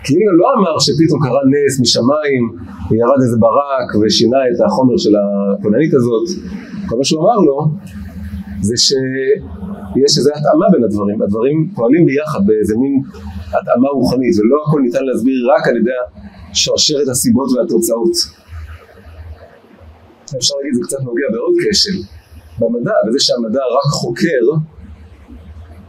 כי 0.04 0.14
אם 0.14 0.20
לא 0.40 0.46
אמר 0.56 0.74
שפתאום 0.78 1.20
קרה 1.24 1.42
נס 1.52 1.80
משמיים 1.80 2.44
וירד 2.90 3.20
איזה 3.24 3.36
ברק 3.44 3.88
ושינה 4.00 4.38
את 4.50 4.58
החומר 4.66 4.96
של 4.96 5.14
הכוננית 5.20 5.94
הזאת, 5.94 6.26
כל 6.88 6.96
מה 6.96 7.04
שהוא 7.04 7.20
אמר 7.22 7.38
לו 7.48 7.56
זה 8.60 8.76
שיש 8.76 10.12
איזו 10.18 10.30
התאמה 10.38 10.66
בין 10.72 10.84
הדברים, 10.84 11.22
הדברים 11.22 11.56
פועלים 11.74 12.06
ביחד 12.06 12.40
באיזה 12.46 12.74
מין 12.80 13.02
התאמה 13.48 13.88
רוחנית 13.88 14.34
ולא 14.38 14.56
הכל 14.66 14.80
ניתן 14.80 15.04
להסביר 15.04 15.38
רק 15.54 15.68
על 15.68 15.76
ידי 15.76 15.90
שרשרת 16.58 17.08
הסיבות 17.08 17.48
והתוצאות. 17.52 18.16
אפשר 20.36 20.54
להגיד 20.58 20.74
זה 20.74 20.82
קצת 20.86 21.00
נוגע 21.08 21.28
בעוד 21.32 21.54
כשל 21.62 21.98
במדע, 22.58 22.96
וזה 23.08 23.20
שהמדע 23.26 23.64
רק 23.76 23.90
חוקר 24.00 24.42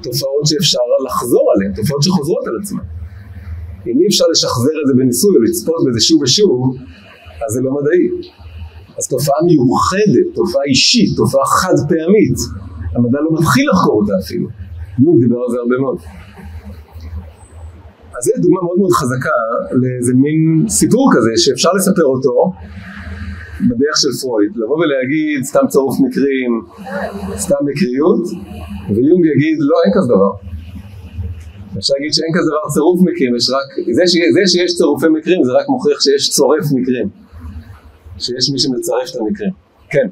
תופעות 0.04 0.46
שאפשר 0.46 0.80
לחזור 1.06 1.46
עליהן, 1.56 1.74
תופעות 1.74 2.04
שחוזרות 2.04 2.48
על 2.48 2.56
עצמן. 2.62 2.86
אם 3.88 4.00
אי 4.02 4.08
אפשר 4.08 4.26
לשחזר 4.32 4.76
את 4.82 4.88
זה 4.88 4.94
בניסוי 5.00 5.36
או 5.36 5.42
לצפות 5.42 5.82
בזה 5.88 6.02
שוב 6.08 6.22
ושוב, 6.22 6.76
אז 7.46 7.54
זה 7.54 7.62
לא 7.62 7.72
מדעי. 7.78 8.06
אז 8.98 9.08
תופעה 9.08 9.40
מיוחדת, 9.46 10.28
תופעה 10.36 10.64
אישית, 10.64 11.10
תופעה 11.18 11.46
חד 11.46 11.78
פעמית, 11.90 12.38
המדע 12.96 13.20
לא 13.26 13.32
מתחיל 13.40 13.66
לחקור 13.72 14.02
אותה 14.02 14.14
אפילו. 14.24 14.48
יום 15.04 15.20
דיבר 15.20 15.40
על 15.44 15.52
זה 15.52 15.58
הרבה 15.58 15.78
מאוד. 15.84 15.98
אז 18.20 18.26
זו 18.26 18.32
דוגמה 18.38 18.62
מאוד 18.64 18.78
מאוד 18.78 18.92
חזקה 18.92 19.38
לאיזה 19.72 20.14
מין 20.14 20.70
סיפור 20.70 21.12
כזה 21.16 21.32
שאפשר 21.38 21.70
לספר 21.74 22.04
אותו 22.04 22.52
בדרך 23.70 23.98
של 23.98 24.12
פרויד, 24.22 24.52
לבוא 24.56 24.78
ולהגיד 24.78 25.44
סתם 25.44 25.68
צירוף 25.68 25.96
מקרים, 26.06 26.52
סתם 27.36 27.56
מקריות, 27.66 28.24
ויונג 28.96 29.26
יגיד 29.26 29.58
לא 29.60 29.76
אין 29.86 29.92
כזה 29.96 30.08
דבר. 30.16 30.32
אפשר 31.78 31.94
להגיד 31.98 32.14
שאין 32.14 32.32
כזה 32.36 32.50
דבר 32.52 32.66
צירוף 32.74 33.00
מקרים, 33.02 33.36
יש 33.36 33.50
רק, 33.50 33.68
זה, 33.96 34.04
ש, 34.08 34.14
זה 34.34 34.42
שיש 34.52 34.76
צירופי 34.76 35.08
מקרים 35.18 35.44
זה 35.44 35.52
רק 35.52 35.70
מוכיח 35.70 36.02
שיש 36.02 36.30
צורף 36.30 36.66
מקרים, 36.76 37.08
שיש 38.18 38.50
מי 38.52 38.60
שמצרף 38.60 39.10
את 39.12 39.16
המקרים. 39.22 39.52
כן. 39.90 40.08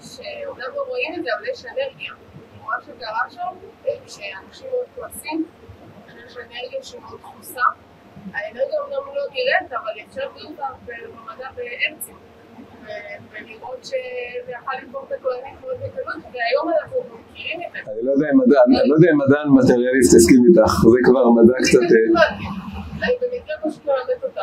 שאומנם 0.00 0.70
לא 0.76 0.82
רואים 0.88 1.14
את 1.18 1.24
זה, 1.24 1.30
אבל 1.38 1.48
יש 1.52 1.64
אנרגיה. 1.66 2.12
מה 2.66 2.76
שקרה 2.86 3.30
שם, 3.30 3.52
שאנשים 4.06 4.68
מאוד 4.70 4.86
כועסים, 4.94 5.46
שיש 6.12 6.36
אנרגיה 6.36 6.82
שמאוד 6.82 7.20
דחוסה. 7.20 7.60
האנרגיה 8.32 8.80
אומנם 8.80 9.14
לא 9.14 9.22
נראית, 9.32 9.72
אבל 9.72 9.92
אפשר 10.08 10.20
לראות 10.36 10.50
אותה 10.50 10.66
במדע 10.86 11.48
באמצע. 11.56 12.12
ולראות 13.30 13.84
שזה 13.84 14.52
יכול 14.52 14.74
לבחור 14.82 15.04
את 15.06 15.12
הכהנים 15.12 15.54
מאוד 15.60 15.76
בקלות, 15.76 16.16
והיום 16.32 16.66
אנחנו 16.80 16.96
מכירים 17.30 17.60
את 17.66 17.72
זה. 17.72 17.78
אני 17.78 18.02
לא 18.88 18.94
יודע 18.94 19.08
אם 19.12 19.18
מדען 19.18 19.48
מטריאליסט 19.48 20.16
יסכים 20.16 20.42
איתך, 20.48 20.72
זה 20.92 20.98
כבר 21.04 21.30
מדע 21.30 21.54
קצת... 21.64 21.78
אני 23.02 23.14
במקרה 23.20 23.56
פשוט 23.62 23.84
מלמדת 23.84 24.24
אותה. 24.24 24.40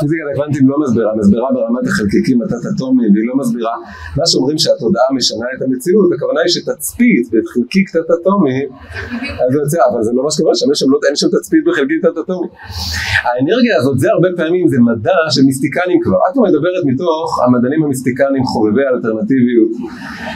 פיזיקת 0.00 0.26
הקוונטים 0.32 0.68
לא 0.68 0.76
מסבירה, 0.82 1.10
מסבירה 1.16 1.48
ברמת 1.54 1.86
החלקיקים 1.86 2.42
התת-אטומיים, 2.42 3.10
והיא 3.14 3.26
לא 3.30 3.34
מסבירה. 3.36 3.74
מה 4.18 4.26
שאומרים 4.26 4.58
שהתודעה 4.58 5.08
משנה 5.18 5.46
את 5.56 5.62
המציאות, 5.62 6.08
הכוונה 6.14 6.40
היא 6.40 6.52
שתצפית 6.54 7.24
בחלקיק 7.32 7.86
תת-אטומי, 7.96 8.58
אז 9.42 9.48
זה 9.52 9.58
יוצא, 9.62 9.78
אבל 9.90 10.02
זה 10.06 10.10
לא 10.14 10.22
מה 10.24 10.30
שקורה 10.30 10.54
שם, 10.54 10.66
יש 10.72 10.78
שם 10.78 10.90
לא, 10.92 10.98
אין 11.08 11.16
שם 11.16 11.28
תצפית 11.36 11.62
בחלקיק 11.66 11.98
תת-אטומי. 12.06 12.48
האנרגיה 13.24 13.74
הזאת, 13.80 13.98
זה 14.02 14.08
הרבה 14.14 14.28
פעמים, 14.36 14.68
זה 14.68 14.78
מדע 14.88 15.18
של 15.34 15.42
מיסטיקנים 15.48 15.98
כבר. 16.04 16.18
את 16.28 16.36
מדברת 16.46 16.82
מתוך 16.90 17.28
המדענים 17.44 17.82
המיסטיקנים 17.84 18.44
חובבי 18.44 18.84
האלטרנטיביות, 18.86 19.70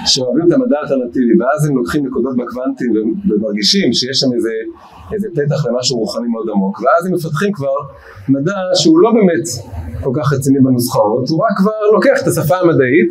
שאוהבים 0.06 0.44
את 0.48 0.52
המדע 0.52 0.76
האלטרנטיבי, 0.78 1.34
ואז 1.40 1.60
הם 1.66 1.76
לוקחים 1.76 2.06
נקודות 2.06 2.34
בקוונטים 2.36 2.90
ומרגישים 3.28 3.92
שיש 3.92 4.16
שם 4.20 4.32
איזה... 4.36 4.52
איזה 5.14 5.28
פתח 5.34 5.66
למשהו 5.66 5.98
רוחני 5.98 6.28
מאוד 6.28 6.46
עמוק, 6.52 6.80
ואז 6.82 7.06
הם 7.06 7.14
מפתחים 7.14 7.52
כבר 7.52 7.76
מדע 8.28 8.58
שהוא 8.74 9.00
לא 9.00 9.10
באמת 9.16 9.46
כל 10.04 10.12
כך 10.18 10.32
רציני 10.32 10.60
בנוסחאות, 10.60 11.28
הוא 11.30 11.38
רק 11.46 11.54
כבר 11.56 11.78
לוקח 11.94 12.22
את 12.22 12.26
השפה 12.26 12.56
המדעית 12.56 13.10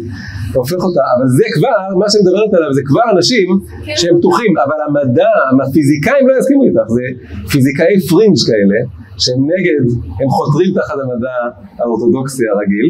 והופך 0.53 0.81
אותה, 0.87 1.03
אבל 1.17 1.27
זה 1.37 1.43
כבר, 1.55 1.77
מה 1.99 2.09
שאני 2.09 2.23
מדברת 2.23 2.53
עליו 2.57 2.73
זה 2.73 2.81
כבר 2.85 3.05
אנשים 3.15 3.47
כן. 3.85 3.93
שהם 3.95 4.17
פתוחים, 4.17 4.53
אבל 4.65 4.79
המדע, 4.87 5.31
הפיזיקאים 5.67 6.27
לא 6.27 6.33
יסכימו 6.39 6.63
איתך, 6.63 6.87
זה 6.95 7.03
פיזיקאי 7.51 7.99
פרינג' 8.09 8.37
כאלה, 8.47 8.79
שהם 9.23 9.41
נגד, 9.51 9.83
הם 10.21 10.29
חותרים 10.35 10.69
תחת 10.77 10.97
המדע 11.03 11.35
האורתודוקסי 11.79 12.43
הרגיל, 12.53 12.89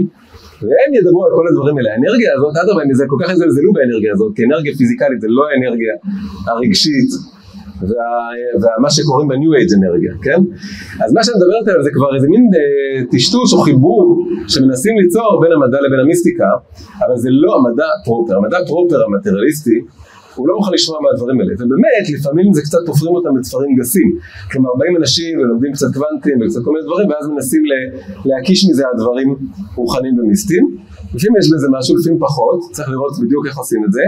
והם 0.68 0.92
ידברו 0.98 1.22
על 1.26 1.32
כל 1.38 1.46
הדברים 1.50 1.76
האלה. 1.78 1.90
האנרגיה 1.94 2.30
הזאת, 2.36 2.54
אדרבה, 2.62 2.82
הם 2.82 2.90
כל 3.14 3.20
כך 3.22 3.30
יזלזלו 3.34 3.74
באנרגיה 3.74 4.12
הזאת, 4.16 4.32
כי 4.36 4.42
אנרגיה 4.46 4.74
פיזיקלית 4.80 5.22
זה 5.22 5.28
לא 5.38 5.44
האנרגיה 5.50 5.94
הרגשית 6.48 7.10
ומה 8.62 8.90
שקוראים 8.90 9.28
בניו 9.28 9.54
אייג' 9.54 9.74
אנרגיה, 9.78 10.14
כן? 10.24 10.40
אז 11.04 11.14
מה 11.14 11.24
שאני 11.24 11.36
מדברת 11.40 11.68
עליו 11.68 11.84
זה 11.84 11.92
כבר 11.94 12.16
איזה 12.16 12.28
מין 12.28 12.46
אה, 12.56 13.04
טשטוש 13.12 13.54
או 13.54 13.58
חיבור 13.58 14.26
שמנסים 14.48 14.94
ליצור 15.02 15.42
בין 15.42 15.52
המדע 15.52 15.78
לבין 15.82 16.00
המיסטיקה, 16.00 16.50
אבל 17.06 17.18
זה 17.18 17.30
לא 17.32 17.52
המדע 17.58 17.90
proper, 18.06 18.38
המדע 18.38 18.58
proper 18.68 19.00
המטריאליסטי 19.06 19.80
הוא 20.36 20.48
לא 20.48 20.54
מוכן 20.58 20.74
לשמוע 20.74 20.98
מהדברים 21.06 21.38
האלה, 21.40 21.54
ובאמת 21.60 22.06
לפעמים 22.16 22.54
זה 22.54 22.62
קצת 22.62 22.82
תופרים 22.86 23.14
אותם 23.16 23.30
בספרים 23.40 23.72
גסים, 23.80 24.10
כלומר 24.52 24.72
באים 24.80 24.98
אנשים 25.00 25.40
ולומדים 25.40 25.72
קצת 25.74 25.90
קוונטים 25.96 26.38
וקצת 26.42 26.62
כל 26.66 26.72
מיני 26.74 26.86
דברים 26.88 27.08
ואז 27.10 27.26
מנסים 27.34 27.64
להקיש 28.30 28.60
מזה 28.70 28.84
הדברים 28.94 29.30
רוחניים 29.76 30.20
ומיסטיים 30.20 30.66
לפעמים 31.16 31.36
יש 31.40 31.48
בזה 31.54 31.68
משהו, 31.78 31.92
לפעמים 31.98 32.20
פחות, 32.28 32.60
צריך 32.76 32.90
לראות 32.90 33.14
בדיוק 33.22 33.44
איך 33.48 33.58
עושים 33.58 33.82
את 33.88 33.92
זה, 33.98 34.04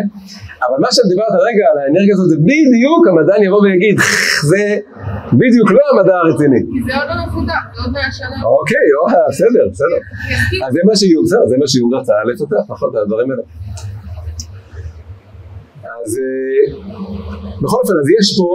אבל 0.65 0.77
מה 0.83 0.89
שאת 0.95 1.07
דיברת 1.11 1.33
הרגע 1.39 1.63
על 1.71 1.77
האנרגיה 1.81 2.13
הזאת 2.15 2.29
זה 2.33 2.37
בדיוק 2.49 3.01
המדען 3.09 3.41
יבוא 3.47 3.61
ויגיד, 3.63 3.97
זה 4.51 4.63
בדיוק 5.39 5.67
לא 5.77 5.83
המדע 5.91 6.15
הרציני. 6.21 6.61
כי 6.73 6.79
זה 6.87 6.93
עוד 6.99 7.07
לא 7.09 7.15
מפותח, 7.27 7.63
זה 7.75 7.79
עוד 7.83 7.91
מאה 7.95 8.11
שנה. 8.19 8.37
אוקיי, 8.57 8.87
בסדר, 9.29 9.63
בסדר. 9.71 9.99
אז 10.65 10.71
זה 10.73 11.55
מה 11.61 11.67
שיום, 11.71 11.89
רצה 11.95 12.13
לפתח, 12.29 12.63
נכון, 12.73 12.89
הדברים 13.03 13.27
האלה. 13.31 13.43
אז 16.05 16.19
אה, 16.19 16.63
בכל 17.61 17.77
אופן, 17.83 17.93
אז 18.01 18.07
יש 18.19 18.37
פה, 18.37 18.49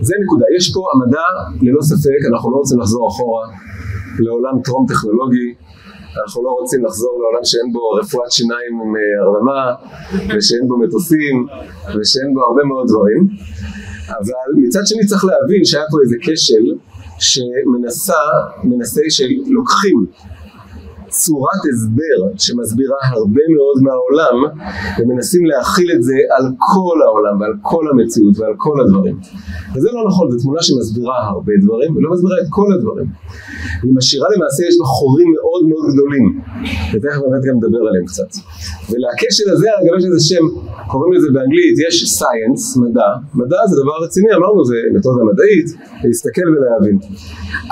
זה 0.00 0.14
נקודה, 0.24 0.46
יש 0.56 0.72
פה 0.74 0.80
המדע, 0.94 1.28
ללא 1.62 1.82
ספק, 1.82 2.20
אנחנו 2.30 2.50
לא 2.52 2.56
רוצים 2.56 2.80
לחזור 2.80 3.08
אחורה 3.08 3.46
לעולם 4.18 4.62
טרום 4.64 4.86
טכנולוגי, 4.88 5.54
אנחנו 6.22 6.44
לא 6.44 6.50
רוצים 6.60 6.84
לחזור 6.84 7.14
לעולם 7.22 7.44
שאין 7.44 7.72
בו 7.72 7.90
רפואת 7.90 8.32
שיניים 8.32 8.72
עם 8.82 8.96
אה, 8.96 9.02
הרדמה, 9.22 9.60
ושאין 10.36 10.68
בו 10.68 10.78
מטוסים, 10.78 11.46
ושאין 11.96 12.34
בו 12.34 12.40
הרבה 12.48 12.62
מאוד 12.64 12.86
דברים. 12.88 13.28
אבל 14.08 14.48
מצד 14.56 14.80
שני 14.84 15.06
צריך 15.06 15.24
להבין 15.24 15.64
שהיה 15.64 15.84
פה 15.90 15.98
איזה 16.02 16.16
כשל 16.20 16.66
שמנסה, 17.18 18.22
מנסה 18.64 19.02
שלוקחים 19.08 20.06
צורת 21.22 21.62
הסבר 21.70 22.18
שמסבירה 22.44 23.00
הרבה 23.14 23.44
מאוד 23.56 23.76
מהעולם 23.86 24.36
ומנסים 24.98 25.42
להכיל 25.46 25.88
את 25.96 26.02
זה 26.02 26.18
על 26.36 26.44
כל 26.72 26.98
העולם 27.04 27.34
ועל 27.40 27.54
כל 27.62 27.84
המציאות 27.90 28.34
ועל 28.38 28.54
כל 28.64 28.76
הדברים. 28.80 29.16
וזה 29.74 29.88
לא 29.96 30.00
נכון, 30.08 30.30
זו 30.30 30.36
תמונה 30.42 30.62
שמסבירה 30.62 31.18
הרבה 31.32 31.52
דברים 31.64 31.96
ולא 31.96 32.08
מסבירה 32.12 32.36
את 32.42 32.48
כל 32.50 32.68
הדברים. 32.74 33.08
היא 33.82 33.92
משאירה 33.98 34.28
למעשה, 34.34 34.60
יש 34.68 34.76
בה 34.80 34.86
חורים 34.96 35.28
מאוד 35.36 35.62
מאוד 35.70 35.84
גדולים, 35.92 36.24
ותכף 36.92 37.18
באמת 37.24 37.42
גם 37.46 37.54
נדבר 37.58 37.82
עליהם 37.88 38.06
קצת. 38.10 38.30
ולכשל 38.90 39.48
הזה, 39.54 39.68
אגב 39.80 39.92
יש 39.98 40.04
לזה 40.08 40.20
שם, 40.30 40.44
קוראים 40.90 41.12
לזה 41.12 41.28
באנגלית, 41.34 41.76
יש 41.86 41.94
סייאנס, 42.18 42.76
מדע, 42.76 43.10
מדע 43.34 43.60
זה 43.70 43.76
דבר 43.82 43.96
רציני, 44.04 44.30
אמרנו 44.38 44.64
זה 44.64 44.76
מתודה 44.94 45.22
מדעית, 45.30 45.68
להסתכל 46.04 46.46
ולהבין. 46.52 46.98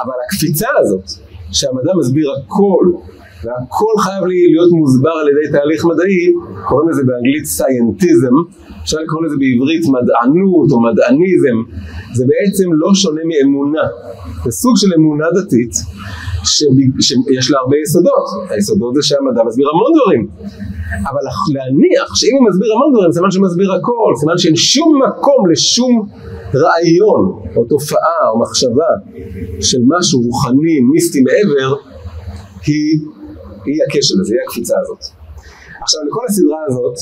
אבל 0.02 0.16
הקפיצה 0.24 0.68
הזאת, 0.80 1.06
שהמדע 1.52 1.92
מסביר 2.00 2.28
הכל 2.36 2.84
והכל 3.44 3.94
חייב 4.04 4.24
להיות 4.24 4.70
מוסבר 4.72 5.16
על 5.20 5.28
ידי 5.28 5.46
תהליך 5.52 5.84
מדעי, 5.84 6.32
קוראים 6.68 6.88
לזה 6.90 7.02
באנגלית 7.06 7.44
סיינטיזם, 7.44 8.34
אפשר 8.82 8.98
לקרוא 9.04 9.24
לזה 9.24 9.36
בעברית 9.42 9.84
מדענות 9.96 10.68
או 10.72 10.78
מדעניזם, 10.88 11.56
זה 12.16 12.24
בעצם 12.30 12.68
לא 12.72 12.94
שונה 12.94 13.22
מאמונה, 13.30 13.84
זה 14.44 14.50
סוג 14.50 14.74
של 14.76 14.90
אמונה 14.98 15.26
דתית 15.36 15.74
שיש 16.44 17.50
לה 17.50 17.58
הרבה 17.58 17.76
יסודות, 17.84 18.26
היסודות 18.50 18.94
זה 18.94 19.02
שהמדע 19.02 19.42
מסביר 19.46 19.66
המון 19.72 19.92
דברים, 19.96 20.22
אבל 21.10 21.24
להניח 21.54 22.14
שאם 22.14 22.34
הוא 22.38 22.48
מסביר 22.48 22.70
המון 22.74 22.92
דברים, 22.92 23.12
סימן 23.12 23.30
שמסביר 23.30 23.72
הכל, 23.72 24.12
סימן 24.20 24.38
שאין 24.38 24.56
שום 24.56 25.02
מקום 25.02 25.50
לשום 25.50 26.08
רעיון 26.54 27.22
או 27.56 27.64
תופעה 27.64 28.20
או 28.30 28.40
מחשבה 28.40 28.90
של 29.60 29.78
משהו 29.86 30.20
רוחני, 30.20 30.80
מיסטי 30.92 31.20
מעבר, 31.22 31.74
היא 32.66 33.00
היא 33.66 33.80
הכשל 33.86 34.20
הזה, 34.20 34.34
היא 34.34 34.42
הקפיצה 34.46 34.74
הזאת. 34.82 35.02
עכשיו 35.82 36.00
לכל 36.08 36.24
הסדרה 36.28 36.60
הזאת 36.68 36.96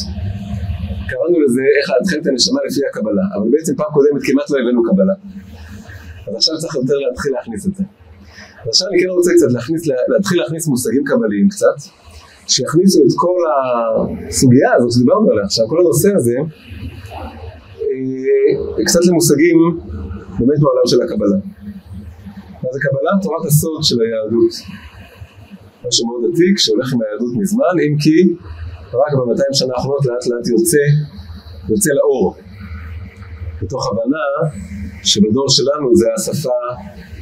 קראנו 1.09 1.41
לזה 1.45 1.63
איך 1.79 1.91
להתחיל 1.91 2.21
את 2.21 2.27
הנשמה 2.27 2.61
לפי 2.67 2.81
הקבלה, 2.91 3.23
אבל 3.37 3.49
בעצם 3.51 3.75
פעם 3.77 3.91
קודמת 3.95 4.23
כמעט 4.27 4.51
לא 4.51 4.57
הבאנו 4.61 4.83
קבלה. 4.89 5.15
אז 6.27 6.35
עכשיו 6.37 6.59
צריך 6.59 6.75
יותר 6.75 6.99
להתחיל 7.09 7.33
להכניס 7.33 7.67
את 7.67 7.75
זה. 7.75 7.85
ועכשיו 8.67 8.89
אני 8.89 9.03
כן 9.03 9.09
רוצה 9.09 9.31
קצת 9.37 9.53
להכניס, 9.53 9.83
להתחיל 10.09 10.39
להכניס 10.41 10.67
מושגים 10.67 11.05
קבליים 11.05 11.49
קצת, 11.49 11.77
שיכניסו 12.47 13.01
את 13.07 13.13
כל 13.17 13.41
הסוגיה 14.29 14.71
הזאת 14.77 14.93
שדיברנו 14.93 15.31
עליה 15.31 15.45
עכשיו, 15.45 15.69
כל 15.69 15.79
הנושא 15.81 16.11
הזה, 16.17 16.37
אה, 17.83 18.85
קצת 18.87 19.01
למושגים 19.07 19.59
באמת 20.39 20.59
בעולם 20.61 20.87
של 20.87 21.03
הקבלה. 21.03 21.39
מה 22.63 22.69
זה 22.73 22.79
קבלה? 22.81 23.11
תורת 23.23 23.45
הסוד 23.47 23.83
של 23.83 23.97
היהדות. 24.01 24.55
משהו 25.89 26.07
מאוד 26.07 26.31
עתיק 26.33 26.59
שהולך 26.59 26.93
עם 26.93 26.99
היהדות 27.03 27.33
מזמן, 27.41 27.75
אם 27.87 27.95
כי 28.03 28.19
רק 28.95 29.13
ב-200 29.19 29.55
שנה 29.55 29.73
האחרונות 29.77 30.07
לאט 30.07 30.27
לאט 30.27 30.47
יוצא, 30.47 30.85
יוצא 31.69 31.91
לאור. 31.99 32.37
מתוך 33.63 33.89
הבנה 33.91 34.27
שבדור 35.05 35.47
שלנו 35.49 35.97
זה 35.97 36.07
השפה 36.17 36.61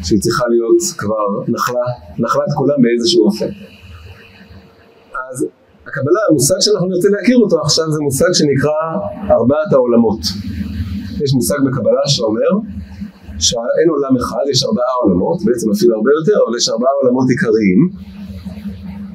שהיא 0.05 0.21
צריכה 0.21 0.45
להיות 0.49 0.81
כבר 0.99 1.27
נחלה, 1.49 1.87
נחלת 2.19 2.53
כולם 2.57 2.83
באיזשהו 2.83 3.27
אופן. 3.27 3.51
אז 5.31 5.47
הקבלה, 5.87 6.21
המושג 6.31 6.55
שאנחנו 6.61 6.89
נרצה 6.89 7.09
להכיר 7.09 7.39
אותו 7.39 7.61
עכשיו 7.61 7.93
זה 7.93 8.01
מושג 8.01 8.33
שנקרא 8.33 8.81
ארבעת 9.31 9.73
העולמות. 9.73 10.21
יש 11.25 11.35
מושג 11.35 11.57
בקבלה 11.67 12.05
שאומר 12.07 12.51
שאין 13.39 13.89
עולם 13.89 14.17
אחד, 14.17 14.45
יש 14.51 14.65
ארבעה 14.65 14.95
עולמות, 15.03 15.39
בעצם 15.45 15.71
אפילו 15.71 15.97
הרבה 15.97 16.11
יותר, 16.19 16.37
אבל 16.45 16.57
יש 16.57 16.69
ארבעה 16.69 16.91
עולמות 17.03 17.27
עיקריים 17.31 17.91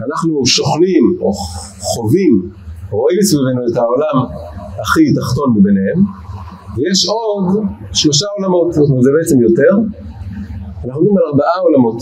אנחנו 0.03 0.45
שוכנים 0.45 1.17
או 1.21 1.33
חווים, 1.79 2.49
רואים 2.91 3.17
מסביבנו 3.19 3.61
את 3.71 3.77
העולם 3.77 4.17
הכי 4.81 5.13
תחתון 5.13 5.53
מביניהם, 5.57 5.99
ויש 6.77 7.07
עוד 7.07 7.65
שלושה 7.93 8.25
עולמות, 8.37 8.73
זה 8.73 9.11
בעצם 9.17 9.41
יותר, 9.41 9.71
אנחנו 10.85 11.01
מדברים 11.01 11.17
על 11.17 11.23
ארבעה 11.31 11.57
עולמות, 11.61 12.01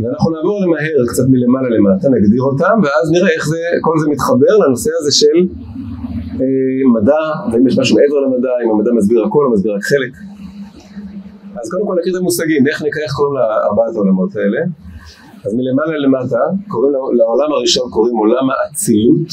ואנחנו 0.00 0.30
נעבור 0.30 0.60
למהר 0.64 1.06
קצת 1.08 1.26
מלמעלה 1.28 1.68
למטה, 1.68 2.08
נגדיר 2.08 2.42
אותם, 2.42 2.76
ואז 2.82 3.10
נראה 3.10 3.30
איך 3.36 3.48
זה, 3.48 3.58
כל 3.80 3.98
זה 4.00 4.08
מתחבר 4.08 4.52
לנושא 4.66 4.90
הזה 5.00 5.12
של 5.12 5.38
אה, 6.40 6.80
מדע, 6.94 7.24
ואם 7.52 7.66
יש 7.66 7.78
משהו 7.78 7.96
מעבר 7.98 8.18
למדע, 8.26 8.50
אם 8.64 8.70
המדע 8.70 8.90
מסביר 8.96 9.24
הכל 9.26 9.44
או 9.46 9.52
מסביר 9.52 9.72
רק 9.74 9.82
חלק. 9.82 10.12
אז 11.60 11.70
קודם 11.70 11.86
כל 11.86 11.96
נכיר 12.00 12.12
את 12.16 12.20
המושגים, 12.20 12.66
איך 12.66 12.82
נקרא 12.82 13.02
איך 13.02 13.12
קוראים 13.12 13.34
לארבעת 13.34 13.94
העולמות 13.94 14.36
האלה. 14.36 14.60
אז 15.44 15.54
מלמעלה 15.54 15.98
למטה, 15.98 16.42
קוראים 16.68 16.92
לעולם 17.18 17.52
הראשון 17.52 17.90
קוראים 17.90 18.16
עולם 18.16 18.46
האצילות, 18.50 19.28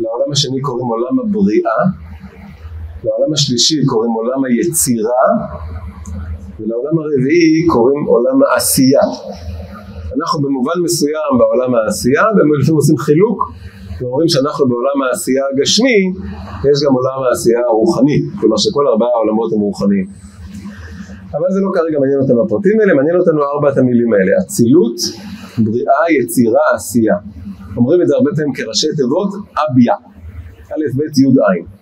לעולם 0.00 0.32
השני 0.32 0.60
קוראים 0.60 0.86
עולם 0.86 1.14
הבריאה, 1.20 1.80
לעולם 3.04 3.32
השלישי 3.32 3.86
קוראים 3.86 4.12
עולם 4.12 4.44
היצירה, 4.44 5.26
ולעולם 6.60 6.98
הרביעי 6.98 7.66
קוראים 7.72 8.04
עולם 8.06 8.42
העשייה. 8.42 9.06
אנחנו 10.16 10.40
במובן 10.42 10.76
מסוים 10.84 11.32
בעולם 11.38 11.74
העשייה, 11.74 12.24
ולפעמים 12.34 12.76
עושים 12.76 12.98
חילוק, 12.98 13.38
ואומרים 14.00 14.28
שאנחנו 14.28 14.68
בעולם 14.68 15.02
העשייה 15.02 15.44
הגשמי, 15.52 15.98
יש 16.68 16.76
גם 16.84 16.92
עולם 16.94 17.18
העשייה 17.24 17.60
הרוחני, 17.68 18.18
כלומר 18.40 18.56
שכל 18.56 18.84
ארבעה 18.88 19.08
העולמות 19.14 19.52
הם 19.52 19.60
רוחניים. 19.60 20.06
אבל 21.34 21.48
זה 21.54 21.60
לא 21.60 21.70
כרגע 21.74 21.98
מעניין 21.98 22.20
אותנו 22.22 22.44
הפרטים 22.44 22.80
האלה, 22.80 22.94
מעניין 22.94 23.16
אותנו 23.20 23.40
ארבעת 23.42 23.76
המילים 23.78 24.12
האלה, 24.12 24.32
אצילות, 24.42 24.98
בריאה, 25.64 26.02
יצירה, 26.18 26.64
עשייה. 26.74 27.16
אומרים 27.76 28.02
את 28.02 28.08
זה 28.08 28.14
הרבה 28.14 28.30
פעמים 28.36 28.52
כראשי 28.54 28.86
תיבות, 28.96 29.30
אביה, 29.62 29.94
א', 30.72 30.84
ב', 30.96 31.18
י', 31.18 31.40
ע'. 31.46 31.76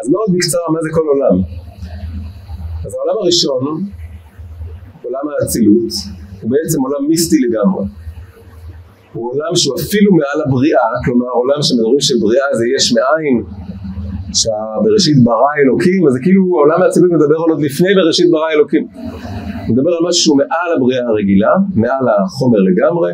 אז 0.00 0.08
מאוד 0.10 0.28
בקצרה, 0.34 0.66
מה 0.72 0.78
זה 0.82 0.88
כל 0.92 1.06
עולם? 1.12 1.36
אז 2.84 2.94
העולם 2.94 3.16
הראשון, 3.22 3.64
עולם 5.02 5.24
האצילות, 5.32 5.92
הוא 6.40 6.50
בעצם 6.50 6.80
עולם 6.80 7.08
מיסטי 7.08 7.36
לגמרי. 7.40 7.84
הוא 9.12 9.32
עולם 9.32 9.56
שהוא 9.56 9.74
אפילו 9.80 10.10
מעל 10.12 10.38
הבריאה, 10.46 10.88
כלומר 11.04 11.30
עולם 11.40 11.62
שמדברים 11.62 12.00
שבריאה 12.00 12.46
זה 12.58 12.64
יש 12.76 12.94
מאין, 12.96 13.44
שבראשית 14.34 15.24
ברא 15.24 15.52
אלוקים, 15.62 16.06
אז 16.06 16.12
זה 16.12 16.18
כאילו 16.22 16.42
עולם 16.44 16.82
האצילות 16.82 17.10
מדבר 17.12 17.36
על 17.44 17.50
עוד 17.50 17.60
לפני 17.60 17.94
בראשית 17.94 18.30
ברא 18.30 18.50
אלוקים. 18.50 18.86
הוא 19.66 19.76
מדבר 19.76 19.90
על 19.90 20.08
משהו 20.08 20.22
שהוא 20.22 20.36
מעל 20.36 20.68
הבריאה 20.76 21.08
הרגילה, 21.08 21.52
מעל 21.74 22.06
החומר 22.08 22.58
לגמרי, 22.58 23.12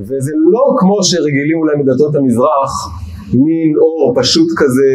וזה 0.00 0.32
לא 0.52 0.74
כמו 0.78 1.02
שרגילים 1.02 1.58
אולי 1.58 1.76
מדתות 1.76 2.14
המזרח, 2.16 2.72
מין 3.34 3.74
אור 3.76 4.14
פשוט 4.20 4.48
כזה 4.56 4.90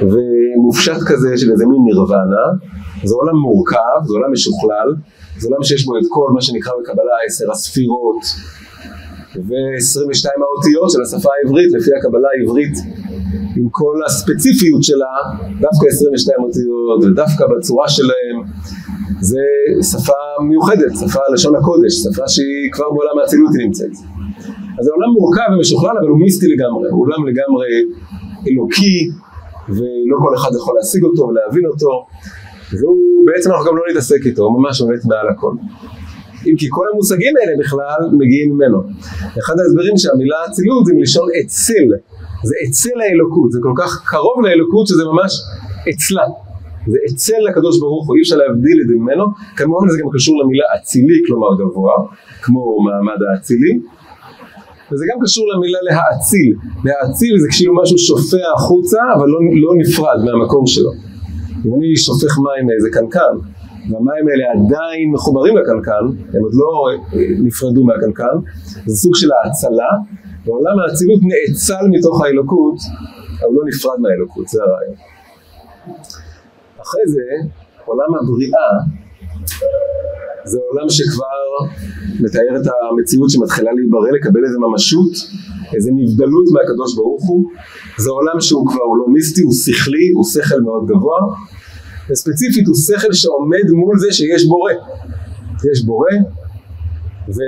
ומופשט 0.00 1.00
כזה 1.06 1.36
של 1.36 1.50
איזה 1.52 1.66
מין 1.66 1.82
נירוונה, 1.84 2.46
זה 3.04 3.14
עולם 3.14 3.36
מורכב, 3.36 3.98
זה 4.04 4.14
עולם 4.14 4.32
משוכלל, 4.32 4.88
זה 5.38 5.48
עולם 5.48 5.62
שיש 5.62 5.86
בו 5.86 5.98
את 5.98 6.04
כל 6.08 6.30
מה 6.34 6.40
שנקרא 6.42 6.72
בקבלה 6.80 7.16
עשר 7.26 7.50
הספירות 7.50 8.22
ו-22 9.36 10.28
האותיות 10.44 10.90
של 10.90 11.02
השפה 11.02 11.28
העברית 11.38 11.72
לפי 11.72 11.90
הקבלה 11.98 12.28
העברית 12.38 12.74
עם 13.56 13.68
כל 13.70 13.96
הספציפיות 14.06 14.82
שלה, 14.82 15.14
דווקא 15.60 15.86
22 15.88 16.38
אותיות 16.40 17.04
ודווקא 17.04 17.44
בצורה 17.56 17.88
שלהם 17.88 18.36
זה 19.20 19.44
שפה 19.92 20.20
מיוחדת, 20.48 20.92
שפה 21.00 21.20
לשון 21.34 21.56
הקודש, 21.56 21.92
שפה 21.92 22.28
שהיא 22.28 22.72
כבר 22.72 22.90
בעולם 22.90 23.18
האצילות 23.20 23.50
היא 23.54 23.66
נמצאת. 23.66 23.94
אז 24.78 24.84
זה 24.84 24.90
עולם 24.96 25.10
מורכב 25.18 25.48
ומשוכלל 25.56 25.94
אבל 26.00 26.08
הוא 26.08 26.18
מיסטי 26.18 26.46
לגמרי, 26.54 26.88
הוא 26.90 27.00
עולם 27.04 27.26
לגמרי 27.28 27.68
אלוקי 28.48 28.98
ולא 29.68 30.16
כל 30.24 30.34
אחד 30.34 30.50
יכול 30.58 30.74
להשיג 30.78 31.04
אותו 31.04 31.22
ולהבין 31.22 31.66
אותו 31.66 32.06
והוא 32.72 33.26
בעצם 33.26 33.50
אנחנו 33.50 33.66
גם 33.66 33.76
לא 33.76 33.82
נתעסק 33.90 34.26
איתו, 34.26 34.42
הוא 34.42 34.62
ממש 34.62 34.80
עומד 34.80 34.98
מעל 35.04 35.28
הכל. 35.28 35.54
אם 36.46 36.54
כי 36.58 36.66
כל 36.70 36.86
המושגים 36.92 37.34
האלה 37.40 37.52
בכלל 37.58 38.00
מגיעים 38.18 38.54
ממנו. 38.54 38.78
אחד 39.38 39.54
ההסברים 39.60 39.96
שהמילה 39.96 40.36
אצילות 40.48 40.86
זה 40.86 40.92
מלשון 40.94 41.28
אציל, 41.40 41.88
זה 42.48 42.54
אצל 42.64 42.96
האלוקות, 43.04 43.52
זה 43.52 43.58
כל 43.62 43.74
כך 43.80 43.90
קרוב 44.10 44.36
לאלוקות 44.44 44.86
שזה 44.86 45.04
ממש 45.12 45.32
אצלה. 45.90 46.26
זה 46.86 46.98
אצל 47.08 47.40
לקדוש 47.48 47.80
ברוך 47.80 48.06
הוא, 48.06 48.16
אי 48.16 48.22
אפשר 48.22 48.36
להבדיל 48.36 48.76
את 48.82 48.88
זה 48.88 48.94
ממנו, 48.94 49.24
כמובן 49.56 49.88
זה 49.88 49.98
גם 50.02 50.08
קשור 50.14 50.34
למילה 50.42 50.64
אצילי, 50.76 51.18
כלומר 51.26 51.50
גבוה, 51.60 51.96
כמו 52.42 52.62
מעמד 52.86 53.20
האצילי, 53.22 53.74
וזה 54.92 55.04
גם 55.10 55.18
קשור 55.24 55.44
למילה 55.52 55.78
להאציל, 55.88 56.50
להאציל 56.84 57.34
זה 57.42 57.48
כאילו 57.54 57.72
משהו 57.82 57.98
שופע 57.98 58.46
החוצה, 58.56 59.00
אבל 59.16 59.26
לא, 59.28 59.38
לא 59.64 59.70
נפרד 59.80 60.18
מהמקום 60.24 60.66
שלו. 60.66 60.90
אם 61.66 61.74
אני 61.74 61.96
שופך 61.96 62.38
מים 62.38 62.66
מאיזה 62.66 62.88
קנקן, 62.92 63.34
והמים 63.90 64.24
האלה 64.30 64.44
עדיין 64.54 65.10
מחוברים 65.12 65.56
לקנקן, 65.56 66.04
הם 66.34 66.42
עוד 66.42 66.54
לא 66.54 66.70
נפרדו 67.46 67.84
מהקנקן, 67.84 68.36
זה 68.86 68.96
סוג 68.96 69.14
של 69.14 69.28
האצלה, 69.32 69.88
ועולם 70.44 70.78
האצילות 70.78 71.20
נאצל 71.22 71.84
מתוך 71.90 72.22
האלוקות, 72.22 72.78
אבל 73.40 73.52
לא 73.52 73.62
נפרד 73.68 73.98
מהאלוקות, 74.00 74.48
זה 74.48 74.58
הרעיון. 74.62 74.96
אחרי 76.82 77.02
זה, 77.06 77.22
עולם 77.84 78.10
הבריאה 78.20 78.68
זה 80.44 80.58
עולם 80.70 80.88
שכבר 80.88 81.48
מתאר 82.20 82.56
את 82.60 82.66
המציאות 82.90 83.30
שמתחילה 83.30 83.70
להיברא, 83.72 84.10
לקבל 84.10 84.44
איזה 84.44 84.58
ממשות, 84.58 85.12
איזה 85.74 85.90
נבדלות 85.94 86.46
מהקדוש 86.52 86.96
ברוך 86.96 87.24
הוא. 87.28 87.44
זה 87.98 88.10
עולם 88.10 88.40
שהוא 88.40 88.66
כבר, 88.68 88.82
הוא 88.82 88.96
לא 88.98 89.06
מיסטי, 89.08 89.42
הוא 89.42 89.52
שכלי, 89.52 90.10
הוא 90.14 90.24
שכל 90.24 90.60
מאוד 90.60 90.86
גבוה, 90.86 91.20
וספציפית 92.10 92.66
הוא 92.66 92.76
שכל 92.76 93.12
שעומד 93.12 93.66
מול 93.72 93.98
זה 93.98 94.12
שיש 94.12 94.46
בורא. 94.46 94.72
יש 95.72 95.84
בורא, 95.84 96.10
ו... 97.28 97.38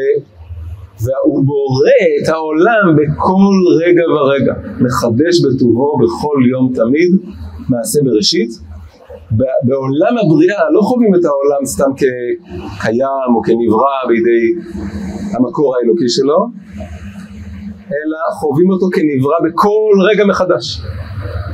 והוא 1.02 1.44
בורא 1.44 1.98
את 2.22 2.28
העולם 2.28 2.96
בכל 2.96 3.56
רגע 3.84 4.02
ורגע, 4.14 4.54
מחדש 4.80 5.34
בטובו 5.44 5.98
בכל 5.98 6.38
יום 6.50 6.72
תמיד, 6.74 7.10
מעשה 7.68 7.98
בראשית. 8.04 8.50
בעולם 9.66 10.14
הבריאה 10.18 10.70
לא 10.70 10.80
חווים 10.80 11.14
את 11.14 11.24
העולם 11.24 11.64
סתם 11.64 11.90
כקיים 11.96 13.30
או 13.36 13.42
כנברא 13.42 13.98
בידי 14.08 14.44
המקור 15.36 15.76
האלוקי 15.76 16.08
שלו, 16.08 16.38
אלא 17.96 18.18
חווים 18.40 18.70
אותו 18.70 18.86
כנברא 18.92 19.36
בכל 19.44 19.92
רגע 20.10 20.24
מחדש. 20.24 20.80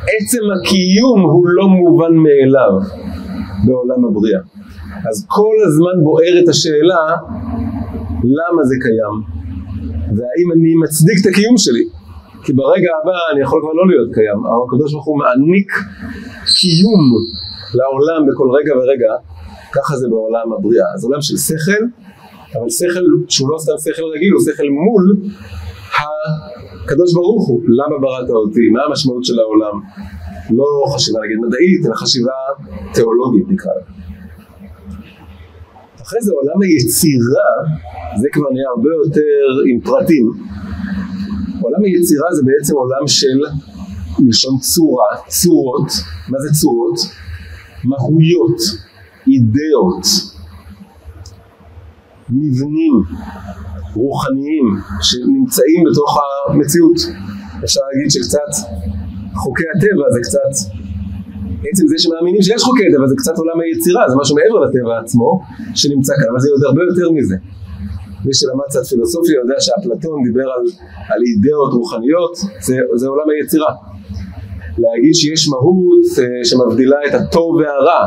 עצם 0.02 0.42
הקיום 0.54 1.20
הוא 1.20 1.46
לא 1.48 1.68
מובן 1.68 2.14
מאליו 2.14 2.72
בעולם 3.66 4.04
הבריאה. 4.04 4.40
אז 5.08 5.26
כל 5.28 5.56
הזמן 5.66 6.04
בוערת 6.04 6.48
השאלה 6.48 7.16
למה 8.24 8.60
זה 8.64 8.76
קיים? 8.84 9.16
והאם 10.16 10.48
אני 10.54 10.74
מצדיק 10.82 11.16
את 11.20 11.26
הקיום 11.30 11.56
שלי? 11.58 11.84
כי 12.44 12.52
ברגע 12.52 12.90
הבא 13.02 13.18
אני 13.32 13.40
יכול 13.40 13.60
כבר 13.62 13.72
לא 13.72 13.84
להיות 13.90 14.10
קיים. 14.14 14.38
אבל 14.46 14.62
הקדוש 14.66 14.92
ברוך 14.92 15.06
הוא 15.06 15.18
מעניק 15.18 15.70
קיום 16.58 17.04
לעולם 17.78 18.20
בכל 18.28 18.48
רגע 18.56 18.72
ורגע. 18.78 19.12
ככה 19.76 19.96
זה 19.96 20.06
בעולם 20.12 20.52
הבריאה. 20.52 20.88
אז 20.94 21.04
עולם 21.04 21.20
של 21.20 21.36
שכל 21.36 21.82
אבל 22.54 22.70
שכל 22.70 23.06
שהוא 23.28 23.48
לא 23.50 23.58
סתם 23.58 23.72
שכל 23.84 24.06
רגיל 24.14 24.32
הוא 24.32 24.42
שכל 24.46 24.68
מול 24.84 25.04
הקדוש 26.84 27.14
ברוך 27.14 27.48
הוא. 27.48 27.60
למה 27.78 27.98
בראת 27.98 28.30
אותי? 28.30 28.68
מה 28.72 28.80
המשמעות 28.86 29.24
של 29.24 29.38
העולם? 29.38 29.74
לא 30.50 30.94
חשיבה 30.94 31.18
נגיד 31.24 31.38
מדעית 31.46 31.86
אלא 31.86 31.94
חשיבה 31.94 32.32
תיאולוגית 32.94 33.46
נקרא 33.48 33.72
לזה 33.78 33.99
אחרי 36.10 36.22
זה 36.22 36.32
עולם 36.32 36.62
היצירה, 36.62 37.50
זה 38.20 38.28
כבר 38.32 38.48
נהיה 38.52 38.68
הרבה 38.74 38.90
יותר 39.02 39.44
עם 39.70 39.80
פרטים. 39.80 40.26
עולם 41.62 41.84
היצירה 41.84 42.28
זה 42.36 42.42
בעצם 42.48 42.74
עולם 42.74 43.04
של 43.06 43.38
מלשון 44.18 44.58
צורה, 44.58 45.10
צורות, 45.28 45.90
מה 46.28 46.38
זה 46.38 46.48
צורות? 46.60 46.98
מהויות, 47.84 48.58
אידאות, 49.28 50.06
מבנים 52.30 52.94
רוחניים 53.94 54.66
שנמצאים 55.02 55.84
בתוך 55.90 56.18
המציאות. 56.48 56.98
אפשר 57.64 57.80
להגיד 57.88 58.10
שקצת 58.10 58.52
חוקי 59.34 59.64
הטבע 59.76 60.06
זה 60.14 60.20
קצת 60.22 60.79
עצם 61.68 61.86
זה 61.88 61.96
שמאמינים 61.98 62.42
שיש 62.42 62.62
חוקי 62.62 62.86
טבע 62.92 63.06
זה 63.06 63.14
קצת 63.16 63.36
עולם 63.38 63.60
היצירה, 63.60 64.02
זה 64.10 64.16
משהו 64.20 64.36
מעבר 64.36 64.58
לטבע 64.64 64.98
עצמו 65.02 65.40
שנמצא 65.74 66.14
כאן, 66.18 66.28
אבל 66.30 66.40
זה 66.40 66.48
עוד 66.54 66.62
הרבה 66.68 66.82
יותר 66.90 67.10
מזה. 67.16 67.36
מי 68.24 68.34
שלמד 68.34 68.64
קצת 68.68 68.84
פילוסופיה 68.90 69.34
יודע 69.42 69.54
שאפלטון 69.64 70.22
דיבר 70.26 70.48
על, 70.54 70.64
על 71.10 71.20
אידאות 71.26 71.72
רוחניות, 71.72 72.34
זה, 72.66 72.76
זה 72.94 73.08
עולם 73.08 73.28
היצירה. 73.30 73.72
להגיד 74.78 75.14
שיש 75.14 75.48
מהות 75.48 76.04
uh, 76.16 76.48
שמבדילה 76.48 76.96
את 77.08 77.14
הטוב 77.14 77.54
והרע, 77.54 78.06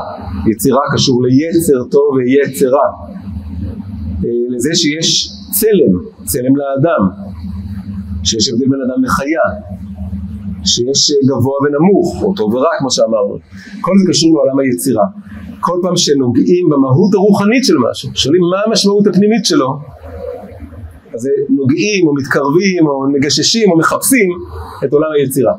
יצירה 0.52 0.82
קשור 0.94 1.24
ליצר 1.26 1.84
טוב 1.92 2.10
ויצר 2.16 2.70
רע. 2.70 2.90
Uh, 4.22 4.26
לזה 4.50 4.76
שיש 4.76 5.30
צלם, 5.52 5.94
צלם 6.26 6.56
לאדם, 6.56 7.04
שיש 8.24 8.50
הבדל 8.50 8.66
בין 8.72 8.80
אדם 8.88 9.04
לחיה, 9.04 9.46
שיש 10.66 11.12
גבוה 11.30 11.58
ונמוך, 11.64 12.24
או 12.24 12.34
טוב 12.36 12.54
ורע 12.54 12.70
כמו 12.80 12.92
שאמרנו. 12.92 13.38
כל 13.82 13.92
זה 14.00 14.12
קשור 14.12 14.36
לעולם 14.36 14.60
היצירה. 14.60 15.06
כל 15.60 15.80
פעם 15.82 15.98
שנוגעים 15.98 16.70
במהות 16.70 17.14
הרוחנית 17.14 17.66
של 17.66 17.76
משהו, 17.90 18.10
שואלים 18.14 18.42
מה 18.52 18.60
המשמעות 18.66 19.08
הפנימית 19.08 19.46
שלו, 19.46 19.78
אז 21.14 21.30
נוגעים 21.50 22.08
או 22.08 22.14
מתקרבים 22.14 22.88
או 22.88 23.10
מגששים 23.14 23.72
או 23.72 23.78
מחפשים 23.78 24.30
את 24.84 24.94
עולם 24.94 25.08
היצירה. 25.16 25.54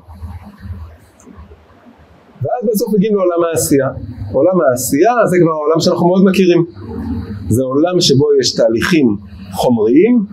ואז 2.42 2.68
בסוף 2.72 2.94
מגיעים 2.94 3.14
לעולם 3.16 3.44
העשייה. 3.44 3.88
עולם 4.32 4.60
העשייה 4.60 5.12
זה 5.26 5.36
כבר 5.42 5.52
העולם 5.52 5.80
שאנחנו 5.80 6.08
מאוד 6.08 6.24
מכירים. 6.24 6.64
זה 7.48 7.62
עולם 7.62 8.00
שבו 8.00 8.26
יש 8.40 8.54
תהליכים 8.54 9.16
חומריים, 9.52 10.26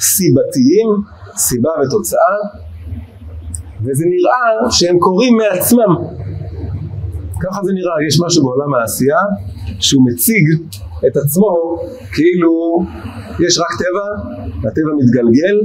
סיבתיים, 0.00 0.88
סיבה 1.36 1.70
ותוצאה, 1.82 2.36
וזה 3.86 4.04
נראה 4.06 4.70
שהם 4.70 4.98
קורים 4.98 5.36
מעצמם. 5.36 5.94
ככה 7.40 7.60
זה 7.64 7.72
נראה, 7.72 7.92
יש 8.08 8.20
משהו 8.26 8.44
בעולם 8.44 8.74
העשייה 8.74 9.18
שהוא 9.80 10.06
מציג 10.06 10.44
את 11.06 11.16
עצמו 11.16 11.76
כאילו 12.14 12.84
יש 13.46 13.58
רק 13.58 13.72
טבע, 13.78 14.06
הטבע 14.68 14.92
מתגלגל 14.98 15.56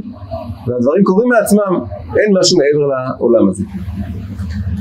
והדברים 0.67 1.03
קורים 1.03 1.29
מעצמם, 1.29 1.73
אין 2.17 2.37
משהו 2.39 2.57
מעבר 2.57 2.85
לעולם 2.87 3.49
הזה. 3.49 3.63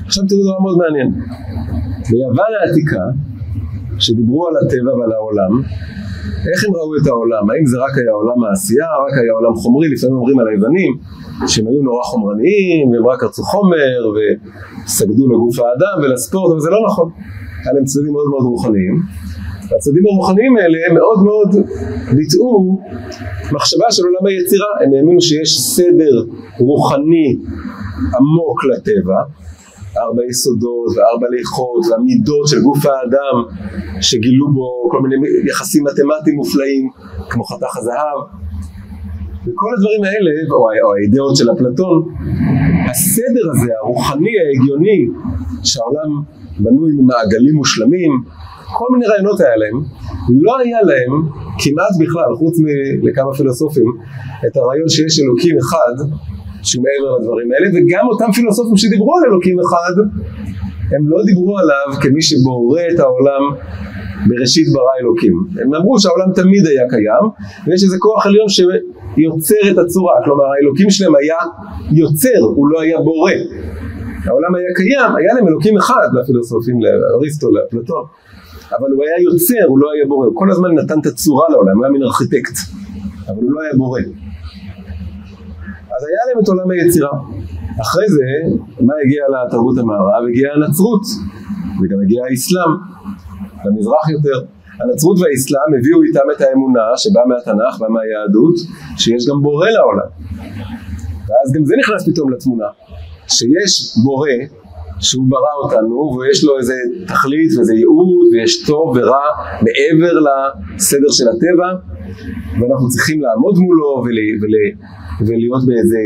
עכשיו 0.07 0.24
תראו 0.29 0.40
דבר 0.42 0.59
מאוד 0.61 0.76
מעניין. 0.79 1.11
ביוון 2.11 2.53
העתיקה, 2.61 3.05
שדיברו 3.98 4.48
על 4.48 4.55
הטבע 4.57 4.94
ועל 4.98 5.12
העולם, 5.12 5.62
איך 6.52 6.64
הם 6.64 6.72
ראו 6.74 6.92
את 7.02 7.06
העולם? 7.06 7.44
האם 7.50 7.66
זה 7.66 7.76
רק 7.84 7.94
היה 8.00 8.12
עולם 8.20 8.38
העשייה, 8.44 8.90
רק 9.04 9.14
היה 9.22 9.32
עולם 9.38 9.54
חומרי? 9.54 9.88
לפעמים 9.88 10.16
אומרים 10.16 10.38
על 10.40 10.48
היוונים 10.48 10.92
שהם 11.50 11.66
היו 11.68 11.82
נורא 11.82 12.02
חומרניים, 12.02 12.84
והם 12.90 13.06
רק 13.12 13.22
רצו 13.24 13.42
חומר, 13.42 13.98
וסגדו 14.14 15.24
לגוף 15.32 15.56
האדם 15.58 15.96
ולספורט, 16.02 16.50
אבל 16.52 16.60
זה 16.60 16.70
לא 16.70 16.80
נכון. 16.86 17.08
היה 17.64 17.72
להם 17.74 17.84
צדדים 17.84 18.12
מאוד 18.12 18.28
מאוד 18.32 18.44
רוחניים. 18.52 18.96
והצדדים 19.70 20.04
הרוחניים 20.06 20.56
האלה 20.56 20.78
מאוד 20.94 21.24
מאוד 21.24 21.50
ביטאו 22.16 22.78
מחשבה 23.52 23.86
של 23.90 24.02
עולם 24.06 24.26
היצירה. 24.26 24.66
הם 24.80 24.90
האמינו 24.94 25.20
שיש 25.20 25.60
סדר 25.60 26.14
רוחני 26.58 27.28
עמוק 28.18 28.64
לטבע, 28.64 29.20
ארבע 29.99 30.22
יסודות 30.30 30.88
וארבע 30.97 31.26
ליכות 31.30 31.82
והמידות 31.91 32.49
של 32.49 32.61
גוף 32.62 32.86
האדם 32.86 33.36
שגילו 34.01 34.49
בו 34.53 34.88
כל 34.91 35.01
מיני 35.03 35.16
יחסים 35.51 35.84
מתמטיים 35.84 36.36
מופלאים 36.36 36.91
כמו 37.30 37.45
חתך 37.45 37.76
הזהב. 37.76 38.18
וכל 39.43 39.70
הדברים 39.76 40.05
האלה, 40.05 40.30
או, 40.51 40.57
או 40.57 40.95
האידאות 40.95 41.36
של 41.36 41.53
אפלטון, 41.53 42.14
הסדר 42.91 43.51
הזה 43.53 43.72
הרוחני 43.82 44.34
ההגיוני 44.38 45.07
שהעולם 45.62 46.11
בנוי 46.59 46.93
ממעגלים 46.93 47.55
מושלמים, 47.55 48.11
כל 48.78 48.86
מיני 48.93 49.07
רעיונות 49.07 49.41
היה 49.41 49.57
להם, 49.57 49.82
לא 50.41 50.59
היה 50.59 50.82
להם 50.82 51.12
כמעט 51.62 51.95
בכלל, 52.01 52.36
חוץ 52.38 52.57
מכמה 53.03 53.34
פילוסופים, 53.34 53.86
את 54.47 54.57
הרעיון 54.57 54.88
שיש 54.88 55.20
אלוקים 55.20 55.57
אחד 55.59 55.95
שהוא 56.62 56.84
מעבר 56.84 57.16
לדברים 57.16 57.48
האלה, 57.52 57.66
וגם 57.74 58.04
אותם 58.12 58.32
פילוסופים 58.32 58.76
שדיברו 58.76 59.16
על 59.16 59.22
אלוקים 59.30 59.56
אחד, 59.61 59.94
הם 60.92 61.08
לא 61.08 61.18
דיברו 61.24 61.58
עליו 61.58 61.86
כמי 62.02 62.22
שבורא 62.22 62.80
את 62.94 62.98
העולם 63.00 63.42
בראשית 64.28 64.66
ברא 64.74 64.94
אלוקים. 65.00 65.34
הם 65.61 65.74
אמרו 65.74 66.00
שהעולם 66.00 66.32
תמיד 66.34 66.66
היה 66.66 66.88
קיים, 66.88 67.24
ויש 67.66 67.84
איזה 67.84 67.96
כוח 67.98 68.26
עליון 68.26 68.48
שיוצר 68.48 69.62
את 69.70 69.78
הצורה, 69.78 70.14
כלומר 70.24 70.44
האלוקים 70.44 70.90
שלהם 70.90 71.14
היה 71.16 71.38
יוצר, 71.92 72.40
הוא 72.56 72.68
לא 72.68 72.80
היה 72.80 72.98
בורא. 73.00 73.32
העולם 74.24 74.54
היה 74.54 74.70
קיים, 74.74 75.11
היה 75.18 75.34
להם 75.34 75.48
אלוקים 75.48 75.76
אחד 75.76 76.08
לפילוסופים, 76.20 76.76
לאריסטו, 76.82 77.50
לאפלטון, 77.50 78.04
אבל 78.78 78.90
הוא 78.94 79.04
היה 79.04 79.22
יוצר, 79.22 79.64
הוא 79.68 79.78
לא 79.78 79.92
היה 79.92 80.04
בורא, 80.06 80.26
הוא 80.26 80.36
כל 80.36 80.50
הזמן 80.50 80.70
נתן 80.74 80.98
את 81.00 81.06
הצורה 81.06 81.46
לעולם, 81.50 81.76
הוא 81.76 81.84
היה 81.84 81.92
מין 81.92 82.02
ארכיטקט, 82.02 82.56
אבל 83.28 83.42
הוא 83.42 83.52
לא 83.52 83.61
היה 83.61 83.72
בורא. 83.76 84.00
אז 86.01 86.07
היה 86.09 86.22
להם 86.28 86.38
את 86.42 86.48
עולם 86.48 86.70
היצירה. 86.70 87.14
אחרי 87.82 88.09
זה, 88.09 88.26
מה 88.80 88.94
הגיע 89.03 89.22
לתרבות 89.32 89.78
המערב? 89.78 90.22
הגיעה 90.30 90.53
הנצרות, 90.55 91.05
וגם 91.78 91.98
הגיע 92.05 92.20
האסלאם, 92.30 92.72
למזרח 93.64 94.09
יותר. 94.16 94.38
הנצרות 94.80 95.16
והאסלאם 95.20 95.70
הביאו 95.78 96.03
איתם 96.03 96.26
את 96.36 96.40
האמונה 96.40 96.84
שבאה 96.96 97.26
מהתנ"ך, 97.26 97.74
באה 97.80 97.88
מהיהדות, 97.88 98.57
שיש 99.03 99.22
גם 99.28 99.42
בורא 99.42 99.68
לעולם. 99.76 100.11
ואז 101.26 101.53
גם 101.55 101.64
זה 101.64 101.74
נכנס 101.80 102.09
פתאום 102.09 102.32
לתמונה, 102.32 102.68
שיש 103.28 103.72
בורא 104.05 104.28
שהוא 105.01 105.26
ברא 105.28 105.55
אותנו 105.64 106.18
ויש 106.18 106.44
לו 106.44 106.59
איזה 106.59 106.74
תכלית 107.07 107.51
ואיזה 107.57 107.74
ייעוד 107.74 108.28
ויש 108.32 108.66
טוב 108.66 108.96
ורע 108.96 109.26
מעבר 109.64 110.14
לסדר 110.26 111.11
של 111.11 111.28
הטבע 111.28 111.70
ואנחנו 112.61 112.88
צריכים 112.88 113.20
לעמוד 113.20 113.59
מולו 113.59 114.03
ול, 114.05 114.18
ול, 114.42 114.55
ולהיות 115.26 115.66
באיזה 115.66 115.98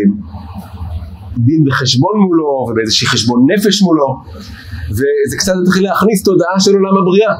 דין 1.36 1.68
וחשבון 1.68 2.16
מולו 2.26 2.66
ובאיזשהי 2.70 3.08
חשבון 3.08 3.46
נפש 3.50 3.82
מולו 3.82 4.16
וזה 4.90 5.36
קצת 5.38 5.52
התחיל 5.62 5.82
להכניס 5.84 6.22
תודעה 6.22 6.60
של 6.60 6.74
עולם 6.74 6.96
הבריאה. 6.98 7.34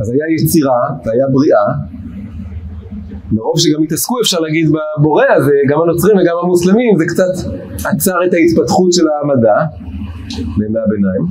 אז 0.00 0.10
היה 0.10 0.26
יצירה 0.34 0.82
והיה 1.04 1.26
בריאה. 1.32 1.66
מרוב 3.32 3.58
שגם 3.58 3.82
התעסקו 3.82 4.20
אפשר 4.20 4.40
להגיד 4.40 4.66
בבורא 4.74 5.24
הזה 5.36 5.52
גם 5.68 5.78
הנוצרים 5.82 6.16
וגם 6.16 6.36
המוסלמים 6.42 6.96
זה 6.98 7.04
קצת 7.08 7.32
עצר 7.84 8.18
את 8.26 8.34
ההתפתחות 8.34 8.92
של 8.92 9.06
המדע 9.22 9.56
בימי 10.58 10.78
הביניים. 10.86 11.24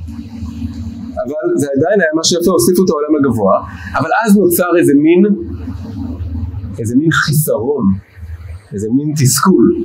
אבל 1.23 1.45
זה 1.55 1.67
עדיין 1.77 2.01
היה 2.01 2.09
משהו 2.19 2.41
יפה, 2.41 2.51
הוסיפו 2.51 2.81
את 2.85 2.89
העולם 2.89 3.13
הגבוה. 3.19 3.55
אבל 3.99 4.09
אז 4.25 4.37
נוצר 4.37 4.69
איזה 4.79 4.93
מין 4.95 5.23
איזה 6.79 6.95
מין 6.97 7.11
חיסרון 7.11 7.83
איזה 8.73 8.87
מין 8.95 9.13
תסכול. 9.19 9.75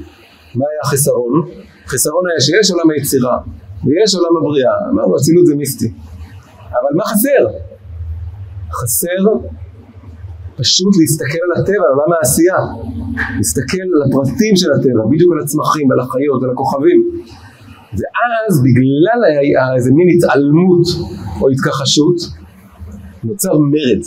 מה 0.55 0.65
היה 0.71 0.81
החיסרון? 0.85 1.49
החיסרון 1.87 2.25
היה 2.31 2.41
שיש 2.41 2.71
עולם 2.71 2.91
היצירה 2.91 3.39
ויש 3.85 4.15
עולם 4.15 4.37
הבריאה, 4.37 4.73
אמרנו 4.91 5.17
אצילות 5.17 5.47
זה 5.47 5.55
מיסטי. 5.55 5.93
אבל 6.59 6.93
מה 6.95 7.05
חסר? 7.05 7.47
חסר 8.73 9.23
פשוט 10.57 10.97
להסתכל 11.01 11.39
על 11.45 11.63
הטבע, 11.63 11.85
על 11.87 11.93
עולם 11.95 12.13
העשייה. 12.19 12.59
להסתכל 13.37 13.87
על 13.95 14.03
הפרטים 14.09 14.57
של 14.57 14.73
הטבע, 14.73 15.03
בדיוק 15.11 15.33
על 15.33 15.39
הצמחים, 15.45 15.93
על 15.93 16.01
החיות, 16.01 16.43
על 16.43 16.51
הכוכבים. 16.51 17.01
ואז 17.93 18.63
בגלל 18.63 19.21
איזה 19.77 19.91
מין 19.93 20.09
התעלמות 20.17 20.87
או 21.41 21.49
התכחשות, 21.49 22.17
נוצר 23.25 23.59
מרד. 23.59 24.03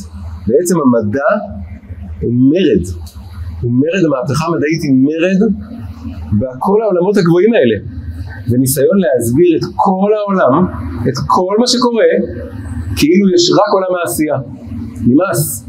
בעצם 0.48 0.76
המדע 0.80 1.30
הוא 2.22 2.34
מרד. 2.34 3.10
מרד, 3.64 4.04
המהפכה 4.06 4.46
המדעית 4.46 4.82
היא 4.84 4.96
מרד 5.08 5.40
בכל 6.40 6.82
העולמות 6.82 7.18
הגבוהים 7.18 7.54
האלה. 7.54 7.78
וניסיון 8.50 8.98
להסביר 9.04 9.58
את 9.58 9.66
כל 9.76 10.12
העולם, 10.18 10.66
את 11.08 11.18
כל 11.28 11.56
מה 11.60 11.68
שקורה, 11.68 12.12
כאילו 12.98 13.26
יש 13.36 13.52
רק 13.52 13.70
עולם 13.74 13.94
העשייה. 14.00 14.38
נמאס. 15.08 15.66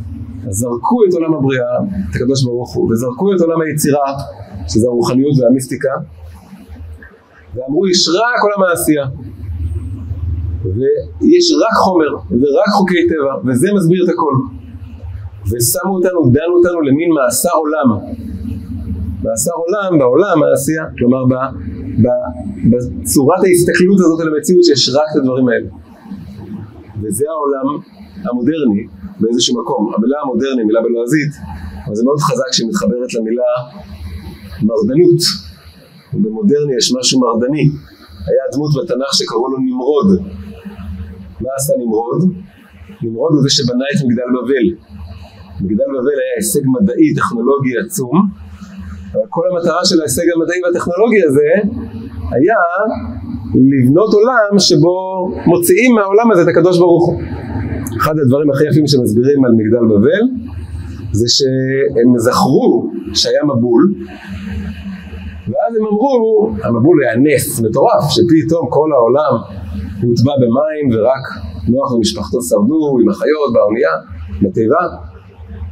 אז 0.48 0.54
זרקו 0.56 0.96
את 1.08 1.12
עולם 1.14 1.34
הבריאה, 1.34 1.76
את 2.10 2.14
הקדוש 2.16 2.44
ברוך 2.44 2.74
הוא, 2.74 2.92
וזרקו 2.92 3.34
את 3.34 3.40
עולם 3.40 3.60
היצירה, 3.60 4.08
שזה 4.68 4.86
הרוחניות 4.86 5.38
והמיסטיקה, 5.38 5.94
ואמרו 7.54 7.88
יש 7.88 8.08
רק 8.08 8.42
עולם 8.42 8.70
העשייה. 8.70 9.06
ויש 10.62 11.52
רק 11.62 11.76
חומר, 11.84 12.12
ורק 12.14 12.70
חוקי 12.78 13.08
טבע, 13.08 13.34
וזה 13.44 13.68
מסביר 13.74 14.04
את 14.04 14.08
הכל. 14.08 14.59
ושמו 15.50 15.94
אותנו, 15.96 16.20
דנו 16.36 16.54
אותנו 16.58 16.80
למין 16.80 17.10
מאסר 17.16 17.56
עולם. 17.62 17.88
מאסר 19.24 19.50
עולם 19.62 19.98
בעולם 19.98 20.42
העשייה, 20.42 20.84
כלומר 20.98 21.22
ב, 21.30 21.34
ב, 22.02 22.06
בצורת 22.70 23.42
ההסתכלות 23.44 24.00
הזאת 24.00 24.20
על 24.20 24.28
המציאות 24.34 24.64
שיש 24.64 24.88
רק 24.88 25.08
את 25.12 25.16
הדברים 25.20 25.48
האלה. 25.48 25.68
וזה 27.02 27.24
העולם 27.34 27.66
המודרני 28.24 28.86
באיזשהו 29.20 29.60
מקום. 29.60 29.92
המילה 29.94 30.18
המודרני, 30.22 30.62
מילה 30.64 30.80
בלועזית, 30.82 31.32
אבל 31.86 31.94
זה 31.94 32.04
מאוד 32.04 32.20
חזק 32.20 32.50
שהיא 32.52 32.68
מתחברת 32.68 33.14
למילה 33.14 33.52
מרדנות. 34.68 35.20
ובמודרני 36.14 36.76
יש 36.78 36.94
משהו 36.98 37.20
מרדני. 37.20 37.64
היה 38.28 38.44
דמות 38.52 38.70
בתנ"ך 38.76 39.14
שקראו 39.14 39.48
לו 39.52 39.58
נמרוד. 39.58 40.08
מה 41.40 41.50
עשה 41.56 41.72
נמרוד? 41.82 42.20
נמרוד 43.02 43.32
הוא 43.32 43.42
זה 43.42 43.50
שבנה 43.50 43.84
את 43.94 44.00
מגדל 44.06 44.30
בבל. 44.36 44.66
מגדל 45.62 45.84
בבל 45.94 46.18
היה 46.22 46.34
הישג 46.36 46.60
מדעי 46.66 47.14
טכנולוגי 47.14 47.78
עצום, 47.84 48.16
אבל 49.12 49.22
כל 49.28 49.42
המטרה 49.50 49.84
של 49.84 50.00
ההישג 50.00 50.22
המדעי 50.34 50.60
והטכנולוגי 50.64 51.22
הזה 51.28 51.50
היה 52.30 52.62
לבנות 53.54 54.14
עולם 54.14 54.58
שבו 54.58 54.96
מוציאים 55.46 55.94
מהעולם 55.94 56.30
הזה 56.30 56.42
את 56.42 56.48
הקדוש 56.48 56.78
ברוך 56.78 57.06
הוא. 57.06 57.20
אחד 57.96 58.14
הדברים 58.18 58.50
הכי 58.50 58.64
יפים 58.68 58.86
שמסבירים 58.86 59.44
על 59.44 59.52
מגדל 59.52 59.84
בבל 59.90 60.24
זה 61.12 61.26
שהם 61.28 62.18
זכרו 62.18 62.90
שהיה 63.14 63.44
מבול 63.44 63.94
ואז 65.48 65.76
הם 65.76 65.86
אמרו, 65.86 66.50
המבול 66.62 67.04
היה 67.04 67.16
נס 67.16 67.60
מטורף, 67.60 68.04
שפתאום 68.10 68.66
כל 68.70 68.90
העולם 68.92 69.34
הוטבע 70.02 70.32
במים 70.42 70.86
ורק 70.92 71.24
נוח 71.68 71.92
ומשפחתו 71.92 72.42
שרדו 72.42 72.98
עם 73.02 73.08
החיות 73.08 73.52
באונייה, 73.54 73.90
בתיבה 74.42 74.86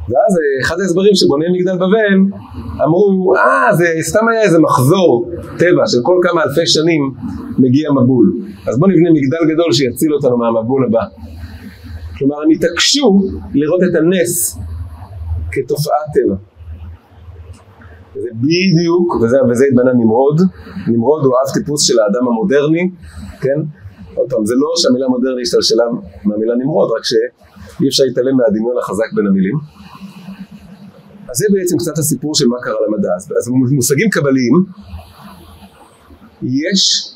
ואז 0.09 0.33
אה, 0.37 0.61
אחד 0.61 0.79
ההסברים 0.79 1.15
שבוני 1.15 1.45
מגדל 1.55 1.75
בבל 1.75 2.17
אמרו, 2.85 3.33
אה, 3.35 3.75
זה 3.75 3.85
סתם 4.01 4.27
היה 4.31 4.41
איזה 4.41 4.59
מחזור 4.59 5.31
טבע 5.59 5.83
של 5.87 5.97
כל 6.03 6.17
כמה 6.21 6.43
אלפי 6.43 6.67
שנים 6.67 7.01
מגיע 7.57 7.91
מבול. 7.91 8.33
אז 8.67 8.79
בואו 8.79 8.91
נבנה 8.91 9.09
מגדל 9.11 9.53
גדול 9.53 9.71
שיציל 9.73 10.13
אותנו 10.13 10.37
מהמבול 10.37 10.85
הבא. 10.85 11.03
כלומר, 12.17 12.41
הם 12.43 12.49
התעקשו 12.49 13.19
לראות 13.53 13.81
את 13.83 13.95
הנס 13.95 14.59
כתופעת 15.51 16.07
טבע. 16.13 16.35
זה 18.15 18.29
בדיוק, 18.33 19.15
וזה, 19.21 19.37
וזה 19.49 19.65
התבנה 19.65 19.93
נמרוד. 19.93 20.41
נמרוד 20.87 21.25
הוא 21.25 21.33
אב 21.33 21.53
טיפוס 21.53 21.87
של 21.87 21.99
האדם 21.99 22.27
המודרני, 22.27 22.91
כן? 23.41 23.59
עוד 24.15 24.29
פעם, 24.29 24.45
זה 24.45 24.53
לא 24.55 24.69
שהמילה 24.75 25.07
מודרני 25.07 25.41
השתלשלה 25.41 25.83
מהמילה 26.25 26.55
נמרוד, 26.55 26.89
רק 26.97 27.03
שאי 27.03 27.87
אפשר 27.87 28.03
להתעלם 28.03 28.37
מהדמיון 28.37 28.77
החזק 28.77 29.09
בין 29.15 29.27
המילים. 29.27 29.78
אז 31.31 31.37
זה 31.37 31.45
בעצם 31.53 31.77
קצת 31.77 31.97
הסיפור 31.97 32.35
של 32.35 32.47
מה 32.47 32.57
קרה 32.61 32.75
למדע. 32.87 33.09
אז 33.37 33.49
במושגים 33.69 34.09
קבליים, 34.09 34.53
יש 36.41 37.11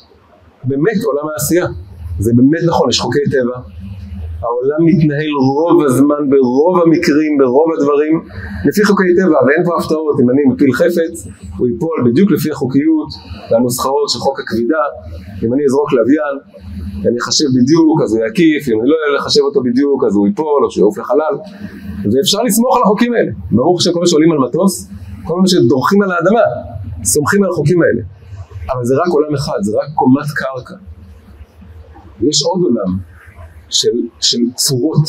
באמת 0.64 1.04
עולם 1.04 1.28
העשייה. 1.32 1.66
זה 2.18 2.32
באמת 2.34 2.60
נכון, 2.66 2.90
יש 2.90 3.00
חוקי 3.00 3.18
טבע, 3.30 3.60
העולם 4.44 4.80
מתנהל 4.88 5.34
רוב 5.52 5.76
הזמן 5.88 6.22
ברוב 6.32 6.74
המקרים, 6.82 7.32
ברוב 7.40 7.68
הדברים, 7.76 8.14
לפי 8.68 8.84
חוקי 8.84 9.12
טבע, 9.18 9.38
ואין 9.46 9.62
פה 9.66 9.72
הפתעות, 9.78 10.16
אם 10.20 10.30
אני 10.30 10.42
מפיל 10.50 10.72
חפץ, 10.80 11.14
הוא 11.58 11.66
ייפול 11.68 11.96
בדיוק 12.06 12.30
לפי 12.30 12.50
החוקיות 12.50 13.10
והנוסחאות 13.50 14.08
של 14.12 14.18
חוק 14.18 14.40
הכבידה, 14.40 14.84
אם 15.42 15.54
אני 15.54 15.62
אזרוק 15.68 15.92
לוויין, 15.92 16.36
אני 17.08 17.18
אחשב 17.22 17.48
בדיוק, 17.56 17.96
אז 18.04 18.14
הוא 18.14 18.20
יקיף, 18.26 18.62
אם 18.68 18.80
אני 18.80 18.88
לא 18.88 18.96
אחשב 19.20 19.40
אותו 19.40 19.60
בדיוק, 19.62 20.04
אז 20.04 20.14
הוא 20.16 20.26
ייפול, 20.26 20.60
או 20.64 20.70
שהוא 20.70 20.82
יעוף 20.82 20.98
לחלל, 20.98 21.34
ואפשר 22.12 22.42
לסמוך 22.42 22.76
על 22.76 22.82
החוקים 22.82 23.12
האלה. 23.14 23.32
ברוך 23.50 23.82
שכל 23.82 24.00
מה 24.00 24.06
שעולים 24.06 24.32
על 24.32 24.38
מטוס, 24.38 24.88
כל 25.24 25.40
מה 25.40 25.46
שדורכים 25.48 26.02
על 26.02 26.10
האדמה, 26.12 26.46
סומכים 27.04 27.44
על 27.44 27.50
החוקים 27.50 27.82
האלה. 27.82 28.02
אבל 28.72 28.84
זה 28.84 28.94
רק 28.94 29.12
עולם 29.12 29.34
אחד, 29.34 29.58
זה 29.60 29.72
רק 29.78 29.88
קומת 29.94 30.28
קרקע. 30.36 30.74
ויש 32.20 32.42
עוד 32.42 32.62
עולם 32.62 33.13
של, 33.74 33.96
של 34.20 34.38
צורות 34.54 35.08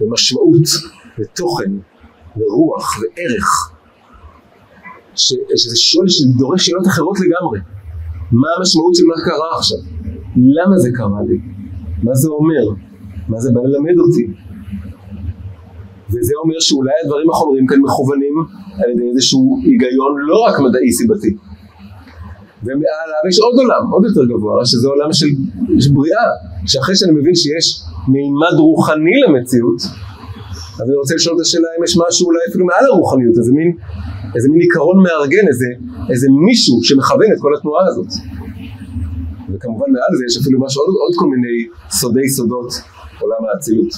ומשמעות 0.00 0.68
ותוכן 1.18 1.72
ורוח 2.36 2.98
וערך 3.00 3.72
ש, 5.14 5.34
שזה 5.56 5.76
שואל 5.76 6.08
שדורש 6.08 6.66
שאלות 6.66 6.86
אחרות 6.86 7.18
לגמרי 7.20 7.58
מה 8.32 8.48
המשמעות 8.58 8.94
של 8.94 9.04
מה 9.04 9.14
קרה 9.24 9.58
עכשיו? 9.58 9.78
למה 10.36 10.78
זה 10.78 10.90
קרה 10.94 11.22
לי? 11.28 11.38
מה 12.02 12.14
זה 12.14 12.28
אומר? 12.28 12.64
מה 13.28 13.40
זה 13.40 13.50
בא 13.54 13.60
ללמד 13.60 13.98
אותי? 13.98 14.26
וזה 16.08 16.34
אומר 16.44 16.60
שאולי 16.60 16.92
הדברים 17.04 17.30
החומרים 17.30 17.66
כאן 17.66 17.80
מכוונים 17.80 18.34
על 18.84 18.90
ידי 18.90 19.08
איזשהו 19.10 19.58
היגיון 19.64 20.12
לא 20.18 20.36
רק 20.46 20.60
מדעי 20.60 20.92
סיבתי 20.92 21.36
ומעליו 22.62 23.22
יש 23.28 23.38
עוד 23.38 23.54
עולם, 23.58 23.90
עוד 23.90 24.04
יותר 24.04 24.24
גבוה, 24.24 24.66
שזה 24.66 24.88
עולם 24.88 25.12
של, 25.12 25.26
של 25.80 25.92
בריאה, 25.92 26.26
שאחרי 26.66 26.96
שאני 26.96 27.12
מבין 27.12 27.34
שיש 27.34 27.66
מימד 28.08 28.56
רוחני 28.58 29.16
למציאות, 29.26 29.80
אז 30.80 30.86
אני 30.88 30.96
רוצה 30.96 31.14
לשאול 31.14 31.36
את 31.36 31.40
השאלה 31.40 31.68
אם 31.78 31.84
יש 31.84 31.98
משהו 32.08 32.26
אולי 32.26 32.40
אפילו 32.50 32.64
מעל 32.66 32.84
הרוחניות, 32.90 33.36
איזה 33.38 33.52
מין, 33.52 33.70
איזה 34.36 34.48
מין 34.50 34.60
עיקרון 34.60 35.02
מארגן, 35.02 35.48
איזה, 35.48 35.66
איזה 36.10 36.26
מישהו 36.46 36.74
שמכוון 36.82 37.28
את 37.34 37.40
כל 37.40 37.52
התנועה 37.56 37.86
הזאת. 37.86 38.10
וכמובן 39.52 39.88
מעל 39.92 40.12
זה 40.18 40.24
יש 40.28 40.36
אפילו 40.42 40.60
משהו, 40.64 40.82
עוד, 40.82 40.94
עוד 41.02 41.14
כל 41.20 41.26
מיני 41.34 41.56
סודי 41.90 42.28
סודות 42.28 42.70
עולם 43.20 43.42
האצילות. 43.48 43.92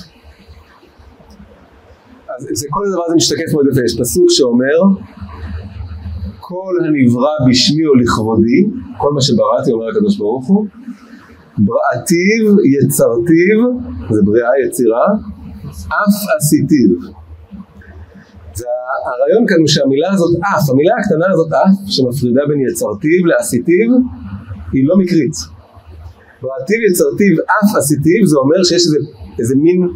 אז 2.37 2.49
זה, 2.53 2.67
כל 2.71 2.83
הדבר 2.87 3.03
הזה 3.07 3.15
משתקף 3.17 3.53
מאוד 3.53 3.67
יפה, 3.73 3.81
יש 3.85 3.97
פסוק 4.01 4.31
שאומר 4.31 4.79
כל 6.41 6.75
הנברא 6.85 7.35
בשמי 7.49 7.87
או 7.87 7.95
לכבודי, 7.95 8.61
כל 8.99 9.13
מה 9.13 9.21
שבראתי 9.21 9.73
אומר 9.73 9.89
הקדוש 9.89 10.17
ברוך 10.19 10.47
הוא, 10.47 10.67
בראתיו 11.59 12.45
יצרתיו, 12.75 13.59
זה 14.15 14.21
בריאה 14.25 14.51
יצירה, 14.67 15.07
אף 15.89 16.17
עשיתיו. 16.37 16.91
והרעיון 18.59 19.47
כאן 19.49 19.57
הוא 19.59 19.69
שהמילה 19.69 20.13
הזאת 20.13 20.37
אף, 20.41 20.71
המילה 20.71 20.95
הקטנה 21.01 21.27
הזאת 21.33 21.53
אף, 21.53 21.75
שמפרידה 21.87 22.43
בין 22.49 22.61
יצרתיו 22.69 23.27
לעשיתיו, 23.27 23.91
היא 24.73 24.89
לא 24.89 24.95
מקרית. 24.99 25.37
בראתיו 26.43 26.81
יצרתיו 26.91 27.35
אף 27.45 27.77
עשיתיו, 27.79 28.27
זה 28.27 28.37
אומר 28.39 28.65
שיש 28.65 28.83
איזה, 28.87 28.99
איזה 29.39 29.55
מין 29.57 29.89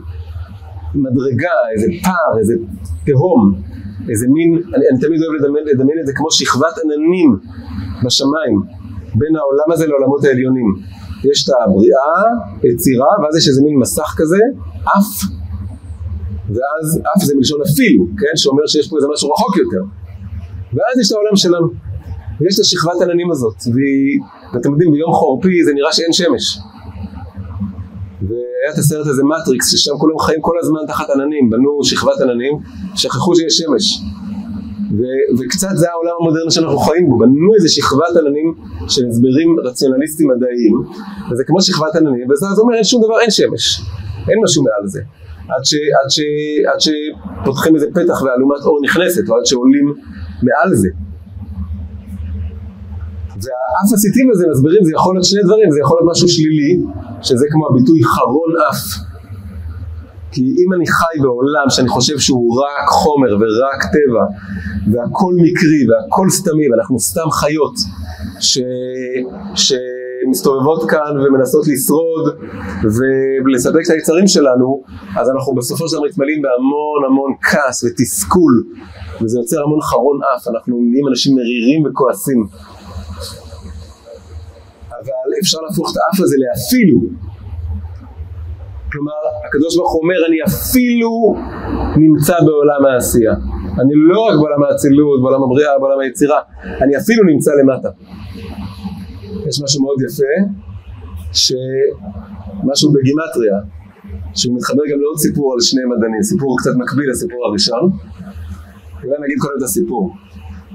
מדרגה, 0.94 1.56
איזה 1.72 1.86
פער, 2.02 2.38
איזה 2.38 2.54
תהום, 3.06 3.42
איזה 4.10 4.26
מין, 4.28 4.50
אני, 4.74 4.84
אני 4.90 4.98
תמיד 5.00 5.22
אוהב 5.22 5.34
לדמיין, 5.38 5.64
לדמיין 5.66 5.98
את 6.00 6.06
זה 6.06 6.12
כמו 6.16 6.30
שכבת 6.30 6.74
עננים 6.84 7.30
בשמיים, 8.04 8.56
בין 9.14 9.36
העולם 9.36 9.68
הזה 9.72 9.86
לעולמות 9.86 10.24
העליונים. 10.24 10.68
יש 11.24 11.44
את 11.44 11.54
הבריאה, 11.64 12.14
יצירה, 12.64 13.06
ואז 13.22 13.36
יש 13.36 13.48
איזה 13.48 13.62
מין 13.62 13.78
מסך 13.78 14.14
כזה, 14.16 14.38
אף, 14.84 15.10
ואז 16.48 17.00
אף 17.16 17.22
זה 17.22 17.34
מלשון 17.36 17.60
אפילו, 17.72 18.04
כן, 18.18 18.36
שאומר 18.36 18.66
שיש 18.66 18.88
פה 18.88 18.96
איזה 18.96 19.08
משהו 19.12 19.30
רחוק 19.30 19.56
יותר. 19.56 19.82
ואז 20.74 20.98
יש 21.00 21.06
את 21.12 21.16
העולם 21.16 21.36
שלנו. 21.36 21.68
ויש 22.40 22.54
את 22.54 22.60
השכבת 22.60 23.02
עננים 23.02 23.30
הזאת, 23.30 23.56
והיא, 23.74 24.20
ואתם 24.54 24.72
יודעים, 24.72 24.92
ביום 24.92 25.12
חורפי 25.12 25.64
זה 25.64 25.72
נראה 25.74 25.92
שאין 25.92 26.12
שמש. 26.12 26.58
והיה 28.22 28.72
את 28.74 28.78
הסרט 28.78 29.06
הזה 29.06 29.22
מטריקס, 29.24 29.70
ששם 29.70 29.92
כולם 29.98 30.18
חיים 30.18 30.40
כל 30.40 30.58
הזמן 30.62 30.80
תחת 30.86 31.06
עננים, 31.14 31.50
בנו 31.50 31.84
שכבת 31.84 32.20
עננים, 32.20 32.52
שכחו 32.94 33.36
שיש 33.36 33.58
שמש. 33.58 34.00
ו- 34.98 35.28
וקצת 35.38 35.68
זה 35.74 35.90
העולם 35.90 36.12
המודרני 36.20 36.50
שאנחנו 36.50 36.78
חיים 36.78 37.08
בו, 37.08 37.18
בנו 37.18 37.54
איזה 37.54 37.68
שכבת 37.68 38.12
עננים 38.20 38.54
של 38.88 39.06
הסברים 39.08 39.56
רציונליסטיים 39.64 40.30
מדעיים, 40.30 40.74
וזה 41.30 41.44
כמו 41.46 41.62
שכבת 41.62 41.94
עננים, 41.96 42.30
וזה 42.30 42.46
אז 42.46 42.58
אומר 42.58 42.74
אין 42.74 42.84
שום 42.84 43.02
דבר, 43.04 43.20
אין 43.20 43.30
שמש, 43.30 43.80
אין 44.28 44.38
משהו 44.44 44.62
מעל 44.62 44.86
זה. 44.86 45.00
עד, 45.48 45.64
ש, 45.64 45.74
עד, 45.74 46.10
ש, 46.10 46.20
עד 46.72 46.80
שפותחים 46.80 47.74
איזה 47.74 47.86
פתח 47.94 48.22
ואלומת 48.22 48.62
אור 48.64 48.80
נכנסת, 48.84 49.28
או 49.28 49.36
עד 49.36 49.46
שעולים 49.46 49.86
מעל 50.42 50.74
זה. 50.74 50.88
והאף 53.28 53.92
הסיטים 53.94 54.30
הזה 54.30 54.46
מסבירים, 54.52 54.84
זה 54.84 54.90
יכול 54.94 55.14
להיות 55.14 55.24
שני 55.24 55.42
דברים, 55.42 55.70
זה 55.70 55.78
יכול 55.80 55.96
להיות 55.98 56.10
משהו 56.10 56.28
שלילי, 56.28 56.78
שזה 57.22 57.46
כמו 57.50 57.68
הביטוי 57.68 58.04
חרון 58.04 58.50
אף. 58.70 59.09
כי 60.32 60.42
אם 60.42 60.72
אני 60.74 60.86
חי 60.86 61.16
בעולם 61.22 61.70
שאני 61.70 61.88
חושב 61.88 62.18
שהוא 62.18 62.62
רק 62.62 62.88
חומר 62.88 63.36
ורק 63.40 63.82
טבע 63.84 64.24
והכל 64.92 65.34
מקרי 65.34 65.82
והכל 65.88 66.30
סתמי 66.30 66.70
ואנחנו 66.70 67.00
סתם 67.00 67.30
חיות 67.30 67.74
ש... 68.40 68.58
שמסתובבות 69.54 70.90
כאן 70.90 71.12
ומנסות 71.26 71.68
לשרוד 71.68 72.38
ולספק 73.44 73.80
את 73.86 73.90
היצרים 73.90 74.26
שלנו 74.26 74.82
אז 75.16 75.30
אנחנו 75.30 75.54
בסופו 75.54 75.88
של 75.88 75.96
דבר 75.96 76.06
מתמלאים 76.06 76.42
בהמון 76.42 77.00
המון 77.06 77.32
כעס 77.42 77.84
ותסכול 77.84 78.64
וזה 79.22 79.38
יוצר 79.38 79.62
המון 79.62 79.80
חרון 79.80 80.18
אף, 80.36 80.48
אנחנו 80.48 80.76
נהיים 80.90 81.08
אנשים 81.08 81.34
מרירים 81.36 81.86
וכועסים. 81.86 82.46
אבל 84.88 85.30
אפשר 85.40 85.58
להפוך 85.68 85.92
את 85.92 85.96
האף 85.96 86.20
הזה 86.20 86.36
לאפילו 86.38 87.00
כלומר, 88.92 89.12
הקדוש 89.48 89.76
ברוך 89.76 89.92
הוא 89.92 90.02
אומר, 90.02 90.20
אני 90.28 90.38
אפילו 90.50 91.10
נמצא 91.96 92.36
בעולם 92.46 92.86
העשייה. 92.86 93.34
אני 93.80 93.94
לא 94.12 94.20
רק 94.20 94.34
בעולם 94.40 94.62
האצילות, 94.62 95.22
בעולם 95.22 95.42
הבריאה, 95.42 95.78
בעולם 95.78 96.00
היצירה, 96.00 96.40
אני 96.82 96.96
אפילו 96.96 97.22
נמצא 97.32 97.50
למטה. 97.60 97.90
יש 99.48 99.62
משהו 99.62 99.82
מאוד 99.82 99.98
יפה, 100.06 100.32
שמשהו 101.32 102.92
בגימטריה, 102.92 103.58
שהוא 104.34 104.56
מתחבר 104.56 104.82
גם 104.92 105.00
לעוד 105.00 105.18
סיפור 105.18 105.52
על 105.54 105.60
שני 105.60 105.82
מדענים, 105.84 106.22
סיפור 106.22 106.56
קצת 106.58 106.70
מקביל 106.76 107.10
לסיפור 107.10 107.46
הראשון. 107.46 107.90
אולי 109.04 109.16
נגיד 109.24 109.38
קודם 109.38 109.54
את 109.58 109.62
הסיפור. 109.62 110.12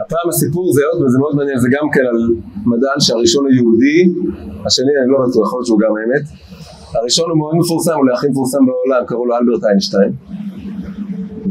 הפעם 0.02 0.30
הסיפור 0.30 0.74
זה 0.74 0.82
עוד, 0.92 1.02
וזה 1.04 1.18
מאוד 1.20 1.36
מעניין, 1.36 1.58
זה 1.60 1.70
גם 1.72 1.88
כן 1.94 2.06
על 2.12 2.20
מדען 2.66 3.00
שהראשון 3.00 3.46
הוא 3.46 3.54
יהודי, 3.54 4.00
השני 4.66 4.94
אני 5.02 5.12
לא 5.12 5.18
בטוח, 5.24 5.48
יכול 5.48 5.58
להיות 5.60 5.68
שהוא 5.68 5.80
גם 5.80 5.90
אמת. 6.06 6.26
הראשון 6.94 7.30
הוא 7.30 7.38
מאוד 7.38 7.56
מפורסם, 7.56 7.92
הוא 7.92 8.06
הכי 8.14 8.28
מפורסם 8.28 8.58
בעולם, 8.66 9.06
קראו 9.06 9.26
לו 9.26 9.38
אלברט 9.38 9.64
איינשטיין. 9.64 10.12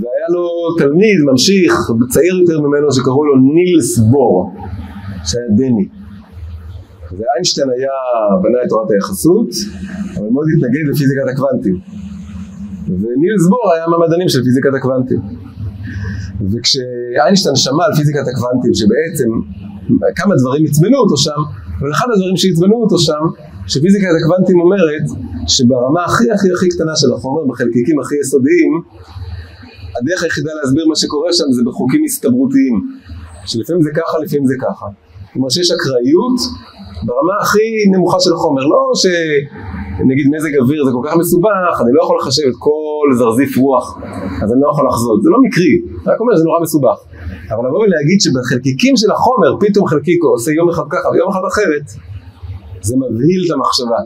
והיה 0.01 0.29
לו 0.35 0.49
תלמיד, 0.79 1.19
ממשיך, 1.31 1.73
צעיר 2.11 2.35
יותר 2.41 2.61
ממנו, 2.61 2.93
שקראו 2.93 3.25
לו 3.25 3.35
נילס 3.37 3.99
בור, 3.99 4.51
שהיה 5.25 5.45
דני. 5.57 5.89
ואיינשטיין 7.19 7.69
היה, 7.77 7.97
בנה 8.43 8.59
את 8.65 8.69
תורת 8.69 8.91
היחסות, 8.91 9.51
אבל 10.17 10.29
מאוד 10.35 10.47
התנגד 10.57 10.85
לפיזיקת 10.91 11.27
הקוונטים. 11.33 11.77
ונילס 12.87 13.45
בור 13.49 13.73
היה 13.75 13.87
מהמדענים 13.87 14.29
של 14.29 14.43
פיזיקת 14.45 14.75
הקוונטים. 14.79 15.21
וכשאיינשטיין 16.53 17.57
שמע 17.57 17.85
על 17.85 17.95
פיזיקת 17.97 18.25
הקוונטים, 18.31 18.75
שבעצם 18.75 19.31
כמה 20.17 20.35
דברים 20.41 20.65
עצבנו 20.69 20.97
אותו 20.97 21.17
שם, 21.17 21.41
אבל 21.81 21.91
אחד 21.93 22.07
הדברים 22.15 22.37
שעצבנו 22.37 22.77
אותו 22.83 22.99
שם, 22.99 23.23
שפיזיקת 23.67 24.09
הקוונטים 24.19 24.61
אומרת 24.61 25.07
שברמה 25.47 26.05
הכי 26.05 26.31
הכי 26.35 26.49
הכי 26.55 26.69
קטנה 26.69 26.97
של 26.97 27.13
החומר, 27.13 27.43
בחלקיקים 27.51 28.01
הכי 28.01 28.15
יסודיים, 28.21 28.73
הדרך 29.97 30.23
היחידה 30.23 30.51
להסביר 30.63 30.85
מה 30.89 30.97
שקורה 30.97 31.33
שם 31.33 31.49
זה 31.57 31.63
בחוקים 31.67 32.03
הסתברותיים, 32.05 32.75
שלפעמים 33.47 33.83
זה 33.83 33.91
ככה, 33.95 34.19
לפעמים 34.25 34.47
זה 34.47 34.55
ככה. 34.61 34.87
כלומר 35.33 35.49
שיש 35.49 35.71
אקראיות 35.71 36.39
ברמה 37.07 37.35
הכי 37.43 37.69
נמוכה 37.93 38.21
של 38.21 38.33
החומר, 38.33 38.63
לא 38.63 38.83
שנגיד 39.03 40.27
מזג 40.33 40.57
אוויר 40.61 40.85
זה 40.85 40.91
כל 40.97 41.09
כך 41.09 41.17
מסובך, 41.17 41.75
אני 41.83 41.93
לא 41.97 42.01
יכול 42.03 42.17
לחשב 42.21 42.47
את 42.51 42.57
כל 42.59 43.07
זרזיף 43.19 43.57
רוח, 43.57 43.99
אז 44.43 44.53
אני 44.53 44.61
לא 44.65 44.69
יכול 44.73 44.87
לחזות, 44.89 45.23
זה 45.23 45.31
לא 45.31 45.39
מקרי, 45.47 45.75
רק 46.07 46.21
אומר 46.21 46.33
שזה 46.37 46.45
נורא 46.45 46.61
מסובך. 46.63 46.99
אבל 47.51 47.63
לבוא 47.69 47.81
ולהגיד 47.85 48.21
שבחלקיקים 48.21 48.97
של 48.97 49.11
החומר 49.11 49.51
פתאום 49.61 49.87
חלקיק 49.87 50.23
עושה 50.25 50.51
יום 50.53 50.69
אחד 50.69 50.87
ככה 50.91 51.09
ויום 51.09 51.29
אחד 51.33 51.45
אחרת, 51.53 51.87
זה 52.85 52.95
מבהיל 52.97 53.43
את 53.47 53.51
המחשבה, 53.55 54.01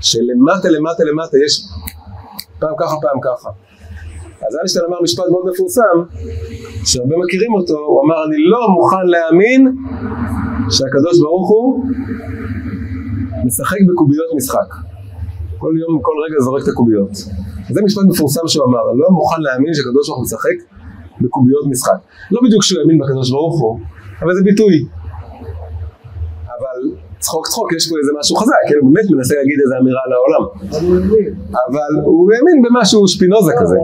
שלמטה 0.00 0.68
למטה 0.74 1.02
למטה 1.04 1.36
יש 1.44 1.52
פעם 2.60 2.74
ככה 2.80 2.94
פעם 3.02 3.18
ככה. 3.26 3.50
אז 4.46 4.56
איינשטיין 4.56 4.84
אמר 4.88 4.98
משפט 5.02 5.24
מאוד 5.30 5.44
מפורסם, 5.50 5.96
שהרבה 6.84 7.16
מכירים 7.24 7.52
אותו, 7.54 7.78
הוא 7.78 7.98
אמר 8.04 8.18
אני 8.26 8.38
לא 8.52 8.68
מוכן 8.68 9.06
להאמין 9.12 9.62
שהקדוש 10.70 11.20
ברוך 11.20 11.48
הוא 11.50 11.84
משחק 13.44 13.78
בקוביות 13.88 14.30
משחק. 14.36 14.70
כל 15.58 15.74
יום, 15.80 15.98
כל 16.02 16.12
רגע 16.24 16.40
זורק 16.40 16.62
את 16.62 16.68
הקוביות. 16.68 17.12
זה 17.70 17.82
משפט 17.82 18.02
מפורסם 18.08 18.46
שהוא 18.46 18.64
אמר, 18.64 18.90
אני 18.90 18.98
לא 18.98 19.10
מוכן 19.10 19.40
להאמין 19.42 19.74
שהקדוש 19.74 20.08
ברוך 20.08 20.18
הוא 20.18 20.24
משחק 20.24 20.56
בקוביות 21.20 21.66
משחק. 21.66 21.98
לא 22.30 22.40
בדיוק 22.44 22.62
שהוא 22.62 22.80
האמין 22.80 22.98
בקדוש 22.98 23.30
ברוך 23.30 23.60
הוא, 23.60 23.80
אבל 24.22 24.34
זה 24.34 24.42
ביטוי. 24.44 24.86
צחוק 27.24 27.44
צחוק, 27.48 27.68
יש 27.76 27.84
פה 27.90 27.94
איזה 28.00 28.12
משהו 28.20 28.34
חזק, 28.36 28.62
כאילו 28.66 28.82
באמת 28.86 29.06
מנסה 29.10 29.34
להגיד 29.40 29.58
איזה 29.64 29.74
אמירה 29.80 30.02
על 30.06 30.12
העולם. 30.16 30.42
אבל 31.68 31.90
הוא 32.04 32.32
האמין 32.32 32.58
במשהו 32.64 33.08
שפינוזה 33.08 33.52
כזה. 33.60 33.76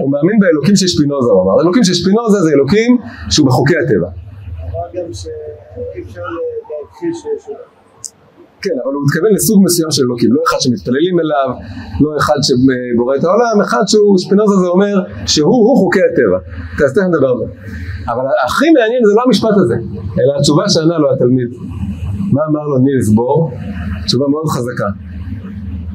הוא 0.00 0.10
מאמין 0.14 0.36
באלוקים 0.42 0.76
של 0.76 0.86
שפינוזה, 0.86 1.30
הוא 1.32 1.42
אמר. 1.42 1.62
אלוקים 1.62 1.84
של 1.84 1.94
שפינוזה 1.94 2.38
זה 2.46 2.50
אלוקים 2.56 2.90
שהוא 3.30 3.46
בחוקי 3.46 3.74
הטבע. 3.82 4.08
אמר 4.08 4.86
גם 4.94 5.12
שאי 5.12 6.02
אפשר 6.02 6.20
להכחיש 6.70 7.16
שיש. 7.22 7.71
כן, 8.64 8.76
אבל 8.84 8.92
הוא 8.94 9.02
מתכוון 9.06 9.30
לסוג 9.36 9.58
מסוים 9.66 9.90
של 9.90 10.02
אלוקים, 10.06 10.30
לא 10.36 10.40
אחד 10.46 10.60
שמתפללים 10.64 11.16
אליו, 11.22 11.48
לא 12.02 12.10
אחד 12.20 12.38
שבורא 12.46 13.16
את 13.16 13.24
העולם, 13.24 13.56
אחד 13.66 13.84
שהוא, 13.86 14.18
שפינוזה 14.18 14.56
זה 14.62 14.68
אומר 14.74 14.96
שהוא 15.32 15.56
הוא 15.66 15.76
חוקי 15.80 16.04
הטבע. 16.08 16.38
אז 16.84 16.92
תכף 16.94 17.06
נדבר 17.10 17.30
על 17.34 17.38
זה. 17.42 17.46
אבל 18.12 18.24
הכי 18.46 18.68
מעניין 18.76 19.02
זה 19.08 19.12
לא 19.16 19.22
המשפט 19.26 19.56
הזה, 19.62 19.76
אלא 20.20 20.32
התשובה 20.38 20.64
שענה 20.68 20.98
לו 20.98 21.08
התלמיד. 21.12 21.50
מה 22.34 22.42
אמר 22.50 22.64
לו 22.70 22.78
נילס 22.78 23.08
בור? 23.08 23.50
תשובה 24.06 24.26
מאוד 24.28 24.48
חזקה. 24.54 24.88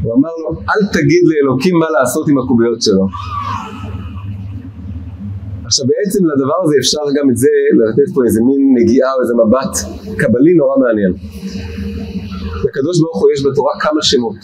הוא 0.04 0.14
אמר 0.18 0.34
לו, 0.42 0.50
אל 0.72 0.82
תגיד 0.96 1.24
לאלוקים 1.32 1.76
מה 1.80 1.90
לעשות 1.90 2.30
עם 2.30 2.38
הקוביות 2.38 2.82
שלו. 2.82 3.06
עכשיו 5.66 5.86
בעצם 5.88 6.22
לדבר 6.26 6.60
הזה 6.64 6.76
אפשר 6.80 7.04
גם 7.18 7.30
את 7.30 7.38
זה 7.38 7.54
לתת 7.80 8.14
פה 8.14 8.24
איזה 8.24 8.42
מין 8.48 8.62
נגיעה 8.78 9.14
או 9.14 9.22
איזה 9.22 9.34
מבט 9.42 9.74
קבלי 10.20 10.54
נורא 10.54 10.76
מעניין. 10.78 11.14
לקדוש 12.66 13.00
ברוך 13.02 13.22
הוא 13.22 13.30
יש 13.34 13.46
בתורה 13.46 13.74
כמה 13.80 14.02
שמות. 14.02 14.38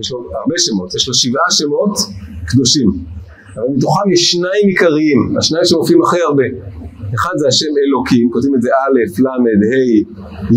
יש 0.00 0.12
לו 0.12 0.18
הרבה 0.18 0.54
שמות, 0.58 0.94
יש 0.94 1.08
לו 1.08 1.14
שבעה 1.14 1.50
שמות 1.50 1.98
קדושים. 2.46 2.88
אבל 3.54 3.64
מתוכם 3.76 4.10
יש 4.12 4.30
שניים 4.30 4.66
עיקריים, 4.66 5.36
השניים 5.38 5.64
שמופיעים 5.64 6.02
הכי 6.02 6.20
הרבה. 6.28 6.44
אחד 7.14 7.34
זה 7.36 7.46
השם 7.48 7.72
אלוקים, 7.86 8.30
כותבים 8.30 8.54
את 8.54 8.62
זה 8.62 8.70
א', 8.70 8.98
ל', 9.24 9.28
ה', 9.72 9.84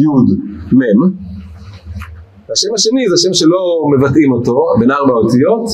י', 0.01 0.05
מ'. 0.79 0.81
והשם 2.49 2.73
השני 2.75 3.09
זה 3.09 3.15
השם 3.19 3.33
שלא 3.33 3.61
מבטאים 3.93 4.31
אותו, 4.31 4.57
בין 4.79 4.91
ארבע 4.91 5.13
אותיות, 5.13 5.67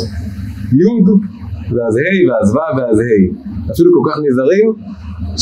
י' 0.79 1.01
ואז 1.73 1.93
ה' 1.97 2.19
ואז 2.27 2.55
ו' 2.55 2.77
ואז 2.77 2.99
ה'. 2.99 3.71
אפילו 3.71 3.91
כל 3.95 4.11
כך 4.11 4.17
נזהרים, 4.25 4.67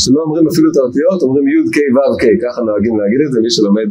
שלא 0.02 0.20
אומרים 0.26 0.44
אפילו 0.52 0.66
את 0.72 0.76
האותיות, 0.80 1.18
אומרים 1.22 1.44
י' 1.48 1.70
ק' 1.74 1.78
ו' 1.94 2.16
ק', 2.22 2.24
ככה 2.44 2.60
נוהגים 2.66 2.94
להגיד 3.00 3.20
את 3.26 3.30
זה, 3.32 3.38
מי 3.44 3.50
שלומד 3.56 3.88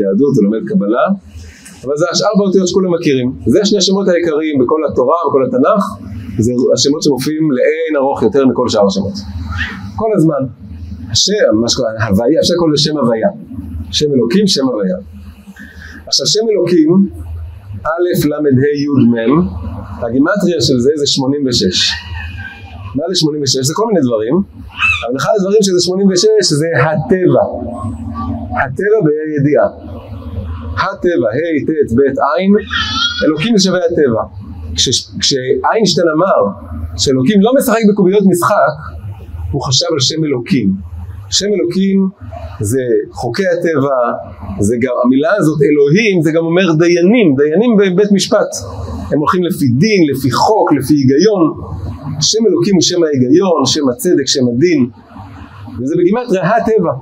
יהדות 0.00 0.32
ולומד 0.38 0.62
קבלה. 0.70 1.06
אבל 1.84 1.96
זה 1.96 2.06
השאר 2.12 2.34
באותיות 2.38 2.68
שכולם 2.68 2.94
מכירים. 2.94 3.28
זה 3.46 3.60
שני 3.64 3.78
השמות 3.78 4.08
העיקריים 4.08 4.56
בכל 4.62 4.80
התורה 4.88 5.18
ובכל 5.26 5.42
התנ"ך, 5.46 5.84
זה 6.38 6.52
השמות 6.74 7.02
שמופיעים 7.02 7.52
לאין 7.56 7.92
ארוך 7.96 8.22
יותר 8.22 8.46
מכל 8.46 8.68
שאר 8.68 8.86
השמות. 8.86 9.16
כל 9.96 10.10
הזמן. 10.16 10.42
השם, 11.10 11.54
מה 11.60 11.68
שקורה, 11.68 11.90
הוויה, 12.08 12.40
אפשר 12.40 12.54
לקרוא 12.54 12.68
לזה 12.70 12.82
שם 12.82 12.96
הוויה. 12.98 13.28
שם 13.90 14.12
אלוקים, 14.14 14.46
שם 14.46 14.66
הוויה. 14.68 14.96
עכשיו 16.06 16.26
שם 16.26 16.44
אלוקים, 16.52 17.08
א', 17.84 18.28
ל', 18.28 18.34
ה', 18.34 18.74
י', 18.84 18.86
מ', 19.12 19.48
הגימטריה 20.04 20.60
של 20.60 20.78
זה 20.78 20.90
זה 20.96 21.06
86. 21.06 21.92
מה 22.94 23.04
זה 23.08 23.14
86? 23.14 23.56
זה 23.66 23.72
כל 23.76 23.86
מיני 23.88 24.00
דברים, 24.06 24.34
אבל 25.06 25.16
אחד 25.16 25.32
הדברים 25.38 25.62
שזה 25.62 25.80
86 25.80 26.24
זה 26.60 26.66
הטבע. 26.76 27.42
הטבע 28.64 28.98
בה"א 29.04 29.28
ידיעה. 29.38 29.66
הטבע, 30.84 31.28
ה', 31.36 31.58
ט', 31.68 31.92
ב', 31.96 32.00
עין, 32.00 32.52
אלוקים 33.26 33.58
שווה 33.58 33.78
הטבע. 33.78 34.22
כש- 34.76 35.10
כשאיינשטיין 35.20 36.06
אמר 36.16 36.40
שאלוקים 36.96 37.40
לא 37.42 37.50
משחק 37.58 37.78
בקוביות 37.92 38.22
משחק, 38.26 38.74
הוא 39.52 39.62
חשב 39.62 39.86
על 39.92 40.00
שם 40.00 40.24
אלוקים. 40.24 40.68
שם 41.30 41.46
אלוקים 41.46 42.08
זה 42.60 42.82
חוקי 43.12 43.42
הטבע, 43.46 43.96
זה 44.60 44.76
גם, 44.82 44.92
המילה 45.04 45.30
הזאת 45.38 45.58
אלוהים, 45.62 46.22
זה 46.22 46.30
גם 46.32 46.44
אומר 46.44 46.72
דיינים, 46.72 47.36
דיינים 47.36 47.70
בבית 47.78 48.12
משפט. 48.12 48.50
הם 49.12 49.18
הולכים 49.18 49.42
לפי 49.44 49.68
דין, 49.68 50.00
לפי 50.12 50.30
חוק, 50.30 50.72
לפי 50.72 50.94
היגיון. 50.94 51.44
שם 52.20 52.38
אלוקים 52.48 52.74
הוא 52.74 52.82
שם 52.82 53.02
ההיגיון, 53.04 53.66
שם 53.66 53.88
הצדק, 53.92 54.26
שם 54.26 54.40
הדין. 54.54 54.90
וזה 55.80 55.94
בגימטריה 55.98 56.42
הטבע. 56.56 56.92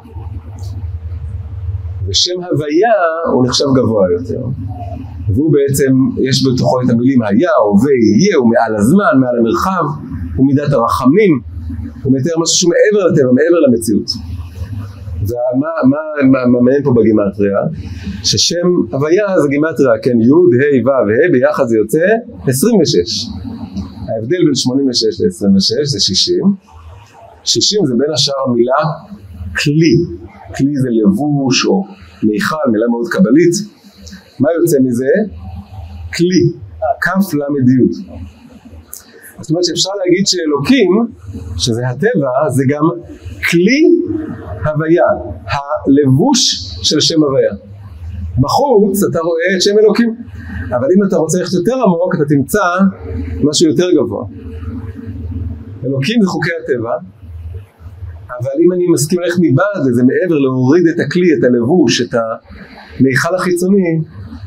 ושם 2.09 2.37
הוויה 2.51 2.97
הוא 3.33 3.47
נחשב 3.47 3.65
גבוה 3.77 4.05
יותר. 4.19 4.43
והוא 5.35 5.53
בעצם, 5.53 5.93
יש 6.29 6.47
בתוכו 6.47 6.83
את 6.83 6.91
המילים 6.91 7.23
היה, 7.23 7.51
הווה, 7.65 7.93
יהיה, 7.93 8.37
הוא 8.37 8.51
מעל 8.51 8.77
הזמן, 8.77 9.13
מעל 9.21 9.39
המרחב, 9.39 9.85
הוא 10.37 10.47
מידת 10.47 10.73
הרחמים, 10.73 11.41
הוא 12.03 12.13
מתאר 12.17 12.33
משהו 12.43 12.57
שהוא 12.57 12.73
מעבר 12.73 13.07
לטבע, 13.07 13.33
מעבר 13.33 13.59
למציאות. 13.69 14.11
ומה 15.31 15.69
מה, 15.91 15.99
מה, 16.31 16.47
מה 16.47 16.61
מעניין 16.61 16.83
פה 16.85 16.93
בגימטריה? 16.97 17.59
ששם 18.25 18.67
הוויה 18.91 19.27
זה 19.43 19.49
גימטריה, 19.49 19.99
כן, 20.03 20.21
י', 20.21 20.31
ה', 20.31 20.87
ו', 20.87 20.91
ה', 20.91 21.33
ביחד 21.33 21.65
זה 21.67 21.77
יוצא 21.77 22.07
26. 22.47 23.27
ההבדל 24.09 24.45
בין 24.45 24.55
86 24.55 25.21
ל-26 25.21 25.85
זה 25.85 26.01
60. 26.01 26.45
60 27.45 27.87
זה 27.87 27.95
בין 27.99 28.13
השאר 28.15 28.35
המילה 28.47 28.83
כלי. 29.63 29.95
כלי 30.57 30.77
זה 30.83 30.89
לבוש 30.91 31.67
או 31.67 31.85
מיכל, 32.23 32.57
מילה 32.73 32.87
מאוד 32.91 33.07
קבלית. 33.11 33.55
מה 34.41 34.49
יוצא 34.61 34.79
מזה? 34.85 35.13
כלי, 36.17 36.43
כף 37.01 37.35
ל"ד. 37.35 37.71
זאת 39.41 39.51
אומרת 39.51 39.65
שאפשר 39.65 39.91
להגיד 40.05 40.27
שאלוקים, 40.27 40.91
שזה 41.59 41.89
הטבע, 41.89 42.31
זה 42.49 42.65
גם 42.69 42.85
כלי 43.51 43.83
הוויה, 44.65 45.05
הלבוש 45.47 46.39
של 46.83 47.01
שם 47.01 47.23
הוויה. 47.23 47.53
בחוץ 48.41 49.05
אתה 49.11 49.19
רואה 49.19 49.57
את 49.57 49.63
שם 49.63 49.79
אלוקים, 49.79 50.17
אבל 50.71 50.89
אם 50.97 51.05
אתה 51.09 51.17
רוצה 51.17 51.39
ללכת 51.39 51.53
יותר 51.53 51.75
עמוק 51.75 52.15
אתה 52.15 52.25
תמצא 52.29 52.65
משהו 53.43 53.69
יותר 53.69 53.87
גבוה. 53.97 54.25
אלוקים 55.85 56.23
זה 56.23 56.29
חוקי 56.29 56.51
הטבע, 56.63 56.95
אבל 58.41 58.55
אם 58.65 58.73
אני 58.73 58.87
מסכים 58.93 59.21
ללכת 59.21 59.39
מבעד 59.41 59.87
לזה 59.87 60.03
מעבר 60.03 60.39
להוריד 60.39 60.87
את 60.87 61.01
הכלי, 61.01 61.29
את 61.39 61.45
הלבוש, 61.45 62.03
את 62.03 62.15
המיכל 62.15 63.35
החיצוני, 63.35 64.01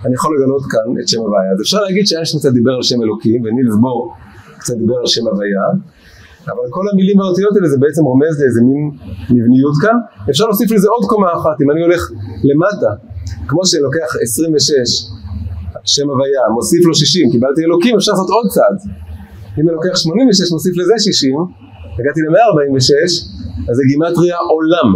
אני 0.05 0.13
יכול 0.13 0.37
לגלות 0.37 0.63
כאן 0.71 1.01
את 1.01 1.07
שם 1.07 1.19
הוויה. 1.19 1.51
אז 1.53 1.61
אפשר 1.61 1.81
להגיד 1.81 2.07
שאיינשטיין 2.07 2.39
קצת 2.39 2.53
דיבר 2.53 2.71
על 2.71 2.83
שם 2.83 3.01
אלוקים, 3.01 3.41
ונילס 3.43 3.75
בור 3.81 4.13
קצת 4.57 4.77
דיבר 4.77 4.97
על 4.99 5.07
שם 5.07 5.27
הוויה, 5.27 5.65
אבל 6.47 6.65
כל 6.69 6.85
המילים 6.93 7.19
והאותיות 7.19 7.55
האלה 7.55 7.69
זה 7.69 7.77
בעצם 7.79 8.03
רומז 8.03 8.41
לאיזה 8.41 8.61
מין 8.69 8.91
מבניות 9.29 9.75
כאן. 9.81 9.97
אפשר 10.29 10.45
להוסיף 10.45 10.71
לזה 10.71 10.87
עוד 10.89 11.05
קומה 11.09 11.33
אחת, 11.33 11.61
אם 11.61 11.71
אני 11.71 11.81
הולך 11.81 12.11
למטה, 12.43 12.91
כמו 13.47 13.65
שלוקח 13.65 14.09
26 14.21 15.13
שם 15.85 16.09
הוויה, 16.09 16.41
מוסיף 16.53 16.85
לו 16.85 16.95
60, 16.95 17.31
קיבלתי 17.31 17.61
אלוקים, 17.63 17.95
אפשר 17.95 18.11
לעשות 18.11 18.29
עוד 18.29 18.47
צעד. 18.55 18.77
אם 19.57 19.69
אני 19.69 19.75
לוקח 19.75 19.95
86, 19.95 20.51
מוסיף 20.51 20.77
לזה 20.77 20.93
60, 20.97 21.35
הגעתי 21.99 22.21
ל-146, 22.21 22.91
אז 23.69 23.75
זה 23.77 23.83
גימטריה 23.87 24.37
עולם. 24.37 24.89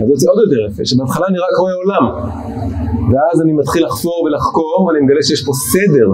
אז 0.00 0.06
זה 0.06 0.12
יוצא 0.12 0.26
עוד 0.30 0.38
יותר 0.44 0.60
יפה, 0.66 0.84
שבהתחלה 0.84 1.26
אני 1.28 1.38
רק 1.38 1.54
רואה 1.58 1.74
עולם. 1.74 2.04
ואז 3.12 3.42
אני 3.42 3.52
מתחיל 3.52 3.86
לחפור 3.86 4.22
ולחקור, 4.24 4.84
ואני 4.84 5.00
מגלה 5.04 5.22
שיש 5.22 5.44
פה 5.46 5.52
סדר. 5.72 6.08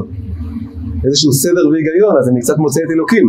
איזשהו 1.07 1.33
סדר 1.33 1.69
והיגיון, 1.71 2.15
אז 2.21 2.29
אני 2.29 2.41
קצת 2.41 2.59
מוצא 2.59 2.81
את 2.87 2.91
אלוקים. 2.97 3.27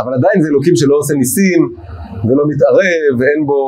אבל 0.00 0.12
עדיין 0.18 0.42
זה 0.42 0.48
אלוקים 0.48 0.76
שלא 0.76 0.94
עושה 1.00 1.14
ניסים, 1.14 1.60
ולא 2.24 2.42
מתערב, 2.50 3.12
ואין 3.18 3.40
בו... 3.46 3.58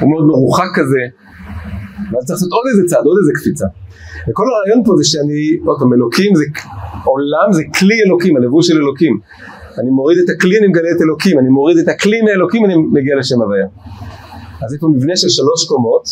הוא 0.00 0.10
מאוד 0.10 0.24
מרוחק 0.26 0.70
כזה. 0.74 1.02
ואז 2.10 2.22
צריך 2.26 2.36
לעשות 2.36 2.52
עוד 2.52 2.66
איזה 2.70 2.82
צעד, 2.90 3.04
עוד 3.04 3.18
איזה 3.20 3.32
קפיצה. 3.38 3.66
וכל 4.28 4.46
הרעיון 4.50 4.80
פה 4.84 4.92
זה 4.98 5.04
שאני, 5.04 5.42
עוד 5.66 5.78
פעם, 5.80 5.92
אלוקים 5.92 6.34
זה, 6.34 6.44
עולם 7.04 7.48
זה 7.56 7.62
כלי 7.78 7.98
אלוקים, 8.06 8.36
הלבוש 8.36 8.66
של 8.68 8.76
אלוקים. 8.76 9.14
אני 9.78 9.90
מוריד 9.90 10.18
את 10.24 10.28
הכלי, 10.34 10.58
אני 10.58 10.68
מגלה 10.68 10.90
את 10.96 11.00
אלוקים, 11.02 11.38
אני 11.38 11.48
מוריד 11.48 11.78
את 11.78 11.88
הכלי 11.88 12.20
מאלוקים, 12.22 12.64
אני 12.64 12.74
מגיע 12.76 13.16
לשם 13.16 13.42
הוויה. 13.42 13.66
אז 14.64 14.72
יש 14.72 14.80
פה 14.80 14.88
מבנה 14.94 15.16
של 15.16 15.28
שלוש 15.28 15.68
קומות, 15.68 16.04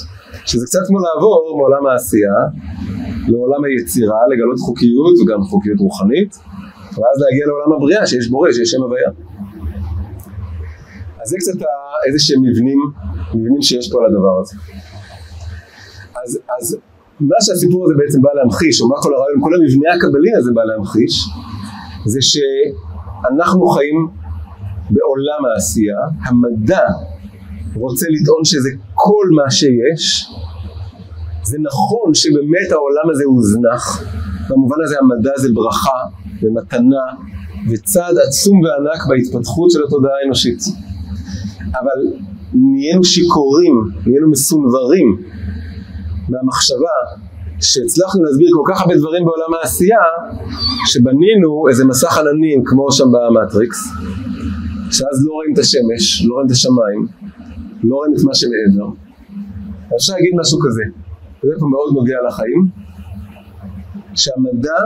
שזה 0.47 0.67
קצת 0.67 0.79
כמו 0.87 0.99
לעבור 0.99 1.55
מעולם 1.59 1.87
העשייה 1.87 2.39
לעולם 3.29 3.65
היצירה, 3.65 4.21
לגלות 4.31 4.59
חוקיות 4.59 5.15
וגם 5.21 5.43
חוקיות 5.43 5.79
רוחנית, 5.81 6.39
ואז 6.97 7.17
להגיע 7.23 7.47
לעולם 7.47 7.73
הבריאה, 7.77 8.07
שיש 8.07 8.29
בורא, 8.29 8.53
שיש 8.53 8.71
שם 8.71 8.83
הוויה. 8.83 9.11
אז 11.23 11.29
זה 11.29 11.37
קצת 11.39 11.67
איזה 12.07 12.19
שהם 12.19 12.43
מבנים, 12.43 12.79
מבנים 13.35 13.63
שיש 13.63 13.93
פה 13.93 13.99
על 14.01 14.07
הדבר 14.07 14.41
הזה. 14.41 14.57
אז, 16.25 16.41
אז 16.59 16.79
מה 17.21 17.37
שהסיפור 17.41 17.85
הזה 17.85 17.95
בעצם 17.97 18.23
בא 18.23 18.31
להמחיש, 18.35 18.81
או 18.81 18.89
מה 18.89 18.97
כל 19.03 19.15
הרעיון, 19.15 19.41
כל 19.41 19.55
המבנה 19.55 19.95
הקבלי 19.95 20.35
הזה 20.39 20.51
בא 20.55 20.65
להמחיש, 20.65 21.29
זה 22.07 22.21
שאנחנו 22.23 23.67
חיים 23.69 24.09
בעולם 24.91 25.45
העשייה, 25.45 25.99
המדע 26.25 26.87
רוצה 27.75 28.07
לטעון 28.09 28.45
שזה 28.45 28.69
כל 28.95 29.27
מה 29.37 29.51
שיש, 29.51 30.31
זה 31.51 31.57
נכון 31.71 32.15
שבאמת 32.15 32.69
העולם 32.73 33.07
הזה 33.11 33.25
הוזנח, 33.25 34.05
במובן 34.49 34.77
הזה 34.85 34.97
המדע 35.01 35.31
זה 35.37 35.49
ברכה 35.55 36.01
ומתנה 36.43 37.07
וצעד 37.71 38.17
עצום 38.29 38.61
וענק 38.63 39.01
בהתפתחות 39.09 39.71
של 39.71 39.81
התודעה 39.87 40.13
האנושית. 40.23 40.63
אבל 41.81 41.99
נהיינו 42.55 43.05
שיכורים, 43.05 43.75
נהיינו 44.07 44.31
מסונברים 44.31 45.23
מהמחשבה 46.29 46.97
שהצלחנו 47.61 48.25
להסביר 48.25 48.49
כל 48.57 48.73
כך 48.73 48.81
הרבה 48.81 48.97
דברים 48.97 49.25
בעולם 49.25 49.55
העשייה, 49.55 50.05
שבנינו 50.87 51.69
איזה 51.69 51.85
מסך 51.85 52.19
עננים 52.19 52.65
כמו 52.65 52.93
שם 52.93 53.09
במטריקס, 53.13 53.79
שאז 54.91 55.17
לא 55.27 55.33
רואים 55.33 55.53
את 55.55 55.59
השמש, 55.59 56.25
לא 56.27 56.35
רואים 56.35 56.47
את 56.47 56.53
השמיים, 56.53 57.07
לא 57.85 57.97
רואים 57.97 58.13
את 58.15 58.23
מה 58.25 58.35
שמעבר. 58.35 58.91
אפשר 59.97 60.13
להגיד 60.13 60.33
משהו 60.41 60.59
כזה, 60.59 61.08
וזה 61.45 61.55
פה 61.61 61.67
מאוד 61.67 61.93
נוגע 61.95 62.17
לחיים, 62.29 62.69
שהמדע 64.15 64.79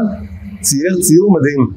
צייר 0.60 0.94
ציור 1.00 1.32
מדהים. 1.36 1.70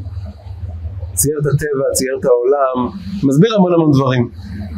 צייר 1.14 1.40
את 1.42 1.46
הטבע, 1.46 1.86
צייר 1.94 2.18
את 2.20 2.26
העולם, 2.26 2.98
מסביר 3.24 3.56
המון 3.56 3.74
המון 3.74 3.92
דברים. 3.92 4.30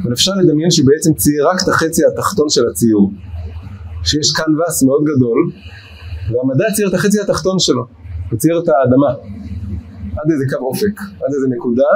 אבל 0.03 0.13
אפשר 0.13 0.31
לדמיין 0.31 0.71
שבעצם 0.71 1.13
צייר 1.13 1.47
רק 1.47 1.63
את 1.63 1.67
החצי 1.67 2.01
התחתון 2.05 2.49
של 2.49 2.67
הציור. 2.71 3.11
שיש 4.03 4.31
קנבס 4.31 4.83
מאוד 4.83 5.03
גדול, 5.03 5.39
והמדע 6.31 6.65
צייר 6.75 6.89
את 6.89 6.93
החצי 6.93 7.21
התחתון 7.21 7.59
שלו, 7.59 7.85
הוא 8.31 8.39
צייר 8.39 8.59
את 8.63 8.67
האדמה, 8.67 9.11
עד 10.17 10.31
איזה 10.31 10.45
קו 10.49 10.65
אופק, 10.65 11.01
עד 11.01 11.33
איזה 11.35 11.47
נקודה, 11.55 11.91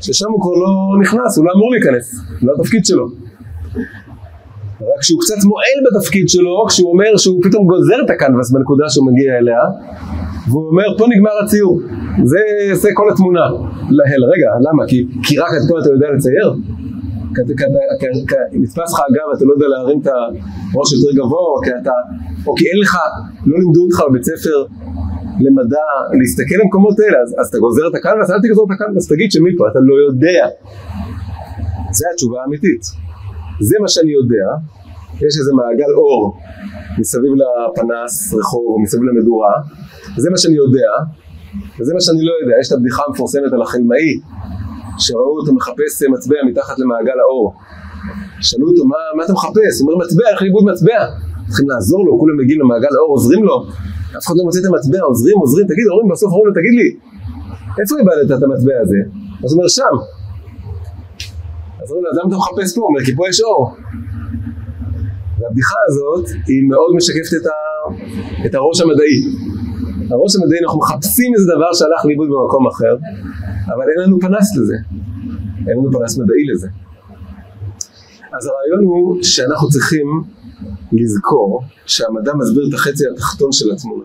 ששם 0.00 0.26
הוא 0.30 0.42
כבר 0.42 0.54
לא 0.64 0.72
נכנס, 1.02 1.38
הוא 1.38 1.46
לא 1.46 1.52
אמור 1.56 1.70
להיכנס, 1.72 2.14
זה 2.40 2.46
לא 2.46 2.52
התפקיד 2.58 2.86
שלו. 2.86 3.06
רק 4.80 5.02
שהוא 5.02 5.20
קצת 5.20 5.44
מועל 5.44 5.78
בתפקיד 5.86 6.28
שלו, 6.28 6.64
כשהוא 6.68 6.90
אומר 6.92 7.16
שהוא 7.16 7.40
פתאום 7.42 7.66
גוזר 7.66 8.04
את 8.04 8.10
הקנבס 8.10 8.50
בנקודה 8.50 8.84
שהוא 8.88 9.06
מגיע 9.06 9.38
אליה, 9.38 9.62
והוא 10.48 10.68
אומר, 10.68 10.98
פה 10.98 11.04
נגמר 11.08 11.30
הציור. 11.44 11.80
זה, 12.24 12.40
זה 12.72 12.88
כל 12.94 13.10
התמונה. 13.12 13.46
להל, 13.90 14.22
רגע, 14.32 14.50
למה? 14.60 14.86
כי, 14.86 15.06
כי 15.22 15.38
רק 15.38 15.50
את 15.56 15.62
פה 15.68 15.74
אתה 15.80 15.90
יודע 15.90 16.06
לצייר? 16.16 16.54
נתפס 18.52 18.92
לך 18.92 19.00
אגב, 19.10 19.26
אתה 19.36 19.44
לא 19.44 19.52
יודע 19.52 19.66
להרים 19.68 20.00
את 20.00 20.06
הראש 20.06 20.92
יותר 20.92 21.12
גבוה, 21.18 21.46
או 21.54 21.60
כי 21.64 21.70
אתה, 21.82 21.92
או 22.46 22.54
כי 22.54 22.64
אין 22.68 22.78
לך, 22.80 22.96
לא 23.46 23.58
לימדו 23.58 23.80
אותך 23.84 23.98
בבית 24.08 24.24
ספר 24.24 24.64
למדע, 25.40 25.88
להסתכל 26.20 26.54
למקומות 26.62 27.00
האלה, 27.00 27.18
אז, 27.22 27.34
אז 27.38 27.46
אתה 27.48 27.58
גוזר 27.58 27.88
את 27.88 27.94
הקנבס, 27.94 28.30
אל 28.30 28.40
תגזור 28.42 28.66
את 28.66 28.76
הקנבס, 28.76 29.08
תגיד 29.08 29.32
שמפה, 29.32 29.64
אתה 29.70 29.78
לא 29.82 29.94
יודע. 30.06 30.46
זה 31.92 32.04
התשובה 32.12 32.42
האמיתית. 32.42 32.82
זה 33.60 33.76
מה 33.80 33.88
שאני 33.88 34.12
יודע, 34.12 34.46
יש 35.16 35.38
איזה 35.38 35.52
מעגל 35.52 35.92
אור 35.96 36.36
מסביב 36.98 37.32
לפנס 37.42 38.34
רחוב 38.34 38.66
או 38.66 38.80
מסביב 38.82 39.02
למדורה, 39.02 39.52
זה 40.16 40.30
מה 40.30 40.38
שאני 40.38 40.54
יודע, 40.54 40.90
וזה 41.80 41.94
מה 41.94 42.00
שאני 42.00 42.22
לא 42.24 42.32
יודע. 42.42 42.54
יש 42.60 42.68
את 42.68 42.72
הבדיחה 42.72 43.02
המפורסמת 43.08 43.52
על 43.52 43.62
החלמאי, 43.62 44.20
שראו 44.98 45.36
אותו 45.38 45.54
מחפש 45.54 46.02
מצבע 46.12 46.36
מתחת 46.48 46.78
למעגל 46.78 47.18
האור. 47.22 47.54
שאלו 48.40 48.68
אותו, 48.68 48.84
מה, 48.84 48.96
מה 49.16 49.24
אתה 49.24 49.32
מחפש? 49.32 49.80
הוא 49.80 49.92
אומר, 49.92 50.04
מטבע, 50.04 50.24
איך 50.32 50.42
לאיבוד 50.42 50.64
מטבע? 50.64 51.00
צריכים 51.48 51.68
לעזור 51.70 52.06
לו, 52.06 52.18
כולם 52.18 52.36
מגיעים 52.40 52.60
למעגל 52.60 52.94
האור, 52.96 53.10
עוזרים 53.16 53.44
לו. 53.44 53.56
אף 54.18 54.26
אחד 54.26 54.34
לא 54.38 54.44
מוצא 54.44 54.58
את 54.60 54.64
המטבע, 54.64 55.00
עוזרים, 55.10 55.36
עוזרים, 55.38 55.66
תגיד, 55.66 55.86
הורים 55.92 56.08
בסוף 56.12 56.32
אומרים 56.32 56.46
לו, 56.48 56.54
תגיד 56.58 56.74
לי, 56.80 56.88
איפה 57.80 57.92
איבדת 58.00 58.38
את 58.38 58.42
המטבע 58.42 58.76
הזה? 58.82 59.00
אז 59.44 59.48
הוא 59.52 59.58
אומר, 59.58 59.68
שם. 59.68 59.94
אז 61.84 61.90
אומרים 61.90 62.04
לו, 62.04 62.10
אז 62.10 62.16
למה 62.18 62.28
אתה 62.28 62.36
מחפש 62.36 62.74
פה? 62.74 62.80
הוא 62.80 62.88
אומר, 62.88 63.04
כי 63.06 63.16
פה 63.16 63.28
יש 63.28 63.40
אור. 63.40 63.76
והבדיחה 65.38 65.78
הזאת 65.88 66.26
היא 66.46 66.62
מאוד 66.68 66.90
משקפת 66.96 67.32
את, 67.40 67.46
ה... 67.46 67.56
את 68.46 68.54
הראש 68.54 68.80
המדעי. 68.80 69.18
הראש 70.10 70.36
המדעי, 70.36 70.58
אנחנו 70.64 70.78
מחפשים 70.78 71.34
איזה 71.34 71.46
דבר 71.56 71.72
שהלך 71.72 72.00
לאיבוד 72.04 72.28
במקום 72.28 72.66
אחר, 72.66 72.94
אבל 73.74 73.84
אין 73.90 73.98
לנו 74.04 74.20
פנס 74.20 74.56
לזה. 74.56 74.76
אין 75.68 75.76
לנו 75.78 75.92
פנס 75.92 76.18
מדעי 76.18 76.44
לזה. 76.52 76.68
אז 78.36 78.46
הרעיון 78.46 78.84
הוא 78.84 79.22
שאנחנו 79.22 79.68
צריכים 79.68 80.06
לזכור 80.92 81.62
שהמדע 81.86 82.32
מסביר 82.34 82.64
את 82.68 82.74
החצי 82.74 83.04
התחתון 83.12 83.52
של 83.52 83.72
התמונה. 83.72 84.04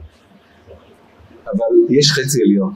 אבל 1.45 1.71
יש 1.89 2.11
חצי 2.11 2.43
עליון. 2.43 2.73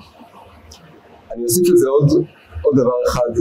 אני 1.31 1.43
אוסיף 1.43 1.69
לזה 1.69 1.87
עוד, 1.89 2.25
עוד 2.61 2.75
דבר 2.75 2.97
אחד, 3.07 3.31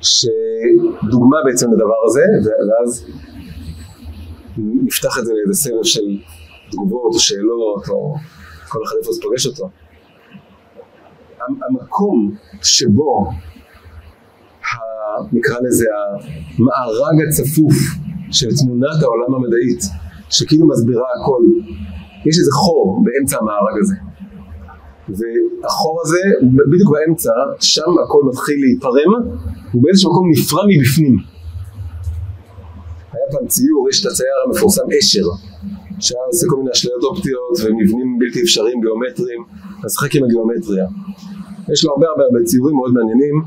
שדוגמה 0.00 1.36
בעצם 1.44 1.72
לדבר 1.72 1.94
הזה, 2.06 2.22
ואז 2.68 3.06
נפתח 4.58 5.18
את 5.18 5.26
זה 5.26 5.32
לאיזה 5.34 5.62
סבב 5.62 5.84
של 5.84 6.18
תגובות 6.70 7.14
או 7.14 7.18
שאלות, 7.18 7.88
או 7.88 8.14
כל 8.68 8.78
אחד 8.84 8.94
איפה 9.00 9.12
זה 9.12 9.20
פוגש 9.22 9.46
אותו. 9.46 9.70
המקום 11.70 12.34
שבו, 12.62 13.30
נקרא 15.32 15.56
לזה 15.60 15.86
המארג 15.94 17.28
הצפוף 17.28 17.74
של 18.30 18.48
תמונת 18.56 19.02
העולם 19.02 19.34
המדעית, 19.34 19.82
שכאילו 20.30 20.68
מסבירה 20.68 21.06
הכל, 21.20 21.42
יש 22.26 22.38
איזה 22.38 22.50
חור 22.52 23.04
באמצע 23.04 23.38
המארג 23.40 23.78
הזה. 23.82 23.94
והחור 25.08 26.00
הזה, 26.04 26.20
בדיוק 26.72 26.90
באמצע, 26.92 27.30
שם 27.60 27.90
הכל 28.04 28.22
מתחיל 28.24 28.60
להיפרם, 28.60 29.12
הוא 29.72 29.82
באיזשהו 29.82 30.12
מקום 30.12 30.30
נפרע 30.30 30.62
מבפנים. 30.68 31.16
היה 33.12 33.26
פעם 33.32 33.46
ציור, 33.46 33.88
יש 33.90 34.00
את 34.00 34.06
הצייר 34.10 34.38
המפורסם 34.46 34.82
אשר, 34.98 35.26
שהיה 36.00 36.20
עושה 36.26 36.46
כל 36.50 36.56
מיני 36.56 36.70
אשליות 36.70 37.02
אופטיות 37.04 37.58
ומבנים 37.64 38.18
בלתי 38.18 38.42
אפשריים 38.42 38.80
גיאומטריים, 38.80 39.44
משחק 39.84 40.14
עם 40.14 40.24
הגיאומטריה. 40.24 40.86
יש 41.72 41.84
לו 41.84 41.92
הרבה 41.92 42.06
הרבה 42.08 42.22
הרבה 42.24 42.44
ציורים 42.44 42.76
מאוד 42.76 42.92
מעניינים, 42.94 43.42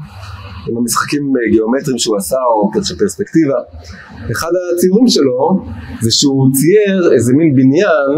עם 0.68 0.78
המשחקים 0.78 1.34
גיאומטריים 1.52 2.00
שהוא 2.00 2.18
עשה 2.18 2.36
או 2.36 2.84
של 2.84 2.98
פרספקטיבה. 2.98 3.60
אחד 4.32 4.52
הציורים 4.76 5.08
שלו 5.08 5.64
זה 6.02 6.12
שהוא 6.12 6.50
צייר 6.54 7.14
איזה 7.14 7.34
מין 7.34 7.56
בניין 7.56 8.10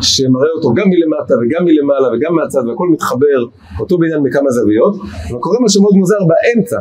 שמראה 0.00 0.50
אותו 0.56 0.74
גם 0.74 0.86
מלמטה 0.88 1.34
וגם 1.40 1.64
מלמעלה 1.64 2.08
וגם 2.12 2.34
מהצד 2.34 2.68
והכל 2.68 2.88
מתחבר, 2.92 3.40
אותו 3.80 3.98
בניין 3.98 4.20
מכמה 4.20 4.50
זוויות, 4.50 4.94
וקורה 5.34 5.58
משהו 5.64 5.82
מאוד 5.82 5.94
מוזר 5.94 6.18
באמצע. 6.30 6.78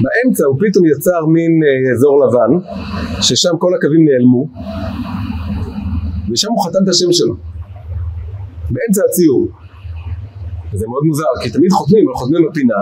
באמצע 0.00 0.44
הוא 0.44 0.56
פתאום 0.60 0.84
יצר 0.86 1.26
מין 1.26 1.52
אזור 1.94 2.26
לבן, 2.26 2.52
ששם 3.20 3.54
כל 3.58 3.74
הקווים 3.74 4.04
נעלמו, 4.08 4.48
ושם 6.30 6.48
הוא 6.50 6.64
חתם 6.64 6.78
את 6.84 6.88
השם 6.88 7.12
שלו. 7.12 7.34
באמצע 8.70 9.02
הציור. 9.08 9.48
וזה 10.72 10.86
מאוד 10.88 11.04
מוזר, 11.04 11.32
כי 11.42 11.50
תמיד 11.50 11.72
חותמים, 11.72 12.04
אבל 12.08 12.14
חותמים 12.14 12.48
בפינה, 12.50 12.74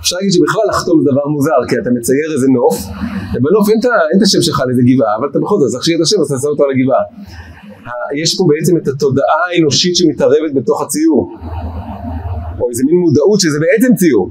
אפשר 0.00 0.16
להגיד 0.16 0.32
שבכלל 0.32 0.62
לחתום 0.70 1.00
זה 1.04 1.10
דבר 1.12 1.26
מוזר, 1.34 1.60
כי 1.68 1.74
אתה 1.78 1.90
מצייר 1.90 2.28
איזה 2.34 2.46
נוף, 2.58 2.76
ובנוף 3.34 3.68
אין, 3.68 3.78
אין 4.10 4.18
את 4.18 4.22
השם 4.22 4.42
שלך 4.42 4.60
על 4.60 4.70
איזה 4.70 4.82
גבעה, 4.88 5.16
אבל 5.18 5.28
אתה 5.30 5.38
בכל 5.38 5.56
זאת 5.60 5.68
צריך 5.70 5.84
שיהיה 5.84 5.96
את 5.98 6.02
השם, 6.02 6.20
אז 6.20 6.28
תעשה 6.28 6.48
אותו 6.48 6.64
על 6.64 6.70
הגבעה. 6.74 7.04
יש 8.22 8.36
פה 8.38 8.44
בעצם 8.48 8.76
את 8.76 8.88
התודעה 8.88 9.40
האנושית 9.54 9.96
שמתערבת 9.96 10.52
בתוך 10.54 10.82
הציור, 10.82 11.20
או 12.60 12.70
איזה 12.70 12.82
מין 12.86 12.96
מודעות 12.96 13.40
שזה 13.40 13.58
בעצם 13.60 13.94
ציור. 13.94 14.30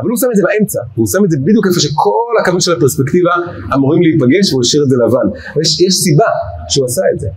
אבל 0.00 0.08
הוא 0.10 0.18
שם 0.18 0.26
את 0.30 0.36
זה 0.36 0.42
באמצע, 0.42 0.80
הוא 0.94 1.06
שם 1.06 1.24
את 1.24 1.30
זה 1.30 1.36
בדיוק 1.46 1.66
איפה 1.66 1.80
שכל 1.80 2.34
הקווים 2.40 2.60
של 2.60 2.72
הפרספקטיבה 2.72 3.34
אמורים 3.74 4.02
להיפגש 4.02 4.52
והוא 4.52 4.62
השאיר 4.62 4.82
את 4.84 4.88
זה 4.88 4.96
לבן. 5.06 5.28
ויש 5.56 5.80
יש 5.80 5.94
סיבה 5.94 6.30
שהוא 6.68 6.84
עשה 6.86 7.02
את 7.14 7.20
זה. 7.20 7.28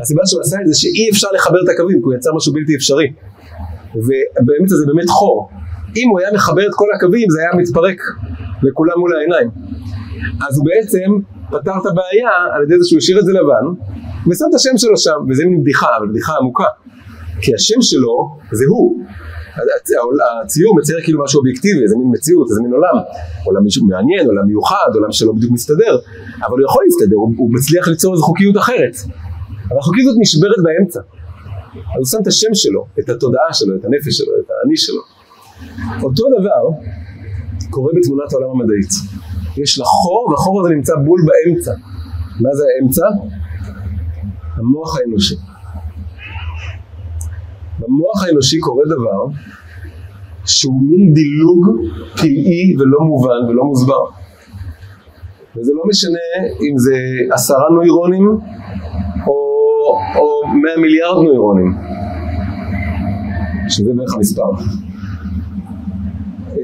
הסיבה 0.00 0.22
שהוא 0.26 0.40
עשה 0.40 0.56
את 0.62 0.66
זה 0.66 0.74
שאי 0.80 1.10
אפשר 1.10 1.28
לחבר 1.34 1.58
את 1.64 1.68
הקווים, 1.68 1.98
כי 1.98 2.04
הוא 2.04 2.14
יצר 2.14 2.30
משהו 2.36 2.52
בלתי 2.52 2.76
אפשרי. 2.76 3.08
ובאמצע 3.94 4.74
זה 4.76 4.86
באמת 4.86 5.08
חור. 5.08 5.48
אם 5.96 6.08
הוא 6.10 6.20
היה 6.20 6.32
מחבר 6.32 6.66
את 6.66 6.74
כל 6.74 6.86
הקווים 6.96 7.30
זה 7.30 7.38
היה 7.40 7.50
מתפרק 7.62 8.00
לכולם 8.62 8.98
מול 8.98 9.16
העיניים. 9.16 9.50
אז 10.48 10.58
הוא 10.58 10.66
בעצם 10.66 11.08
פתר 11.50 11.72
את 11.80 11.86
הבעיה 11.86 12.30
על 12.54 12.62
ידי 12.62 12.74
זה 12.80 12.88
שהוא 12.88 12.98
השאיר 12.98 13.18
את 13.20 13.24
זה 13.24 13.32
לבן 13.32 13.66
ושם 14.28 14.44
את 14.50 14.54
השם 14.54 14.74
שלו 14.76 14.96
שם, 14.96 15.18
וזה 15.28 15.42
מין 15.44 15.60
בדיחה, 15.60 15.96
אבל 15.98 16.08
בדיחה 16.08 16.32
עמוקה. 16.40 16.70
כי 17.42 17.54
השם 17.54 17.80
שלו 17.80 18.38
זה 18.52 18.64
הוא. 18.68 19.04
הציור 20.44 20.76
מצייר 20.78 20.98
כאילו 21.04 21.24
משהו 21.24 21.38
אובייקטיבי, 21.38 21.82
איזה 21.82 21.96
מין 21.96 22.08
מציאות, 22.14 22.46
איזה 22.50 22.62
מין 22.62 22.72
עולם. 22.72 22.96
עולם 23.44 23.62
מעניין, 23.88 24.26
עולם 24.26 24.46
מיוחד, 24.46 24.90
עולם 24.94 25.12
שלא 25.12 25.32
בדיוק 25.32 25.52
מסתדר, 25.52 25.98
אבל 26.46 26.56
הוא 26.58 26.64
יכול 26.68 26.82
להסתדר, 26.86 27.16
הוא, 27.16 27.32
הוא 27.36 27.50
מצליח 27.54 27.88
ליצור 27.88 28.14
איזו 28.14 28.24
חוקיות 28.24 28.56
אחרת. 28.56 28.94
אבל 29.68 29.78
החוקיות 29.78 30.06
הזאת 30.06 30.18
נשברת 30.20 30.60
באמצע. 30.64 31.00
אז 31.70 31.98
הוא 31.98 32.06
שם 32.06 32.18
את 32.22 32.26
השם 32.26 32.54
שלו, 32.54 32.86
את 33.00 33.08
התודעה 33.08 33.52
שלו, 33.52 33.76
את 33.76 33.84
הנפש 33.84 34.12
שלו, 34.18 34.32
את 34.40 34.50
האני 34.50 34.76
שלו. 34.76 35.02
אותו 36.02 36.24
דבר 36.38 36.62
קורה 37.70 37.92
בתמונת 37.96 38.32
העולם 38.32 38.50
המדעית. 38.50 38.92
יש 39.56 39.78
לה 39.78 39.84
חור, 39.84 40.28
והחור 40.30 40.60
הזה 40.60 40.74
נמצא 40.74 40.94
בול 40.94 41.20
באמצע. 41.28 41.72
מה 42.40 42.50
זה 42.54 42.64
האמצע? 42.74 43.06
המוח 44.60 44.98
האנושי. 44.98 45.34
במוח 47.78 48.24
האנושי 48.26 48.58
קורה 48.60 48.84
דבר 48.84 49.38
שהוא 50.46 50.82
מין 50.82 51.14
דילוג 51.14 51.66
פלאי 52.20 52.76
ולא 52.78 53.00
מובן 53.00 53.40
ולא 53.48 53.64
מוסבר. 53.64 54.04
וזה 55.56 55.72
לא 55.74 55.82
משנה 55.88 56.26
אם 56.60 56.78
זה 56.78 56.96
עשרה 57.32 57.70
נוירונים 57.74 58.38
או 60.16 60.42
100 60.62 60.76
מיליארד 60.76 61.24
נוירונים, 61.24 61.74
שזה 63.68 63.90
בערך 63.94 64.14
המספר. 64.14 64.50
אה, 66.48 66.62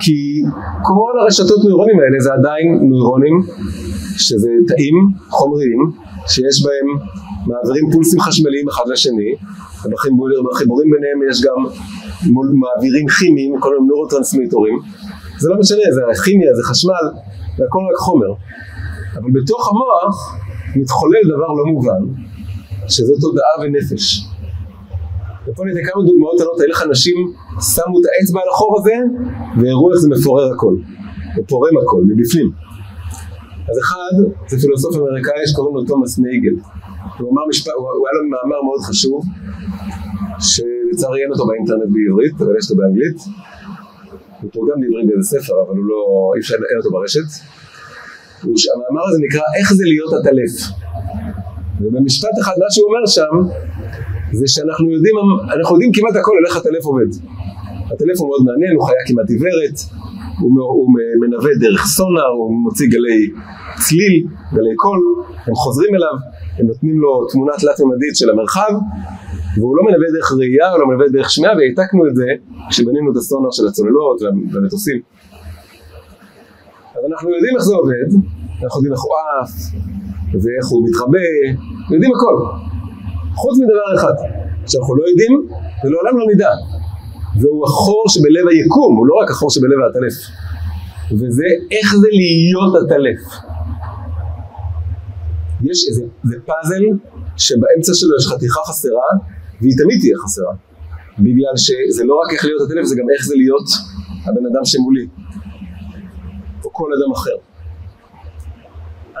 כי 0.00 0.42
כל 0.82 1.12
הרשתות 1.22 1.64
נוירונים 1.64 1.98
האלה 2.00 2.20
זה 2.20 2.32
עדיין 2.32 2.78
נוירונים 2.82 3.42
שזה 4.16 4.50
תאים 4.68 4.94
חומריים 5.28 5.92
שיש 6.28 6.64
בהם 6.64 6.88
מעבירים 7.46 7.90
פולסים 7.92 8.20
חשמליים 8.20 8.68
אחד 8.68 8.84
לשני 8.92 9.34
ובחיבורים 9.84 10.90
ביניהם 10.90 11.18
יש 11.30 11.42
גם 11.42 11.60
מעבירים 12.62 13.06
כימיים, 13.18 13.60
כל 13.60 13.70
מיני 13.74 13.86
נורוטרנסמיטורים. 13.86 14.78
זה 15.38 15.48
לא 15.50 15.58
משנה, 15.58 15.82
זה 15.94 16.22
כימיה, 16.24 16.54
זה 16.54 16.62
חשמל, 16.62 17.04
זה 17.56 17.64
הכל 17.68 17.78
רק 17.78 17.98
חומר. 17.98 18.32
אבל 19.16 19.30
בתוך 19.30 19.68
המוח 19.68 20.36
מתחולל 20.76 21.24
דבר 21.24 21.50
לא 21.58 21.64
מובן 21.72 22.02
שזה 22.88 23.12
תודעה 23.20 23.54
ונפש. 23.62 24.26
ופה 25.48 25.64
ניתן 25.64 25.90
כמה 25.90 26.02
דוגמאות 26.02 26.34
קטנות, 26.36 26.60
איך 26.68 26.82
אנשים 26.82 27.16
שמו 27.74 28.00
את 28.00 28.04
האצבע 28.10 28.40
על 28.42 28.48
החור 28.52 28.78
הזה 28.78 28.94
והראו 29.60 29.92
איך 29.92 29.98
זה 30.00 30.08
מפורר 30.08 30.52
הכל, 30.54 30.76
ופורם 31.38 31.78
הכל, 31.82 32.02
מבפנים. 32.06 32.65
אז 33.70 33.78
אחד, 33.82 34.14
זה 34.48 34.56
פילוסוף 34.62 34.96
אמריקאי 34.96 35.46
שקוראים 35.46 35.74
לו 35.76 35.84
תומאס 35.84 36.18
נייגל. 36.18 36.56
הוא 37.18 37.32
אמר 37.32 37.42
משפט, 37.48 37.72
הוא, 37.76 37.88
הוא 37.98 38.06
היה 38.06 38.14
לו 38.16 38.22
מאמר 38.34 38.60
מאוד 38.68 38.80
חשוב, 38.88 39.20
שלצערי 40.50 41.22
אין 41.22 41.30
אותו 41.32 41.46
באינטרנט 41.46 41.90
בעברית, 41.94 42.36
אבל 42.42 42.54
יש 42.58 42.64
אותו 42.70 42.76
באנגלית. 42.80 43.18
הוא 44.40 44.50
תורגם 44.50 44.78
לעברית 44.82 45.06
באיזה 45.08 45.26
ספר, 45.34 45.54
אבל 45.62 45.74
הוא 45.78 45.86
לא, 45.92 46.00
אי 46.34 46.40
אפשר, 46.40 46.54
אין 46.70 46.78
אותו 46.80 46.90
ברשת. 46.94 47.28
המאמר 48.74 49.04
הזה 49.08 49.18
נקרא 49.26 49.44
איך 49.58 49.68
זה 49.78 49.84
להיות 49.92 50.12
עטלף. 50.18 50.52
ובמשפט 51.80 52.34
אחד 52.42 52.56
מה 52.62 52.68
שהוא 52.70 52.86
אומר 52.88 53.06
שם 53.16 53.34
זה 54.32 54.46
שאנחנו 54.54 54.86
יודעים, 54.94 55.16
אנחנו 55.54 55.74
יודעים 55.76 55.92
כמעט 55.96 56.16
הכל 56.20 56.34
על 56.38 56.44
איך 56.46 56.56
הטלף 56.56 56.84
עובד. 56.84 57.10
הטלף 57.92 58.16
הוא 58.20 58.28
מאוד 58.28 58.42
מעניין, 58.48 58.72
הוא 58.76 58.84
חיה 58.86 59.02
כמעט 59.08 59.28
עיוורת, 59.30 59.76
הוא, 60.40 60.50
הוא 60.60 60.88
מנווט 61.20 61.56
דרך 61.60 61.86
סונאר, 61.86 62.32
הוא 62.38 62.62
מוציא 62.64 62.88
גלי 62.90 63.30
צליל, 63.84 64.26
גלי 64.52 64.74
קול, 64.76 65.00
הם 65.46 65.54
חוזרים 65.54 65.94
אליו, 65.94 66.16
הם 66.58 66.66
נותנים 66.66 67.00
לו 67.00 67.26
תמונה 67.32 67.52
תלת-ממדית 67.60 68.16
של 68.16 68.30
המרחב, 68.30 68.72
והוא 69.56 69.76
לא 69.76 69.82
מנווט 69.86 70.12
דרך 70.16 70.32
ראייה, 70.38 70.70
הוא 70.70 70.80
לא 70.80 70.86
מנווט 70.86 71.12
דרך 71.12 71.30
שמיעה, 71.30 71.52
והעתקנו 71.56 72.06
את 72.08 72.16
זה 72.16 72.28
כשבנינו 72.70 73.12
את 73.12 73.16
הסונאר 73.16 73.50
של 73.50 73.66
הצוללות 73.66 74.22
והמטוסים. 74.52 75.00
אז 76.94 77.02
אנחנו 77.10 77.30
יודעים 77.34 77.54
איך 77.56 77.64
זה 77.64 77.74
עובד, 77.74 78.08
אנחנו 78.64 78.78
יודעים 78.78 78.92
איך 78.92 79.02
הוא 79.02 79.14
עף, 79.42 79.52
ואיך 80.42 80.66
הוא 80.70 80.88
מתחבא, 80.88 81.28
יודעים 81.90 82.12
הכל. 82.16 82.36
חוץ 83.34 83.58
מדבר 83.58 83.88
אחד, 83.94 84.14
שאנחנו 84.66 84.96
לא 84.96 85.04
יודעים 85.10 85.32
ולעולם 85.84 86.18
לא 86.18 86.24
נדע, 86.32 86.50
והוא 87.40 87.64
החור 87.64 88.04
שבלב 88.08 88.48
היקום, 88.48 88.96
הוא 88.96 89.06
לא 89.06 89.14
רק 89.22 89.30
החור 89.30 89.50
שבלב 89.50 89.78
העטלף, 89.84 90.14
וזה 91.12 91.44
איך 91.70 91.96
זה 91.96 92.08
להיות 92.20 92.84
עטלף. 92.84 93.20
יש 95.62 95.88
איזה 95.88 96.02
זה 96.24 96.36
פאזל 96.46 96.82
שבאמצע 97.36 97.92
שלו 97.94 98.16
יש 98.18 98.26
חתיכה 98.26 98.60
חסרה, 98.68 99.10
והיא 99.60 99.74
תמיד 99.78 100.00
תהיה 100.00 100.16
חסרה, 100.24 100.54
בגלל 101.18 101.56
שזה 101.56 102.04
לא 102.04 102.14
רק 102.24 102.32
איך 102.32 102.44
להיות 102.44 102.62
עטלף, 102.70 102.84
זה 102.84 102.96
גם 102.96 103.06
איך 103.14 103.26
זה 103.26 103.34
להיות 103.36 103.68
הבן 104.24 104.46
אדם 104.46 104.64
שמולי, 104.64 105.06
או 106.64 106.72
כל 106.72 106.90
אדם 106.96 107.12
אחר. 107.12 107.45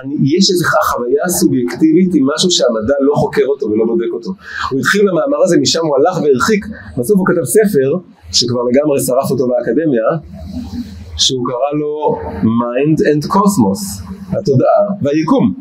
אני, 0.00 0.14
יש 0.36 0.50
איזו 0.50 0.64
חוויה 0.88 1.28
סובייקטיבית 1.28 2.10
עם 2.14 2.24
משהו 2.34 2.50
שהמדע 2.50 2.94
לא 3.00 3.14
חוקר 3.14 3.46
אותו 3.46 3.66
ולא 3.66 3.84
בודק 3.86 4.12
אותו. 4.12 4.30
הוא 4.70 4.80
התחיל 4.80 5.00
במאמר 5.08 5.40
הזה, 5.44 5.56
משם 5.60 5.80
הוא 5.86 5.96
הלך 5.96 6.16
והרחיק, 6.22 6.66
בסוף 6.98 7.18
הוא 7.18 7.26
כתב 7.26 7.44
ספר, 7.44 7.88
שכבר 8.32 8.62
לגמרי 8.70 9.00
שרף 9.00 9.30
אותו 9.30 9.44
באקדמיה, 9.48 10.08
שהוא 11.16 11.42
קרא 11.48 11.70
לו 11.80 12.18
Mind 12.60 12.98
and 13.10 13.22
Cosmos, 13.34 13.82
התודעה 14.38 14.82
והיקום. 15.02 15.54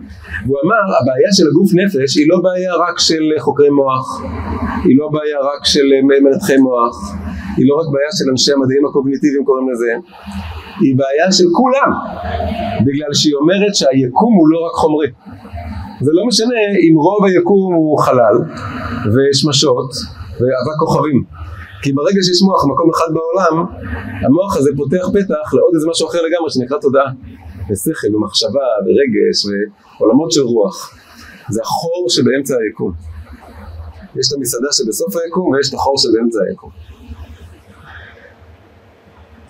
והוא 0.46 0.58
אמר, 0.66 0.84
הבעיה 1.02 1.32
של 1.38 1.48
הגוף 1.48 1.70
נפש 1.74 2.18
היא 2.18 2.26
לא 2.30 2.38
בעיה 2.46 2.74
רק 2.76 3.00
של 3.00 3.24
חוקרי 3.40 3.70
מוח, 3.70 4.22
היא 4.84 4.98
לא 5.00 5.10
בעיה 5.14 5.40
רק 5.50 5.66
של 5.66 5.88
מנתחי 6.24 6.58
מוח, 6.58 6.96
היא 7.58 7.66
לא 7.70 7.76
רק 7.80 7.88
בעיה 7.94 8.12
של 8.18 8.26
אנשי 8.32 8.52
המדעים 8.54 8.86
הקוגניטיביים 8.86 9.46
קוראים 9.46 9.70
לזה, 9.72 9.92
היא 10.82 10.96
בעיה 10.98 11.32
של 11.32 11.44
כולם, 11.54 11.92
בגלל 12.86 13.14
שהיא 13.14 13.36
אומרת 13.36 13.76
שהיקום 13.76 14.34
הוא 14.40 14.48
לא 14.50 14.60
רק 14.68 14.76
חומרי. 14.82 15.08
זה 16.02 16.12
לא 16.14 16.26
משנה 16.28 16.62
אם 16.86 16.96
רוב 16.98 17.26
היקום 17.26 17.74
הוא 17.74 18.00
חלל 18.00 18.36
ושמשות 19.14 19.90
ואבק 20.40 20.78
כוכבים. 20.80 21.24
כי 21.82 21.94
ברגע 21.94 22.20
שיש 22.24 22.42
מוח 22.42 22.66
במקום 22.66 22.90
אחד 22.96 23.10
בעולם, 23.14 23.66
המוח 24.26 24.58
הזה 24.58 24.70
פותח 24.78 25.06
פתח 25.14 25.54
לעוד 25.54 25.72
איזה 25.76 25.88
משהו 25.90 26.08
אחר 26.08 26.22
לגמרי 26.22 26.50
שנקרא 26.50 26.78
תודעה. 26.78 27.10
ושכל 27.70 28.16
ומחשבה 28.16 28.68
ורגש 28.86 29.46
ועולמות 29.46 30.32
של 30.32 30.42
רוח. 30.42 30.96
זה 31.50 31.62
החור 31.62 32.06
שבאמצע 32.10 32.56
היקום. 32.64 32.92
יש 34.16 34.28
את 34.28 34.38
המסעדה 34.38 34.68
שבסוף 34.72 35.16
היקום 35.16 35.48
ויש 35.50 35.70
את 35.70 35.74
החור 35.74 35.98
שבאמצע 35.98 36.40
היקום. 36.50 36.70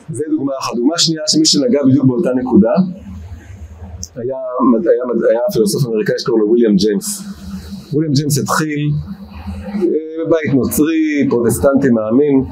זה 0.10 0.24
דוגמה 0.32 0.52
אחת. 0.60 0.76
דוגמה 0.76 0.98
שנייה 0.98 1.22
שמי 1.28 1.46
שנגע 1.46 1.80
בדיוק 1.88 2.06
באותה 2.06 2.30
נקודה 2.34 2.74
היה, 4.16 4.36
היה, 4.72 5.30
היה 5.30 5.40
פילוסוף 5.54 5.88
אמריקאי 5.88 6.16
שקוראים 6.20 6.44
לו 6.44 6.50
וויליאם 6.50 6.76
ג'יימס. 6.76 7.24
וויליאם 7.94 8.14
ג'יימס 8.14 8.38
התחיל 8.38 8.92
אה, 9.76 10.26
בבית 10.26 10.54
נוצרי, 10.54 11.28
פרוטסטנטי 11.30 11.90
מאמין, 11.90 12.44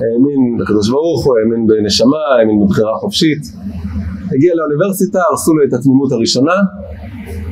האמין 0.00 0.58
בקדוש 0.58 0.90
ברוך 0.90 1.24
הוא, 1.26 1.34
האמין 1.38 1.66
בנשמה, 1.66 2.22
האמין 2.38 2.56
בבחירה 2.64 2.94
חופשית. 2.94 3.42
הגיע 4.34 4.54
לאוניברסיטה, 4.54 5.18
הרסו 5.30 5.54
לו 5.54 5.64
את 5.68 5.72
התמימות 5.72 6.12
הראשונה, 6.12 6.54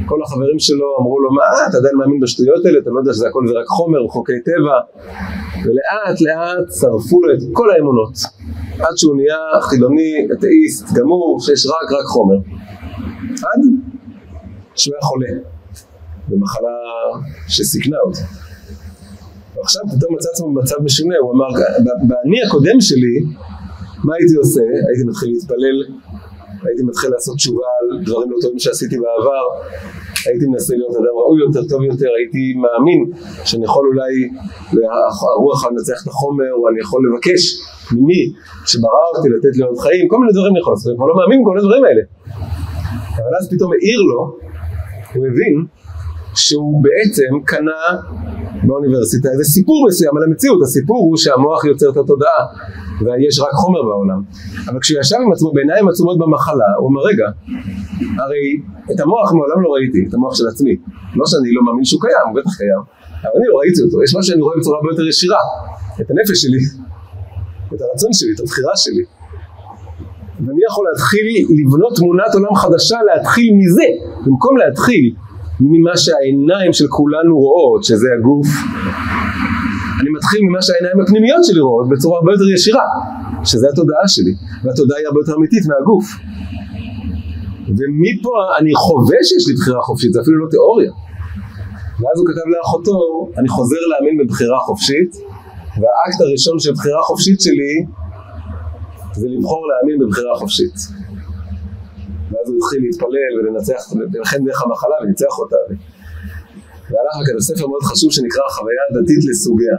כל 0.07 0.22
החברים 0.22 0.59
שלו 0.59 0.87
אמרו 1.01 1.20
לו, 1.20 1.31
מה 1.31 1.43
אתה 1.68 1.76
עדיין 1.76 1.97
מאמין 1.97 2.20
בשטויות 2.20 2.66
האלה, 2.66 2.78
אתה 2.78 2.91
לא 2.91 2.99
יודע 2.99 3.12
שזה 3.12 3.28
הכל 3.28 3.43
זה 3.49 3.55
רק 3.61 3.66
חומר, 3.66 4.09
חוקי 4.09 4.41
טבע, 4.45 4.78
ולאט 5.64 6.20
לאט 6.20 6.66
שרפו 6.81 7.22
לו 7.22 7.35
את 7.35 7.39
כל 7.53 7.70
האמונות. 7.70 8.14
עד 8.83 8.97
שהוא 8.97 9.16
נהיה 9.16 9.61
חילוני, 9.62 10.26
אתאיסט, 10.33 10.93
גמור, 10.93 11.39
שיש 11.41 11.66
רק 11.66 11.93
רק 12.01 12.05
חומר. 12.05 12.37
עד 13.31 13.61
שהוא 14.74 14.95
היה 14.95 15.03
חולה 15.03 15.28
במחלה 16.28 16.76
שסיכנה 17.49 17.97
אותו. 18.07 18.20
ועכשיו 19.57 19.83
פתאום 19.97 20.14
מצא 20.14 20.28
עצמו 20.33 20.49
במצב 20.55 20.76
משונה, 20.85 21.14
הוא 21.22 21.33
אמר, 21.33 21.49
באני 22.09 22.43
הקודם 22.47 22.81
שלי, 22.81 23.16
מה 24.05 24.14
הייתי 24.18 24.35
עושה? 24.35 24.61
הייתי 24.89 25.05
מתחיל 25.09 25.31
להתפלל, 25.31 25.78
הייתי 26.66 26.83
מתחיל 26.83 27.11
לעשות 27.11 27.37
תשובה 27.37 27.66
על 27.81 28.05
דברים 28.05 28.31
לא 28.31 28.37
טובים 28.43 28.59
שעשיתי 28.59 28.97
בעבר, 28.97 29.45
הייתי 30.26 30.47
מנסה 30.47 30.74
להיות 30.76 30.97
אדם 30.97 31.14
ראוי 31.20 31.41
יותר, 31.41 31.62
טוב 31.68 31.83
יותר, 31.83 32.09
הייתי 32.18 32.55
מאמין 32.62 33.01
שאני 33.45 33.64
יכול 33.64 33.87
אולי, 33.87 34.14
הרוח 35.37 35.64
לנצח 35.66 36.03
את 36.03 36.09
החומר, 36.09 36.53
או 36.59 36.68
אני 36.68 36.81
יכול 36.81 37.01
לבקש 37.07 37.61
ממי 37.93 38.22
שברא 38.70 39.05
אותי 39.16 39.28
לתת 39.34 39.57
לי 39.57 39.62
עוד 39.68 39.78
חיים, 39.84 40.09
כל 40.09 40.18
מיני 40.20 40.32
דברים 40.32 40.53
אני 40.53 40.61
יכול 40.61 40.72
לעשות, 40.72 40.88
אני 40.91 40.97
כבר 40.97 41.07
לא 41.07 41.16
מאמין 41.20 41.38
בכל 41.43 41.59
הדברים 41.59 41.84
האלה. 41.84 42.03
אבל 43.18 43.32
אז 43.38 43.45
פתאום 43.53 43.70
העיר 43.72 44.01
לו, 44.11 44.20
הוא 45.14 45.26
הבין 45.26 45.57
שהוא 46.34 46.82
בעצם 46.84 47.30
קנה 47.45 47.82
באוניברסיטה 48.66 49.28
איזה 49.32 49.45
סיפור 49.45 49.86
מסוים 49.88 50.16
על 50.16 50.22
המציאות, 50.26 50.62
הסיפור 50.62 51.01
הוא 51.07 51.16
שהמוח 51.16 51.64
יוצר 51.64 51.91
את 51.91 51.97
התודעה 51.97 52.43
ויש 53.05 53.41
רק 53.41 53.53
חומר 53.53 53.82
בעולם. 53.82 54.20
אבל 54.68 54.80
כשהוא 54.80 55.01
ישב 55.01 55.16
עם 55.24 55.32
עצמו 55.32 55.53
בעיניים 55.53 55.88
עצומות 55.88 56.18
במחלה, 56.18 56.70
הוא 56.78 56.86
אומר 56.88 57.03
רגע, 57.11 57.26
הרי 58.22 58.45
את 58.93 59.01
המוח 59.01 59.32
מעולם 59.32 59.62
לא 59.64 59.68
ראיתי, 59.68 60.07
את 60.09 60.14
המוח 60.14 60.34
של 60.34 60.47
עצמי. 60.49 60.74
לא 61.16 61.24
שאני 61.26 61.53
לא 61.57 61.62
מאמין 61.66 61.84
שהוא 61.84 62.01
קיים, 62.01 62.26
הוא 62.28 62.36
בטח 62.41 62.57
קיים, 62.61 62.82
אבל 63.22 63.36
אני 63.36 63.47
לא 63.53 63.57
ראיתי 63.61 63.82
אותו, 63.82 64.03
יש 64.03 64.11
משהו 64.16 64.28
שאני 64.28 64.43
רואה 64.43 64.57
בצורה 64.59 64.76
הרבה 64.78 64.88
יותר 64.93 65.07
ישירה, 65.09 65.43
את 66.01 66.11
הנפש 66.11 66.36
שלי, 66.43 66.61
את 67.75 67.81
הרצון 67.81 68.12
שלי, 68.12 68.33
את 68.35 68.41
הבחירה 68.41 68.77
שלי. 68.77 69.05
ואני 70.47 70.61
יכול 70.68 70.85
להתחיל 70.91 71.27
לבנות 71.59 71.97
תמונת 71.97 72.35
עולם 72.35 72.55
חדשה, 72.55 72.99
להתחיל 73.09 73.51
מזה, 73.59 73.89
במקום 74.27 74.57
להתחיל 74.57 75.14
ממה 75.61 75.97
שהעיניים 75.97 76.73
של 76.73 76.87
כולנו 76.89 77.39
רואות, 77.39 77.85
שזה 77.85 78.09
הגוף, 78.18 78.49
אני 80.01 80.11
מתחיל 80.16 80.41
ממה 80.47 80.62
שהעיניים 80.62 81.01
הפנימיות 81.01 81.45
שלי 81.45 81.61
רואות 81.61 81.89
בצורה 81.89 82.18
הרבה 82.18 82.33
יותר 82.33 82.49
ישירה, 82.55 82.87
שזה 83.45 83.66
התודעה 83.73 84.09
שלי, 84.09 84.35
והתודעה 84.64 84.99
היא 84.99 85.07
הרבה 85.07 85.21
יותר 85.23 85.35
אמיתית 85.39 85.64
מהגוף. 85.71 86.07
ומפה 87.79 88.37
אני 88.59 88.73
חווה 88.75 89.18
שיש 89.29 89.49
לי 89.49 89.55
בחירה 89.55 89.83
חופשית, 89.83 90.12
זה 90.12 90.21
אפילו 90.21 90.37
לא 90.45 90.51
תיאוריה. 90.51 90.93
ואז 92.01 92.16
הוא 92.18 92.27
כתב 92.31 92.47
לאחותו, 92.55 92.97
אני 93.39 93.49
חוזר 93.49 93.83
להאמין 93.91 94.14
בבחירה 94.21 94.59
חופשית, 94.59 95.11
והאקט 95.81 96.20
הראשון 96.20 96.59
של 96.59 96.72
בחירה 96.72 97.03
חופשית 97.03 97.41
שלי 97.41 97.74
זה 99.14 99.28
לבחור 99.28 99.68
להאמין 99.68 99.99
בבחירה 99.99 100.35
חופשית. 100.39 100.74
ואז 102.31 102.49
הוא 102.49 102.57
התחיל 102.57 102.81
להתפלל 102.83 103.33
ולנצח, 103.39 103.83
ולכן 104.12 104.45
דרך 104.45 104.62
המחלה 104.62 104.95
וניצח 105.03 105.39
אותה. 105.39 105.57
והלך 106.91 107.14
וכתב 107.22 107.41
ספר 107.41 107.66
מאוד 107.66 107.83
חשוב 107.83 108.12
שנקרא 108.12 108.43
החוויה 108.49 108.83
הדתית 108.91 109.24
לסוגיה, 109.31 109.76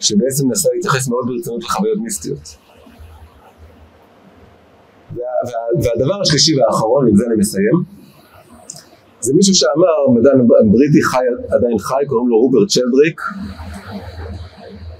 שבעצם 0.00 0.48
מנסה 0.48 0.68
להתייחס 0.74 1.08
מאוד 1.08 1.24
ברצינות 1.28 1.62
לחוויות 1.64 1.98
מיסטיות. 1.98 2.56
וה, 5.16 5.22
וה, 5.46 5.82
והדבר 5.82 6.20
השלישי 6.20 6.60
והאחרון, 6.60 7.08
עם 7.08 7.16
זה 7.16 7.24
אני 7.26 7.36
מסיים, 7.36 7.76
זה 9.20 9.34
מישהו 9.34 9.54
שאמר, 9.54 9.98
מדען 10.14 10.72
בריטי 10.72 11.02
חי, 11.02 11.24
עדיין 11.50 11.78
חי, 11.78 12.02
קוראים 12.06 12.28
לו 12.28 12.38
רוברט 12.38 12.70
שלדריק, 12.70 13.20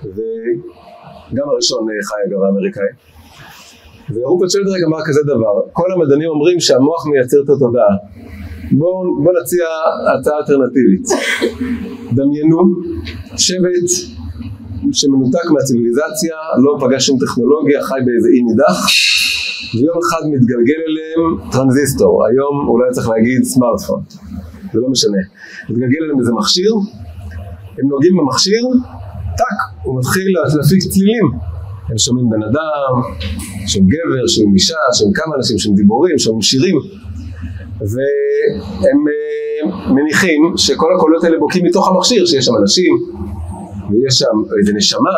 וגם 0.05 1.49
הראשון 1.49 1.87
חי 2.05 2.17
אגב 2.29 2.43
האמריקאי. 2.43 2.83
ורוברט 4.15 4.51
שלדריק 4.51 4.85
אמר 4.87 4.99
כזה 5.05 5.21
דבר, 5.25 5.55
כל 5.73 5.93
המדענים 5.93 6.29
אומרים 6.29 6.61
שהמוח 6.61 7.07
מייצר 7.07 7.37
את 7.45 7.49
התודעה. 7.49 7.95
בואו 8.73 9.23
בוא 9.25 9.33
נציע 9.43 9.65
הצעה 10.15 10.39
אלטרנטיבית. 10.39 11.07
דמיינו 12.13 12.59
שבט 13.37 13.89
שמנותק 14.93 15.51
מהציוויליזציה, 15.51 16.37
לא 16.65 16.79
פגש 16.81 17.07
שום 17.07 17.19
טכנולוגיה, 17.21 17.83
חי 17.83 17.99
באיזה 18.07 18.29
אי 18.29 18.43
נידח, 18.43 18.79
ויום 19.75 19.97
אחד 20.09 20.23
מתגלגל 20.33 20.81
אליהם 20.89 21.51
טרנזיסטור, 21.53 22.27
היום 22.27 22.69
אולי 22.69 22.89
צריך 22.93 23.09
להגיד 23.09 23.43
סמארטפון, 23.45 24.01
זה 24.73 24.81
לא 24.81 24.89
משנה. 24.89 25.19
מתגלגל 25.71 26.03
אליהם 26.05 26.21
איזה 26.21 26.33
מכשיר, 26.33 26.73
הם 27.79 27.89
נוגעים 27.89 28.17
במכשיר, 28.17 28.63
טאק, 29.39 29.59
הוא 29.85 29.99
מתחיל 29.99 30.29
להפיק 30.57 30.83
צלילים. 30.93 31.27
הם 31.91 31.99
שומעים 31.99 32.31
בן 32.31 32.43
אדם, 32.43 32.93
שומעים 33.67 33.91
גבר, 33.95 34.27
שומעים 34.27 34.55
אישה, 34.55 34.83
שומעים 34.99 35.15
כמה 35.15 35.35
אנשים, 35.37 35.59
שומעים 35.59 35.77
דיבורים, 35.77 36.19
שומעים 36.19 36.43
שירים, 36.43 36.77
והם 37.81 39.01
uh, 39.09 39.93
מניחים 39.93 40.41
שכל 40.57 40.87
הקולות 40.97 41.25
האלה 41.25 41.39
בוקעים 41.39 41.65
מתוך 41.65 41.89
המכשיר, 41.89 42.27
שיש 42.27 42.45
שם 42.45 42.53
אנשים, 42.63 42.93
ויש 43.91 44.15
שם 44.15 44.37
איזה 44.61 44.73
נשמה, 44.73 45.17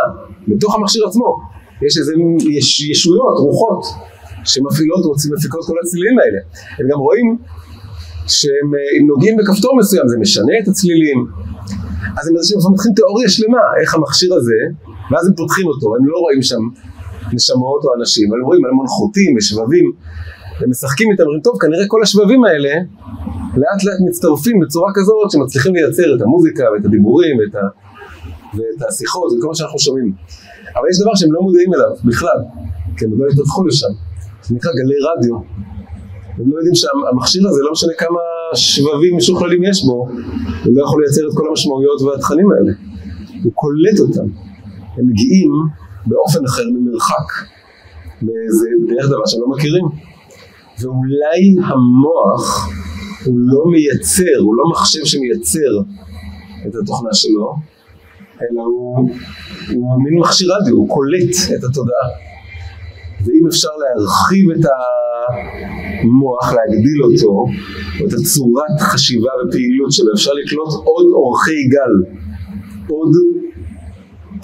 בתוך 0.48 0.74
המכשיר 0.74 1.06
עצמו, 1.06 1.38
יש 1.86 1.98
איזה 1.98 2.12
יש 2.50 2.80
ישויות, 2.80 3.36
רוחות, 3.38 3.84
שמפעילות, 4.44 5.04
רוצים 5.04 5.32
מפיקות 5.34 5.66
כל 5.66 5.76
הצלילים 5.84 6.18
האלה. 6.18 6.38
הם 6.78 6.86
גם 6.90 6.98
רואים 6.98 7.38
שהם 8.26 8.68
uh, 8.74 9.06
נוגעים 9.06 9.36
בכפתור 9.36 9.76
מסוים, 9.78 10.08
זה 10.08 10.16
משנה 10.18 10.52
את 10.62 10.68
הצלילים. 10.68 11.26
אז 12.18 12.28
הם 12.28 12.36
אנשים 12.36 12.56
מתחילים 12.72 12.94
תיאוריה 12.94 13.28
שלמה, 13.28 13.64
איך 13.80 13.94
המכשיר 13.94 14.34
הזה, 14.34 14.60
ואז 15.10 15.26
הם 15.26 15.34
פותחים 15.34 15.66
אותו, 15.66 15.86
הם 15.96 16.06
לא 16.06 16.18
רואים 16.18 16.42
שם 16.42 16.62
נשמות 17.32 17.84
או 17.84 17.90
אנשים, 17.98 18.26
אבל 18.32 18.40
רואים 18.40 18.64
המון 18.64 18.86
חוטים 18.86 19.36
ושבבים, 19.36 19.92
הם 20.60 20.70
משחקים 20.70 21.08
איתם, 21.12 21.22
אומרים, 21.22 21.40
טוב, 21.40 21.54
כנראה 21.60 21.84
כל 21.88 22.02
השבבים 22.02 22.44
האלה 22.44 22.72
לאט 23.56 23.84
לאט 23.84 24.00
מצטרפים 24.08 24.60
בצורה 24.60 24.90
כזאת 24.94 25.30
שמצליחים 25.30 25.74
לייצר 25.74 26.16
את 26.16 26.22
המוזיקה 26.22 26.64
ואת 26.72 26.84
הדיבורים 26.84 27.38
ואת, 27.38 27.54
ה... 27.54 27.64
ואת 28.54 28.88
השיחות 28.88 29.32
וכל 29.32 29.48
מה 29.48 29.54
שאנחנו 29.54 29.78
שומעים. 29.78 30.12
אבל 30.76 30.86
יש 30.90 31.00
דבר 31.02 31.14
שהם 31.14 31.32
לא 31.32 31.40
מודעים 31.42 31.74
אליו 31.74 31.92
בכלל, 32.04 32.40
כי 32.96 33.04
הם 33.04 33.10
לא 33.20 33.26
התפתחו 33.26 33.66
לשם, 33.66 33.92
זה 34.42 34.54
נקרא 34.54 34.70
גלי 34.72 34.98
רדיו. 35.08 35.34
הם 36.38 36.52
לא 36.52 36.56
יודעים 36.58 36.74
שהמכשיר 36.74 37.48
הזה, 37.48 37.60
לא 37.62 37.72
משנה 37.72 37.92
כמה 37.98 38.20
שבבים 38.54 39.16
משוכללים 39.16 39.64
יש 39.64 39.84
בו, 39.84 40.08
הוא 40.64 40.76
לא 40.76 40.84
יכול 40.84 41.02
לייצר 41.02 41.20
את 41.28 41.36
כל 41.36 41.48
המשמעויות 41.48 42.02
והתכנים 42.02 42.46
האלה. 42.52 42.72
הוא 43.44 43.52
קולט 43.54 44.00
אותם. 44.00 44.28
הם 44.96 45.06
מגיעים 45.06 45.52
באופן 46.06 46.44
אחר 46.44 46.62
ממרחק, 46.74 47.28
מאיזה 48.22 48.68
דרך 48.88 49.06
דבר 49.10 49.26
שהם 49.26 49.40
לא 49.40 49.48
מכירים. 49.48 49.84
ואולי 50.80 51.54
המוח 51.64 52.68
הוא 53.24 53.34
לא 53.38 53.64
מייצר, 53.70 54.38
הוא 54.42 54.56
לא 54.56 54.64
מחשב 54.70 55.04
שמייצר 55.04 55.72
את 56.66 56.74
התוכנה 56.82 57.14
שלו, 57.14 57.54
אלא 58.42 58.62
הוא, 58.62 59.10
הוא 59.74 60.02
מין 60.02 60.20
מכשיר 60.20 60.48
רדיו, 60.54 60.74
הוא 60.74 60.88
קולט 60.88 61.34
את 61.58 61.64
התודעה. 61.64 62.08
ואם 63.24 63.46
אפשר 63.48 63.68
להרחיב 63.68 64.50
את 64.50 64.64
המוח, 66.02 66.52
להגדיל 66.56 67.02
אותו, 67.04 67.32
או 68.00 68.06
את 68.06 68.12
הצורת 68.12 68.76
חשיבה 68.80 69.30
ופעילות 69.40 69.92
שלו, 69.92 70.12
אפשר 70.14 70.30
לקלוט 70.32 70.72
עוד 70.84 71.06
אורכי 71.12 71.60
גל, 71.74 71.94
עוד 72.88 73.12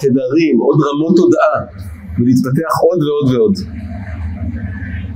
תדרים, 0.01 0.55
עוד 0.59 0.77
רמות 0.87 1.15
תודעה, 1.17 1.57
ולהתפתח 2.17 2.73
עוד 2.85 2.99
ועוד 3.05 3.27
ועוד. 3.35 3.55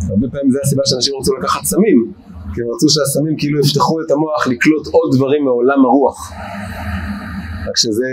הרבה 0.09 0.27
פעמים 0.31 0.51
זה 0.51 0.59
הסיבה 0.63 0.81
שאנשים 0.85 1.13
רצו 1.19 1.35
לקחת 1.35 1.63
סמים, 1.63 2.11
כי 2.53 2.61
הם 2.61 2.67
רצו 2.75 2.89
שהסמים 2.89 3.35
כאילו 3.37 3.59
יפתחו 3.59 4.01
את 4.01 4.11
המוח 4.11 4.47
לקלוט 4.47 4.87
עוד 4.87 5.09
דברים 5.15 5.45
מעולם 5.45 5.85
הרוח. 5.85 6.31
רק 7.67 7.77
שזה 7.77 8.09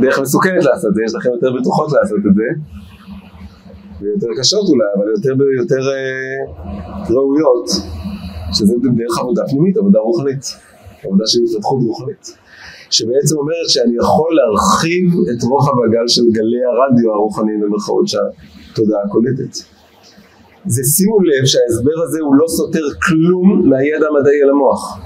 דרך 0.00 0.18
מסוכנת 0.18 0.64
לעשות 0.64 0.90
את 0.90 0.94
זה, 0.94 1.02
יש 1.06 1.14
לכם 1.14 1.30
יותר 1.34 1.50
בטוחות 1.60 1.92
לעשות 1.92 2.18
את 2.28 2.34
זה, 2.34 2.48
ויותר 4.00 4.26
קשות 4.38 4.68
אולי, 4.68 4.90
אבל 4.96 5.06
יותר, 5.16 5.34
יותר 5.62 5.82
אה, 5.92 6.40
ראויות, 7.10 7.68
שזה 8.52 8.74
דרך 8.82 9.18
עבודה 9.18 9.42
פנימית, 9.50 9.76
עבודה 9.76 9.98
רוחנית, 9.98 10.44
עבודה 11.04 11.24
של 11.26 11.38
התפתחות 11.44 11.78
רוחנית. 11.86 12.38
שבעצם 12.90 13.36
אומרת 13.38 13.68
שאני 13.68 13.96
יכול 13.96 14.30
להרחיב 14.38 15.06
את 15.30 15.42
רוחב 15.42 15.76
הגל 15.84 16.08
של 16.08 16.22
גלי 16.32 16.62
הרדיו 16.68 17.12
הרוחניים 17.12 17.60
במרכאות 17.60 18.06
שהתודעה 18.08 19.00
קולטת. 19.12 19.54
זה 20.66 20.82
שימו 20.84 21.16
לב 21.20 21.44
שההסבר 21.50 21.98
הזה 22.04 22.18
הוא 22.20 22.34
לא 22.34 22.46
סותר 22.48 22.86
כלום 23.06 23.68
מהידע 23.70 24.06
המדעי 24.10 24.42
על 24.42 24.50
המוח. 24.50 24.98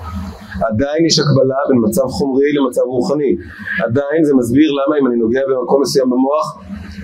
עדיין 0.70 1.06
יש 1.06 1.18
הקבלה 1.18 1.60
בין 1.68 1.78
מצב 1.86 2.06
חומרי 2.06 2.52
למצב 2.52 2.82
רוחני. 2.86 3.36
עדיין 3.84 4.24
זה 4.24 4.34
מסביר 4.34 4.70
למה 4.78 4.98
אם 4.98 5.06
אני 5.06 5.16
נוגע 5.16 5.40
במקום 5.48 5.82
מסוים 5.82 6.10
במוח, 6.10 6.58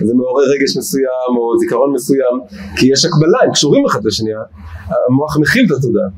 זה 0.05 0.13
מעורר 0.13 0.43
רגש 0.53 0.77
מסוים 0.77 1.31
או 1.37 1.57
זיכרון 1.59 1.93
מסוים, 1.93 2.35
כי 2.77 2.91
יש 2.91 3.05
הקבלה, 3.05 3.37
הם 3.45 3.51
קשורים 3.51 3.85
אחד 3.85 4.05
לשנייה, 4.05 4.39
המוח 5.07 5.37
מכיל 5.37 5.65
את 5.65 5.71
התודעה. 5.71 6.09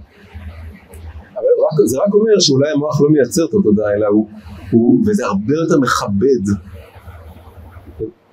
אבל 1.34 1.54
רק, 1.66 1.88
זה 1.88 1.98
רק 1.98 2.14
אומר 2.14 2.40
שאולי 2.40 2.72
המוח 2.72 3.02
לא 3.02 3.10
מייצר 3.10 3.46
את 3.46 3.54
התודעה, 3.60 3.94
אלא 3.94 4.08
הוא, 4.08 4.28
הוא 4.72 5.02
וזה 5.06 5.26
הרבה 5.26 5.54
יותר 5.54 5.80
מכבד 5.80 6.44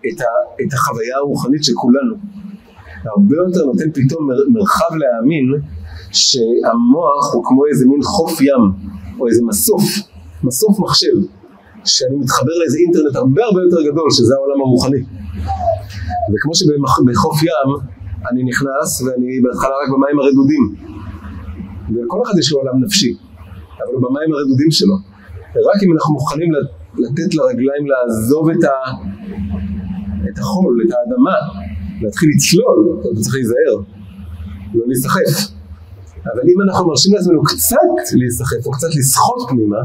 את, 0.07 0.21
ה, 0.21 0.63
את 0.63 0.73
החוויה 0.73 1.17
הרוחנית 1.17 1.65
של 1.65 1.73
כולנו. 1.75 2.15
הרבה 3.05 3.37
יותר 3.37 3.65
נותן 3.65 3.91
פתאום 3.91 4.29
מרחב 4.49 4.95
להאמין 4.97 5.47
שהמוח 6.13 7.35
הוא 7.35 7.45
כמו 7.45 7.67
איזה 7.67 7.87
מין 7.87 8.03
חוף 8.03 8.41
ים, 8.41 8.73
או 9.21 9.29
איזה 9.29 9.43
מסוף, 9.45 9.83
מסוף 10.45 10.79
מחשב, 10.81 11.17
שאני 11.85 12.17
מתחבר 12.17 12.53
לאיזה 12.61 12.79
אינטרנט 12.79 13.17
הרבה 13.17 13.45
הרבה 13.45 13.63
יותר 13.63 13.83
גדול, 13.83 14.11
שזה 14.11 14.35
העולם 14.35 14.61
הרוחני. 14.61 15.01
וכמו 16.31 16.55
שבחוף 16.55 17.43
ים 17.43 17.71
אני 18.31 18.45
נכנס 18.45 19.03
ואני 19.03 19.41
בהתחלה 19.41 19.75
רק 19.83 19.89
במים 19.95 20.19
הרדודים, 20.21 20.65
ולכל 21.95 22.19
אחד 22.27 22.39
יש 22.39 22.53
לו 22.53 22.59
עולם 22.59 22.85
נפשי, 22.85 23.15
אבל 23.79 23.95
הוא 23.95 24.03
במים 24.03 24.33
הרדודים 24.35 24.71
שלו. 24.71 24.95
ורק 25.55 25.83
אם 25.85 25.93
אנחנו 25.93 26.15
מוכנים 26.15 26.49
לתת 26.99 27.35
לרגליים 27.35 27.85
לעזוב 27.87 28.51
את, 28.51 28.65
ה... 28.65 28.77
את 30.29 30.39
החול, 30.39 30.83
את 30.87 30.93
האדמה, 30.95 31.37
להתחיל 32.03 32.29
לצלול, 32.35 33.01
אתה 33.01 33.21
צריך 33.21 33.35
להיזהר, 33.35 33.75
לא 34.75 34.85
להיסחף. 34.87 35.53
אבל 36.25 36.43
אם 36.49 36.63
אנחנו 36.63 36.89
מרשים 36.89 37.15
לעצמנו 37.15 37.43
קצת 37.43 38.05
להיסחף 38.13 38.67
או 38.67 38.71
קצת 38.71 38.89
לסחוט 38.99 39.49
פנימה, 39.49 39.79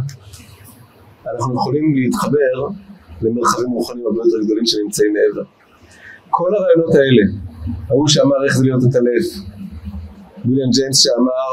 אנחנו 1.36 1.54
יכולים 1.56 1.96
להתחבר 1.96 2.68
למרחבים 3.22 3.70
רוחניים 3.70 4.06
הרבה 4.06 4.20
יותר 4.26 4.40
גדולים 4.46 4.66
שנמצאים 4.66 5.14
מעבר. 5.14 5.46
כל 6.30 6.50
הרעיונות 6.56 6.96
האלה, 6.96 7.24
ההוא 7.90 8.08
שאמר 8.08 8.40
איך 8.46 8.58
זה 8.58 8.64
להיות 8.64 8.84
עטלף, 8.90 9.26
ויליאם 10.46 10.70
ג'יימס 10.76 10.98
שאמר 11.04 11.50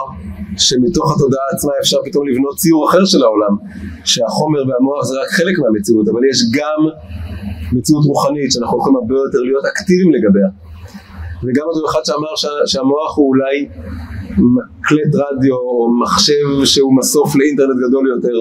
שמתוך 0.66 1.06
התודעה 1.14 1.46
עצמה 1.54 1.72
אפשר 1.80 1.98
פתאום 2.04 2.28
לבנות 2.28 2.56
ציור 2.56 2.88
אחר 2.88 3.04
של 3.04 3.22
העולם, 3.22 3.54
שהחומר 4.04 4.62
והמוח 4.68 5.04
זה 5.04 5.14
רק 5.22 5.28
חלק 5.38 5.58
מהמציאות, 5.58 6.08
אבל 6.08 6.20
יש 6.30 6.38
גם 6.58 6.80
מציאות 7.72 8.04
רוחנית 8.04 8.52
שאנחנו 8.52 8.78
יכולים 8.78 8.96
הרבה 8.96 9.14
יותר 9.14 9.38
להיות 9.48 9.64
אקטיביים 9.72 10.10
לגביה. 10.14 10.48
וגם 11.44 11.64
אותו 11.68 11.90
אחד 11.90 12.00
שאמר 12.04 12.36
שה, 12.36 12.48
שהמוח 12.66 13.16
הוא 13.16 13.28
אולי 13.28 13.56
מקלט 14.54 15.12
רדיו 15.14 15.54
או 15.54 15.92
מחשב 16.02 16.64
שהוא 16.64 16.96
מסוף 16.98 17.36
לאינטרנט 17.36 17.78
גדול 17.88 18.08
יותר, 18.08 18.38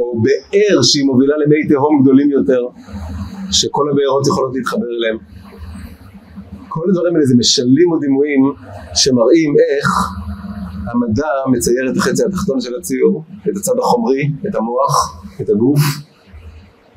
או 0.00 0.22
באר 0.22 0.82
שהיא 0.82 1.04
מובילה 1.04 1.34
למי 1.44 1.68
תהום 1.68 2.02
גדולים 2.02 2.30
יותר, 2.30 2.62
שכל 3.50 3.86
הבארות 3.92 4.26
יכולות 4.26 4.54
להתחבר 4.54 4.90
אליהם. 4.98 5.18
כל 6.68 6.84
הדברים 6.90 7.14
האלה 7.14 7.26
זה 7.26 7.36
משלים 7.36 7.92
או 7.92 7.98
דימויים 7.98 8.52
שמראים 8.94 9.54
איך 9.70 9.88
המדע 10.86 11.28
מצייר 11.52 11.90
את 11.92 11.96
החצי 11.96 12.24
התחתון 12.24 12.60
של 12.60 12.74
הציור, 12.78 13.24
את 13.48 13.56
הצד 13.56 13.78
החומרי, 13.78 14.30
את 14.48 14.54
המוח, 14.54 15.22
את 15.40 15.48
הגוף, 15.48 15.80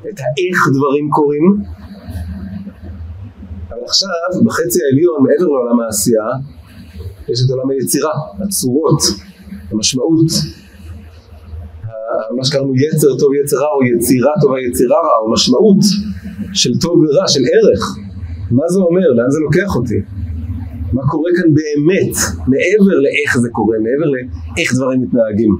את 0.10 0.20
האיך 0.20 0.58
דברים 0.76 1.10
קורים. 1.10 1.64
אבל 3.70 3.84
עכשיו, 3.86 4.10
בחצי 4.46 4.80
העליון, 4.84 5.24
מעבר 5.24 5.52
לעולם 5.52 5.80
העשייה, 5.80 6.28
יש 7.30 7.40
את 7.46 7.50
עולם 7.50 7.70
היצירה, 7.70 8.12
הצורות, 8.44 9.02
המשמעות, 9.72 10.28
מה 12.38 12.44
שקראנו 12.46 12.74
יצר 12.76 13.18
טוב 13.20 13.30
יצר 13.34 13.58
רע, 13.58 13.72
או 13.76 13.84
יצירה 13.84 14.32
טובה 14.42 14.60
יצירה 14.68 14.96
רע, 14.96 15.16
או 15.22 15.32
משמעות 15.32 15.82
של 16.54 16.80
טוב 16.82 16.96
ורע, 17.04 17.28
של 17.28 17.44
ערך. 17.54 17.98
מה 18.52 18.64
זה 18.68 18.80
אומר? 18.80 19.08
לאן 19.18 19.30
זה 19.30 19.40
לוקח 19.40 19.76
אותי? 19.76 20.00
מה 20.94 21.02
קורה 21.12 21.30
כאן 21.38 21.50
באמת, 21.54 22.16
מעבר 22.48 22.96
לאיך 23.06 23.38
זה 23.38 23.50
קורה, 23.52 23.78
מעבר 23.86 24.08
לאיך 24.14 24.76
דברים 24.76 25.02
מתנהגים. 25.02 25.54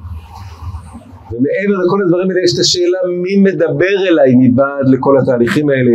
ומעבר 1.32 1.78
לכל 1.86 2.00
הדברים 2.04 2.30
האלה 2.30 2.42
יש 2.44 2.54
את 2.56 2.60
השאלה 2.60 3.00
מי 3.24 3.36
מדבר 3.48 3.98
אליי 4.10 4.32
מבעד 4.42 4.86
לכל 4.94 5.18
התהליכים 5.22 5.70
האלה, 5.70 5.92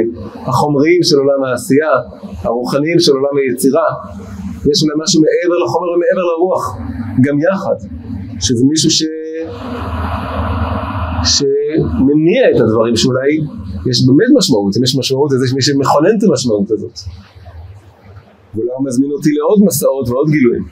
החומריים 0.48 1.02
של 1.02 1.16
עולם 1.16 1.44
העשייה, 1.44 1.94
הרוחניים 2.42 2.98
של 2.98 3.12
עולם 3.12 3.34
היצירה. 3.38 3.88
יש 4.70 4.82
אולי 4.82 4.94
משהו 5.02 5.22
מעבר 5.22 5.56
לחומר 5.64 5.88
ומעבר 5.94 6.24
לרוח, 6.30 6.76
גם 7.20 7.36
יחד, 7.40 7.78
שזה 8.40 8.64
מישהו 8.68 8.90
ש... 8.90 9.02
שמניע 11.24 12.42
את 12.54 12.60
הדברים 12.60 12.96
שאולי 12.96 13.30
יש 13.90 14.06
באמת 14.06 14.30
משמעות, 14.38 14.76
אם 14.76 14.84
יש 14.84 14.96
משמעות 14.96 15.32
אז 15.32 15.44
יש 15.44 15.52
מי 15.54 15.62
שמכונן 15.62 16.14
את 16.18 16.22
המשמעות 16.28 16.70
הזאת. 16.70 16.98
ואולי 18.54 18.70
הוא 18.76 18.86
מזמין 18.86 19.10
אותי 19.10 19.30
לעוד 19.32 19.58
מסעות 19.66 20.08
ועוד 20.08 20.28
גילויים. 20.30 20.64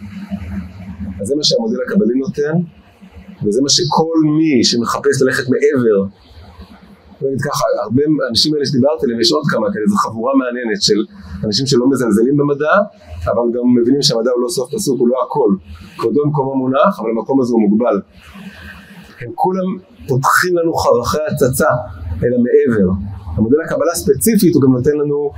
אז 1.21 1.27
זה 1.27 1.35
מה 1.37 1.45
שהמודל 1.45 1.77
הקבלי 1.87 2.15
נותן, 2.15 2.57
וזה 3.45 3.63
מה 3.63 3.69
שכל 3.69 4.19
מי 4.39 4.65
שמחפש 4.65 5.23
ללכת 5.23 5.45
מעבר, 5.53 5.99
נגיד 7.23 7.41
ככה, 7.41 7.65
הרבה 7.85 8.03
אנשים 8.31 8.55
האלה 8.55 8.67
שדיברתי 8.67 9.05
עליהם, 9.05 9.21
יש 9.21 9.33
עוד 9.33 9.45
כמה 9.51 9.67
כאלה, 9.73 9.87
זו 9.87 9.97
חבורה 9.97 10.33
מעניינת 10.35 10.83
של 10.83 11.01
אנשים 11.45 11.67
שלא 11.67 11.91
מזלזלים 11.91 12.37
במדע, 12.37 12.75
אבל 13.25 13.47
גם 13.55 13.65
מבינים 13.81 14.03
שהמדע 14.03 14.31
הוא 14.31 14.43
לא 14.43 14.49
סוף 14.49 14.75
פסוק, 14.75 15.01
הוא 15.01 15.09
לא 15.09 15.17
הכל. 15.25 15.51
כבודו 15.99 16.21
במקומו 16.25 16.55
מונח, 16.55 17.01
אבל 17.01 17.11
המקום 17.11 17.41
הזה 17.41 17.53
הוא 17.53 17.61
מוגבל. 17.61 18.01
הם 19.21 19.31
כולם 19.35 19.79
פותחים 20.09 20.57
לנו 20.57 20.75
חרכי 20.75 21.19
הצצה 21.33 21.71
אל 22.23 22.33
המעבר. 22.35 22.93
המודל 23.37 23.57
הקבלה 23.65 23.95
ספציפית 23.95 24.55
הוא 24.55 24.63
גם 24.63 24.73
נותן 24.73 24.97
לנו 25.01 25.31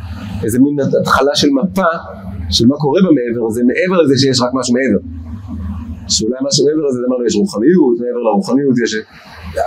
איזה 0.45 0.59
מין 0.61 0.77
התחלה 1.01 1.35
של 1.35 1.49
מפה 1.51 1.91
של 2.51 2.67
מה 2.67 2.77
קורה 2.77 3.01
במעבר 3.01 3.47
הזה, 3.49 3.63
מעבר 3.65 4.03
לזה 4.03 4.19
שיש 4.19 4.41
רק 4.41 4.51
משהו 4.55 4.75
מעבר. 4.75 5.01
שאולי 6.09 6.39
משהו 6.47 6.67
מעבר 6.67 6.83
לזה, 6.89 6.99
אמרנו, 7.09 7.27
יש 7.27 7.37
רוחניות, 7.37 7.95
מעבר 8.01 8.23
לרוחניות 8.27 8.75
יש 8.85 8.95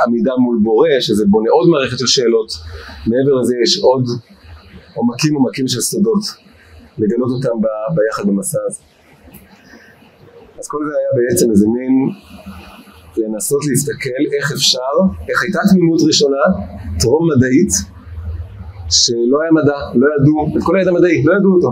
עמידה 0.05 0.32
מול 0.43 0.57
בורא, 0.64 0.89
שזה 0.99 1.26
בונה 1.26 1.49
עוד 1.51 1.70
מערכת 1.70 1.99
של 1.99 2.07
שאלות, 2.07 2.51
מעבר 3.07 3.34
לזה 3.41 3.55
יש 3.64 3.80
עוד 3.84 4.05
עומקים 4.95 5.36
עומקים 5.36 5.68
של 5.68 5.82
סודות, 5.82 6.24
לגלות 6.97 7.32
אותם 7.32 7.55
ב, 7.62 7.66
ביחד 7.95 8.28
במסע 8.28 8.59
הזה. 8.68 8.82
אז 10.59 10.68
כל 10.68 10.78
זה 10.88 10.93
היה 10.99 11.12
בעצם 11.20 11.51
איזה 11.51 11.68
מין 11.68 11.93
לנסות 13.18 13.62
להסתכל 13.70 14.22
איך 14.38 14.51
אפשר, 14.51 14.93
איך 15.30 15.43
הייתה 15.43 15.59
תמימות 15.72 16.01
ראשונה, 16.07 16.43
טרום 16.99 17.28
מדעית, 17.32 17.72
שלא 18.89 19.38
היה 19.41 19.51
מדע, 19.51 19.80
לא 19.95 20.07
ידעו, 20.16 20.57
את 20.57 20.64
כל 20.64 20.76
הידע 20.78 20.91
המדעי, 20.91 21.24
לא 21.24 21.34
ידעו 21.38 21.53
אותו. 21.55 21.72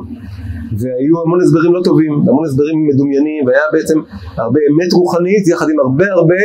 והיו 0.79 1.15
המון 1.25 1.41
הסברים 1.41 1.73
לא 1.73 1.81
טובים, 1.83 2.13
המון 2.13 2.45
הסברים 2.45 2.87
מדומיינים, 2.87 3.45
והיה 3.45 3.65
בעצם 3.73 3.97
הרבה 4.37 4.59
אמת 4.69 4.93
רוחנית 4.93 5.47
יחד 5.47 5.65
עם 5.71 5.79
הרבה 5.79 6.05
הרבה 6.11 6.43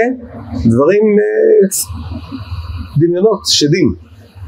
דברים, 0.72 1.04
אה, 1.22 1.64
דמיונות, 3.00 3.40
שדים. 3.46 3.94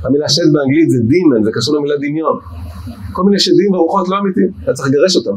המילה 0.04 0.28
שד 0.28 0.48
באנגלית 0.52 0.90
זה 0.90 0.98
דימן, 1.12 1.44
זה 1.44 1.50
קשור 1.54 1.76
למילה 1.76 1.96
דמיון. 1.96 2.38
כל 3.12 3.22
מיני 3.22 3.38
שדים 3.38 3.70
ורוחות 3.74 4.08
לא 4.08 4.18
אמיתיים, 4.18 4.50
היה 4.66 4.74
צריך 4.74 4.88
לגרש 4.88 5.16
אותם. 5.16 5.36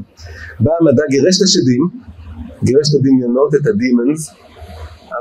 בא 0.60 0.72
המדע, 0.80 1.03
גירש 1.10 1.38
את 1.38 1.43
השדים, 1.43 1.82
גירש 2.64 2.88
את 2.89 2.95
הדמיונות, 2.99 3.55
את 3.55 3.68
הדימנס, 3.68 4.22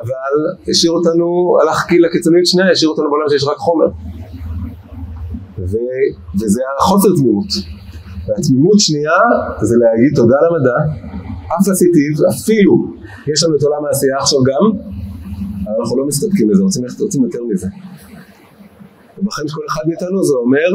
אבל 0.03 0.35
השאיר 0.71 0.93
אותנו, 0.93 1.27
הלך 1.63 1.85
כאילו 1.89 2.09
לקיצוניות 2.09 2.47
שנייה, 2.47 2.71
השאיר 2.71 2.91
אותנו 2.91 3.11
בעולם 3.11 3.29
שיש 3.29 3.45
רק 3.45 3.57
חומר. 3.57 3.87
ו, 5.59 5.77
וזה 6.41 6.63
החוסר 6.79 7.09
תמימות. 7.17 7.53
והתמימות 8.29 8.81
שנייה 8.81 9.21
זה 9.61 9.77
להגיד 9.83 10.13
תודה 10.17 10.37
למדע, 10.47 10.77
אף 11.47 11.69
עשיתיו, 11.69 12.13
אפילו 12.35 12.75
יש 13.33 13.45
לנו 13.45 13.57
את 13.57 13.63
עולם 13.63 13.85
העשייה 13.87 14.17
עכשיו 14.19 14.39
גם, 14.43 14.65
אבל 15.65 15.77
אנחנו 15.81 15.99
לא 15.99 16.07
מסתפקים 16.07 16.49
בזה, 16.49 16.63
רוצים, 16.63 16.85
רוצים 17.01 17.25
יותר 17.25 17.39
מזה. 17.51 17.69
של 19.17 19.49
כל 19.55 19.63
אחד 19.69 19.83
מאיתנו 19.87 20.25
זה 20.25 20.35
אומר 20.35 20.71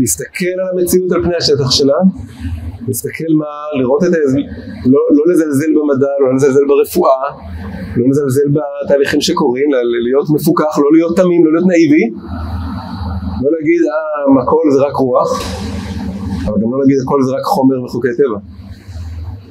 להסתכל 0.00 0.56
על 0.60 0.78
המציאות 0.78 1.12
על 1.12 1.22
פני 1.22 1.36
השטח 1.36 1.70
שלה, 1.70 1.94
להסתכל 2.88 3.32
מה, 3.38 3.80
לראות 3.80 4.02
את 4.02 4.08
ה... 4.08 4.16
לא, 4.86 5.00
לא 5.10 5.32
לזלזל 5.32 5.70
במדע, 5.76 6.12
לא 6.20 6.34
לזלזל 6.34 6.64
ברפואה, 6.68 7.22
לא 7.96 8.08
לזלזל 8.10 8.48
בתהליכים 8.56 9.20
שקורים, 9.20 9.68
להיות 10.04 10.26
מפוקח, 10.34 10.78
לא 10.78 10.88
להיות 10.92 11.16
תמים, 11.16 11.44
לא 11.44 11.52
להיות 11.52 11.66
נאיבי, 11.66 12.04
לא 13.42 13.50
להגיד, 13.58 13.80
אה, 13.82 14.42
הכל 14.42 14.62
זה 14.72 14.78
רק 14.86 14.94
רוח, 14.94 15.30
אבל 16.46 16.58
גם 16.62 16.72
לא 16.72 16.78
להגיד 16.80 16.98
הכל 17.02 17.22
זה 17.22 17.32
רק 17.32 17.44
חומר 17.44 17.84
וחוקי 17.84 18.08
טבע. 18.16 18.38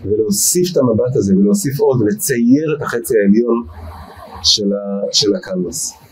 ולהוסיף 0.05 0.71
את 0.71 0.77
המבט 0.77 1.15
הזה, 1.15 1.37
ולהוסיף 1.37 1.79
עוד, 1.79 2.01
ולצייר 2.01 2.75
את 2.77 2.81
החצי 2.81 3.13
העליון 3.19 3.63
של, 4.43 4.73
ה, 4.73 5.13
של 5.13 5.35
הקנבס. 5.35 6.04